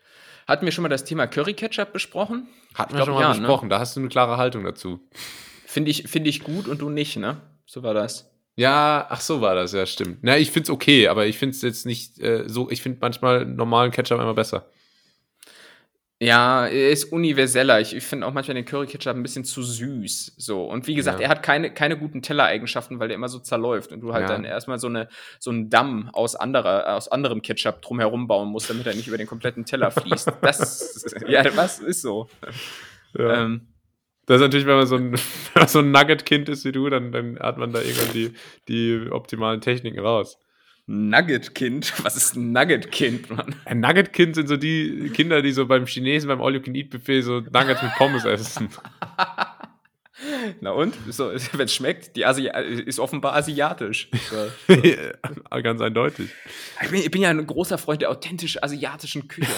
[0.48, 2.48] Hatten wir schon mal das Thema Curry-Ketchup besprochen?
[2.74, 3.40] Hatten wir schon mal ja, ne?
[3.40, 3.68] besprochen.
[3.68, 3.70] Ne?
[3.70, 5.00] Da hast du eine klare Haltung dazu.
[5.66, 7.42] Finde ich, find ich gut und du nicht, ne?
[7.66, 8.32] So war das.
[8.56, 10.20] Ja, ach so war das, ja, stimmt.
[10.22, 12.98] Na, ich finde es okay, aber ich finde es jetzt nicht äh, so, ich finde
[13.00, 14.70] manchmal normalen Ketchup immer besser.
[16.22, 17.80] Ja, er ist universeller.
[17.80, 20.34] Ich, ich finde auch manchmal den Curry Ketchup ein bisschen zu süß.
[20.38, 20.66] So.
[20.66, 21.28] Und wie gesagt, ja.
[21.28, 24.36] er hat keine, keine guten Tellereigenschaften, weil der immer so zerläuft und du halt ja.
[24.36, 25.08] dann erstmal so, eine,
[25.40, 29.18] so einen Damm aus, anderer, aus anderem Ketchup drumherum bauen musst, damit er nicht über
[29.18, 30.30] den kompletten Teller fließt.
[30.42, 32.28] Das, ja, was ist so.
[33.18, 33.44] Ja.
[33.44, 33.68] Ähm,
[34.26, 35.16] das ist natürlich, wenn man so ein,
[35.68, 38.34] so ein Nugget-Kind ist wie du, dann, dann hat man da irgendwann die,
[38.68, 40.38] die optimalen Techniken raus.
[40.90, 41.94] Nugget-Kind?
[42.04, 43.56] Was ist ein Nugget-Kind, Mann?
[43.66, 47.94] Ein Nugget-Kind sind so die Kinder, die so beim Chinesen, beim All-You-Can-Eat-Buffet so Nuggets mit
[47.96, 48.70] Pommes essen.
[50.62, 50.96] Na und?
[51.10, 52.50] So, Wenn es schmeckt, die Asi
[52.86, 54.10] ist offenbar asiatisch.
[54.30, 54.74] So.
[54.74, 56.30] ja, ganz eindeutig.
[56.82, 59.52] Ich bin, ich bin, ja ein großer Freund der authentisch asiatischen Küche.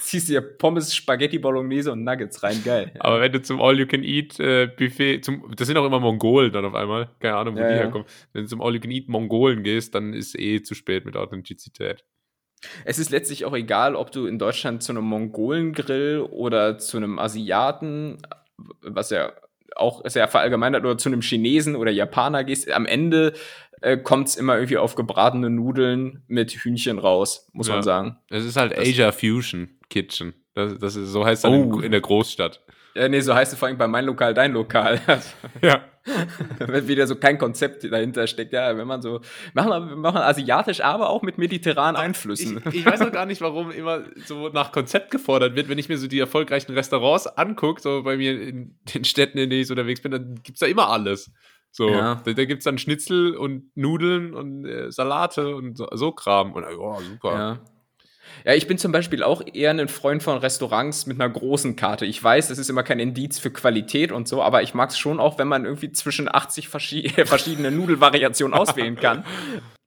[0.00, 2.62] ziehst dir Pommes, Spaghetti, Bolognese und Nuggets rein.
[2.64, 2.92] Geil.
[3.00, 7.10] Aber wenn du zum All-You-Can-Eat-Buffet, äh, das sind auch immer Mongolen dann auf einmal.
[7.20, 8.06] Keine Ahnung, wo ja, die herkommen.
[8.32, 12.04] Wenn du zum All-You-Can-Eat-Mongolen gehst, dann ist eh zu spät mit Authentizität.
[12.84, 17.18] Es ist letztlich auch egal, ob du in Deutschland zu einem Mongolengrill oder zu einem
[17.18, 18.18] Asiaten,
[18.82, 19.32] was ja
[19.78, 23.34] auch sehr verallgemeinert oder zu einem Chinesen oder Japaner gehst, am Ende
[23.80, 27.74] äh, kommt es immer irgendwie auf gebratene Nudeln mit Hühnchen raus, muss ja.
[27.74, 28.18] man sagen.
[28.28, 30.34] Es ist halt das Asia Fusion Kitchen.
[30.58, 31.54] Das, das ist, so heißt es oh.
[31.54, 32.60] in, in der Großstadt.
[32.94, 35.00] Ja, nee, so heißt es vor allem bei mein Lokal, dein Lokal.
[35.62, 35.84] ja.
[36.58, 38.52] wenn wieder so kein Konzept dahinter steckt.
[38.52, 39.20] Ja, wenn man so,
[39.54, 42.60] machen wir, machen asiatisch, aber auch mit mediterranen Einflüssen.
[42.70, 45.68] Ich, ich weiß auch gar nicht, warum immer so nach Konzept gefordert wird.
[45.68, 49.48] Wenn ich mir so die erfolgreichen Restaurants angucke, so bei mir in den Städten, in
[49.48, 51.30] denen ich so unterwegs bin, dann gibt es da immer alles.
[51.70, 52.16] So, ja.
[52.24, 56.52] da, da gibt es dann Schnitzel und Nudeln und äh, Salate und so, so Kram.
[56.52, 57.32] Und oh, super.
[57.32, 57.60] Ja.
[58.44, 62.06] Ja, ich bin zum Beispiel auch eher ein Freund von Restaurants mit einer großen Karte.
[62.06, 64.98] Ich weiß, das ist immer kein Indiz für Qualität und so, aber ich mag es
[64.98, 69.24] schon auch, wenn man irgendwie zwischen 80 verschi verschiedene Nudelvariationen auswählen kann.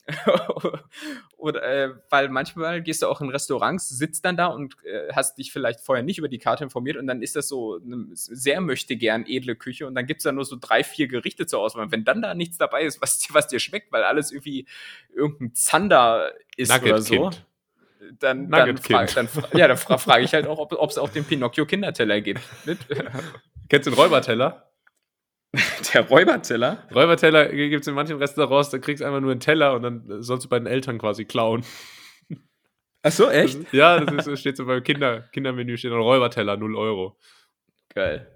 [1.37, 5.37] Oder, äh, weil manchmal gehst du auch in Restaurants, sitzt dann da und äh, hast
[5.37, 8.61] dich vielleicht vorher nicht über die Karte informiert und dann ist das so eine sehr
[8.61, 11.61] möchte gern edle Küche und dann gibt es da nur so drei, vier Gerichte zur
[11.61, 11.85] Auswahl.
[11.85, 14.65] Und wenn dann da nichts dabei ist, was, was dir schmeckt, weil alles irgendwie
[15.13, 17.29] irgendein Zander ist Nugget oder so.
[17.29, 17.45] Kind
[18.19, 21.23] dann, dann, frag, dann, ja, dann fra frage ich halt auch, ob es auch den
[21.23, 22.41] Pinocchio-Kinderteller gibt.
[23.69, 24.71] Kennst du den Räuberteller?
[25.93, 26.87] Der Räuberteller?
[26.93, 30.23] Räuberteller gibt es in manchen Restaurants, da kriegst du einfach nur einen Teller und dann
[30.23, 31.63] sollst du bei den Eltern quasi klauen.
[33.03, 33.63] Ach so, echt?
[33.65, 37.17] Das, ja, das ist, steht so beim Kinder, Kindermenü, steht ein Räuberteller, 0 Euro.
[37.93, 38.35] Geil.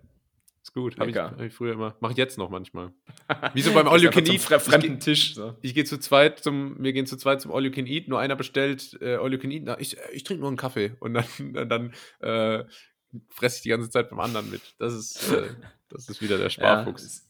[0.66, 0.98] Ist gut.
[1.00, 1.96] Habe ich, hab ich, früher immer.
[2.00, 2.92] Mache ich jetzt noch manchmal.
[3.54, 4.42] Wie so beim All You Can Eat.
[4.42, 5.36] fremden Tisch.
[5.36, 5.56] So.
[5.62, 8.08] Ich gehe zu zweit zum, wir gehen zu zweit zum All You Can Eat.
[8.08, 9.62] Nur einer bestellt äh, All You Can Eat.
[9.64, 10.94] Na, ich, ich trinke nur einen Kaffee.
[11.00, 11.26] Und dann,
[11.70, 12.64] dann äh,
[13.30, 14.74] fresse ich die ganze Zeit beim anderen mit.
[14.80, 15.50] Das ist, äh,
[15.90, 17.30] das ist wieder der Sparfuchs.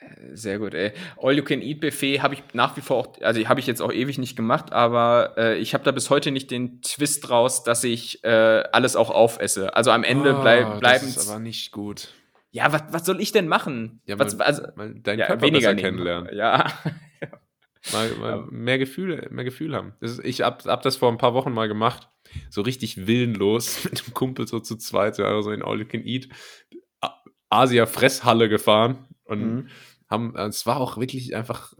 [0.00, 0.92] Ja, äh, sehr gut, ey.
[1.16, 3.82] All You Can Eat Buffet habe ich nach wie vor auch, also habe ich jetzt
[3.82, 7.64] auch ewig nicht gemacht, aber äh, ich habe da bis heute nicht den Twist raus,
[7.64, 9.74] dass ich äh, alles auch aufesse.
[9.74, 11.06] Also am Ende oh, bleib, bleiben.
[11.06, 12.10] Das ist aber nicht gut.
[12.50, 14.00] Ja, was, was soll ich denn machen?
[14.06, 16.34] Ja, was, mal, also, mal deinen ja, Körper weniger kennenlernen.
[16.34, 16.72] Ja.
[17.92, 19.94] mal, mal mehr Gefühle, mehr Gefühl haben.
[20.00, 22.10] Ist, ich hab, hab das vor ein paar Wochen mal gemacht.
[22.48, 26.04] So richtig willenlos mit dem Kumpel so zu zweit, so, also in All You Can
[26.04, 26.28] Eat
[27.50, 29.68] Asia Fresshalle gefahren und mhm.
[30.08, 31.72] haben, es war auch wirklich einfach,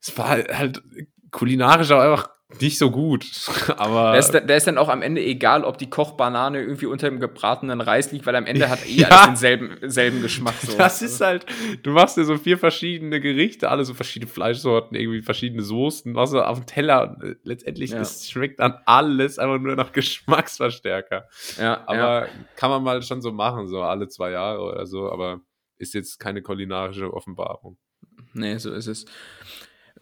[0.00, 0.82] es war halt
[1.30, 2.30] kulinarisch auch einfach
[2.60, 3.26] nicht so gut,
[3.76, 4.12] aber.
[4.12, 7.20] Der ist, der ist, dann auch am Ende egal, ob die Kochbanane irgendwie unter dem
[7.20, 10.54] gebratenen Reis liegt, weil am Ende hat eh ja, alles denselben selben Geschmack.
[10.62, 10.76] So.
[10.76, 11.46] Das ist halt,
[11.82, 16.20] du machst dir so vier verschiedene Gerichte, alle so verschiedene Fleischsorten, irgendwie verschiedene Soßen, du
[16.20, 17.98] auf dem Teller und letztendlich, ja.
[17.98, 21.28] das schmeckt dann alles einfach nur nach Geschmacksverstärker.
[21.58, 22.28] Ja, aber ja.
[22.56, 25.40] kann man mal schon so machen, so alle zwei Jahre oder so, aber
[25.78, 27.78] ist jetzt keine kulinarische Offenbarung.
[28.34, 29.06] Nee, so ist es.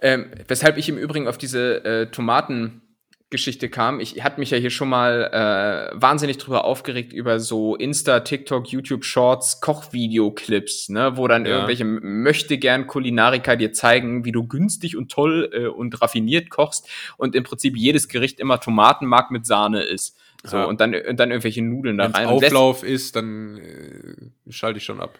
[0.00, 3.98] Ähm, weshalb ich im Übrigen auf diese äh, Tomatengeschichte kam.
[4.00, 8.68] Ich hatte mich ja hier schon mal äh, wahnsinnig drüber aufgeregt über so Insta, TikTok,
[8.68, 11.52] YouTube Shorts, Kochvideoclips, ne, wo dann ja.
[11.52, 16.88] irgendwelche möchte gern Kulinariker dir zeigen, wie du günstig und toll äh, und raffiniert kochst
[17.16, 20.16] und im Prinzip jedes Gericht immer Tomatenmark mit Sahne ist.
[20.44, 20.64] So, ja.
[20.64, 22.28] und dann, und dann irgendwelche Nudeln da Wenn's rein.
[22.28, 25.18] Wenn Auflauf ist, dann äh, schalte ich schon ab.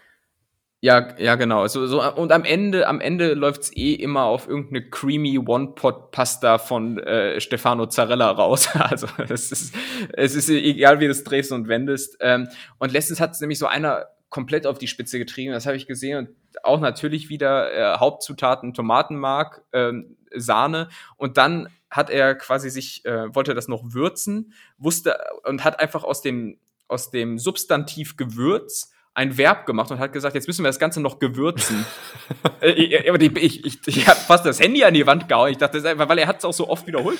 [0.81, 1.66] Ja, ja, genau.
[1.66, 6.99] So, so, und am Ende, am Ende läuft's eh immer auf irgendeine creamy One-Pot-Pasta von
[6.99, 8.68] äh, Stefano Zarella raus.
[8.79, 9.74] Also es ist,
[10.12, 12.16] es ist egal, wie du es drehst und wendest.
[12.20, 12.49] Ähm,
[12.79, 15.53] und letztens hat es nämlich so einer komplett auf die Spitze getrieben.
[15.53, 16.18] Das habe ich gesehen.
[16.18, 20.91] Und auch natürlich wieder äh, Hauptzutaten Tomatenmark, ähm, Sahne.
[21.16, 26.05] Und dann hat er quasi sich, äh, wollte das noch würzen, wusste und hat einfach
[26.05, 30.69] aus dem, aus dem Substantiv Gewürz ein Verb gemacht und hat gesagt, jetzt müssen wir
[30.69, 31.85] das Ganze noch gewürzen.
[32.61, 32.93] äh, ich,
[33.37, 35.51] ich, ich, ich habe fast das Handy an die Wand gehauen.
[35.51, 37.19] Ich dachte, weil er hat es auch so oft wiederholt.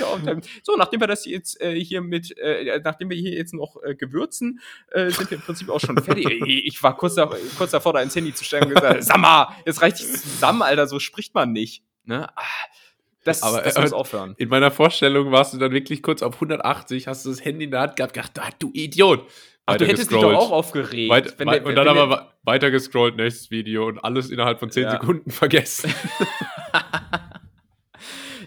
[0.63, 3.97] so, nachdem wir das jetzt äh, hier mit, äh, nachdem wir hier jetzt noch äh,
[3.97, 4.61] gewürzen,
[4.93, 6.41] äh, sind wir im Prinzip auch schon fertig.
[6.47, 9.49] ich war kurz, da, kurz davor, da ins Handy zu stellen und gesagt, sag mal,
[9.67, 11.83] jetzt reicht es zusammen, Alter, so spricht man nicht.
[12.05, 12.29] Ne?
[12.37, 12.43] Ah,
[13.25, 14.37] das, aber, das muss aufhören.
[14.39, 17.73] In meiner Vorstellung warst du dann wirklich kurz auf 180, hast du das Handy in
[17.73, 19.27] der Hand gehabt, gedacht, ah, du Idiot.
[19.69, 21.11] Ach, du hättest dich doch auch aufgeregt.
[21.11, 24.91] Weit, wenn, und dann aber weiter gescrollt, nächstes Video und alles innerhalb von 10 ja.
[24.93, 25.93] Sekunden vergessen.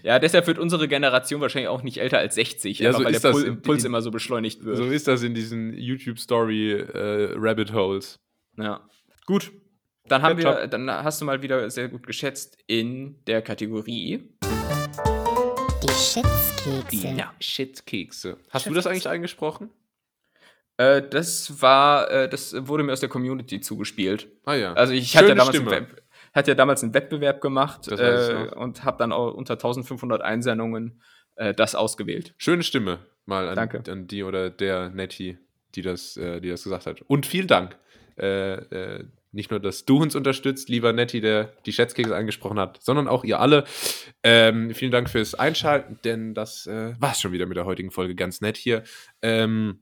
[0.04, 3.22] Ja, deshalb wird unsere Generation wahrscheinlich auch nicht älter als 60, ja, so weil ist
[3.22, 4.76] der das Pul in, Puls immer so beschleunigt wird.
[4.76, 8.18] So ist das in diesen YouTube-Story äh, Rabbit Holes.
[8.58, 8.80] Ja.
[9.26, 9.52] Gut.
[10.08, 14.28] Dann haben ja, wir, dann hast du mal wieder sehr gut geschätzt in der Kategorie.
[15.84, 17.14] Die Schätzkekse.
[17.16, 18.38] Ja, Schätzkekse.
[18.50, 19.70] Hast du das eigentlich eingesprochen?
[20.76, 24.28] Äh, das war, äh, das wurde mir aus der Community zugespielt.
[24.44, 24.72] Ah ja.
[24.72, 28.84] Also ich hatte ja damals einen, Web, hatte ja damals einen Wettbewerb gemacht äh, und
[28.84, 31.02] habe dann auch unter 1500 Einsendungen
[31.36, 32.34] äh, das ausgewählt.
[32.38, 33.58] Schöne Stimme mal an,
[33.88, 35.38] an die oder der Nettie,
[35.74, 37.02] die das, äh, die das gesagt hat.
[37.02, 37.78] Und vielen Dank.
[39.34, 43.24] Nicht nur, dass du uns unterstützt, lieber Nettie, der die Schätzkekse angesprochen hat, sondern auch
[43.24, 43.64] ihr alle.
[44.22, 47.90] Ähm, vielen Dank fürs Einschalten, denn das äh, war es schon wieder mit der heutigen
[47.90, 48.82] Folge ganz nett hier.
[49.22, 49.80] Ähm,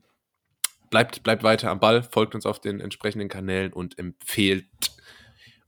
[0.91, 4.67] bleibt, bleibt weiter am Ball, folgt uns auf den entsprechenden Kanälen und empfehlt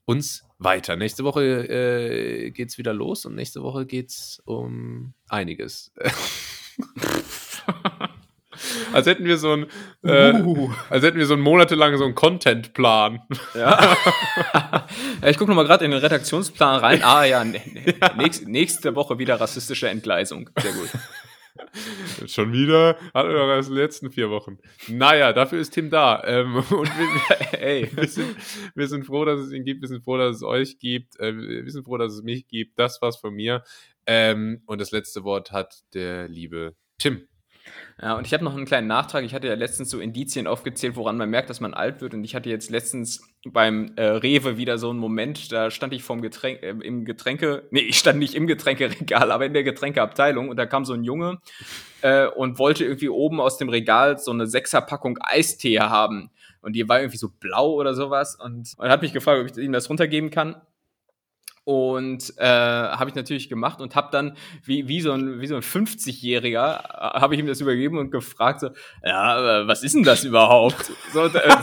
[0.06, 0.96] uns weiter.
[0.96, 5.92] Nächste Woche äh, geht's wieder los und nächste Woche geht's um einiges.
[8.94, 9.66] als hätten wir so ein,
[10.04, 10.72] äh, uh.
[10.90, 13.22] als hätten wir so einen monatelang so einen Contentplan.
[13.56, 13.98] Ja.
[15.22, 17.04] ja ich gucke noch mal gerade in den Redaktionsplan rein.
[17.04, 17.44] Ah ja,
[18.18, 20.50] nächste, nächste Woche wieder rassistische Entgleisung.
[20.60, 20.90] Sehr gut.
[22.28, 22.98] Schon wieder?
[23.14, 24.58] Hatten wir doch erst in den letzten vier Wochen.
[24.88, 26.24] Naja, dafür ist Tim da.
[26.26, 28.36] Ähm, und wir, ey, wir, sind,
[28.76, 29.82] wir sind froh, dass es ihn gibt.
[29.82, 31.20] Wir sind froh, dass es euch gibt.
[31.20, 32.78] Äh, wir sind froh, dass es mich gibt.
[32.80, 33.64] Das war's von mir.
[34.06, 37.28] Ähm, und das letzte Wort hat der liebe Tim.
[38.02, 39.24] Ja, und ich habe noch einen kleinen Nachtrag.
[39.24, 42.14] Ich hatte ja letztens so Indizien aufgezählt, woran man merkt, dass man alt wird.
[42.14, 46.04] Und ich hatte jetzt letztens beim äh, Rewe wieder so einen Moment, da stand ich
[46.04, 50.50] vorm Getränk, äh, im Getränke, nee, ich stand nicht im Getränkeregal, aber in der Getränkeabteilung.
[50.50, 51.40] Und da kam so ein Junge
[52.02, 56.30] äh, und wollte irgendwie oben aus dem Regal so eine Sechserpackung Eistee haben.
[56.62, 58.36] Und die war irgendwie so blau oder sowas.
[58.36, 60.56] Und, und hat mich gefragt, ob ich ihm das runtergeben kann.
[61.66, 64.36] Und äh, habe ich natürlich gemacht und habe dann,
[64.66, 68.12] wie, wie so ein, wie so ein 50-Jähriger, äh, habe ich ihm das übergeben und
[68.12, 68.70] gefragt, so,
[69.04, 70.92] ja, was ist denn das überhaupt?
[71.14, 71.56] so, äh,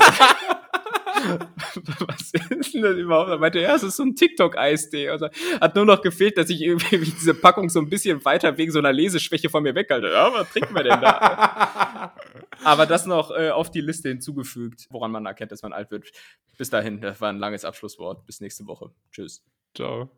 [2.00, 3.30] was ist denn das überhaupt?
[3.30, 5.08] Er meinte, ja, es ist so ein TikTok-Eistee.
[5.08, 5.28] Also,
[5.60, 8.78] hat nur noch gefehlt, dass ich irgendwie diese Packung so ein bisschen weiter wegen so
[8.78, 10.08] einer Leseschwäche von mir weghalte.
[10.08, 12.14] Ja, was trinken wir denn da?
[12.64, 16.10] Aber das noch äh, auf die Liste hinzugefügt, woran man erkennt, dass man alt wird.
[16.56, 18.26] Bis dahin, das war ein langes Abschlusswort.
[18.26, 18.90] Bis nächste Woche.
[19.10, 19.42] Tschüss.
[19.74, 20.10] Ciao.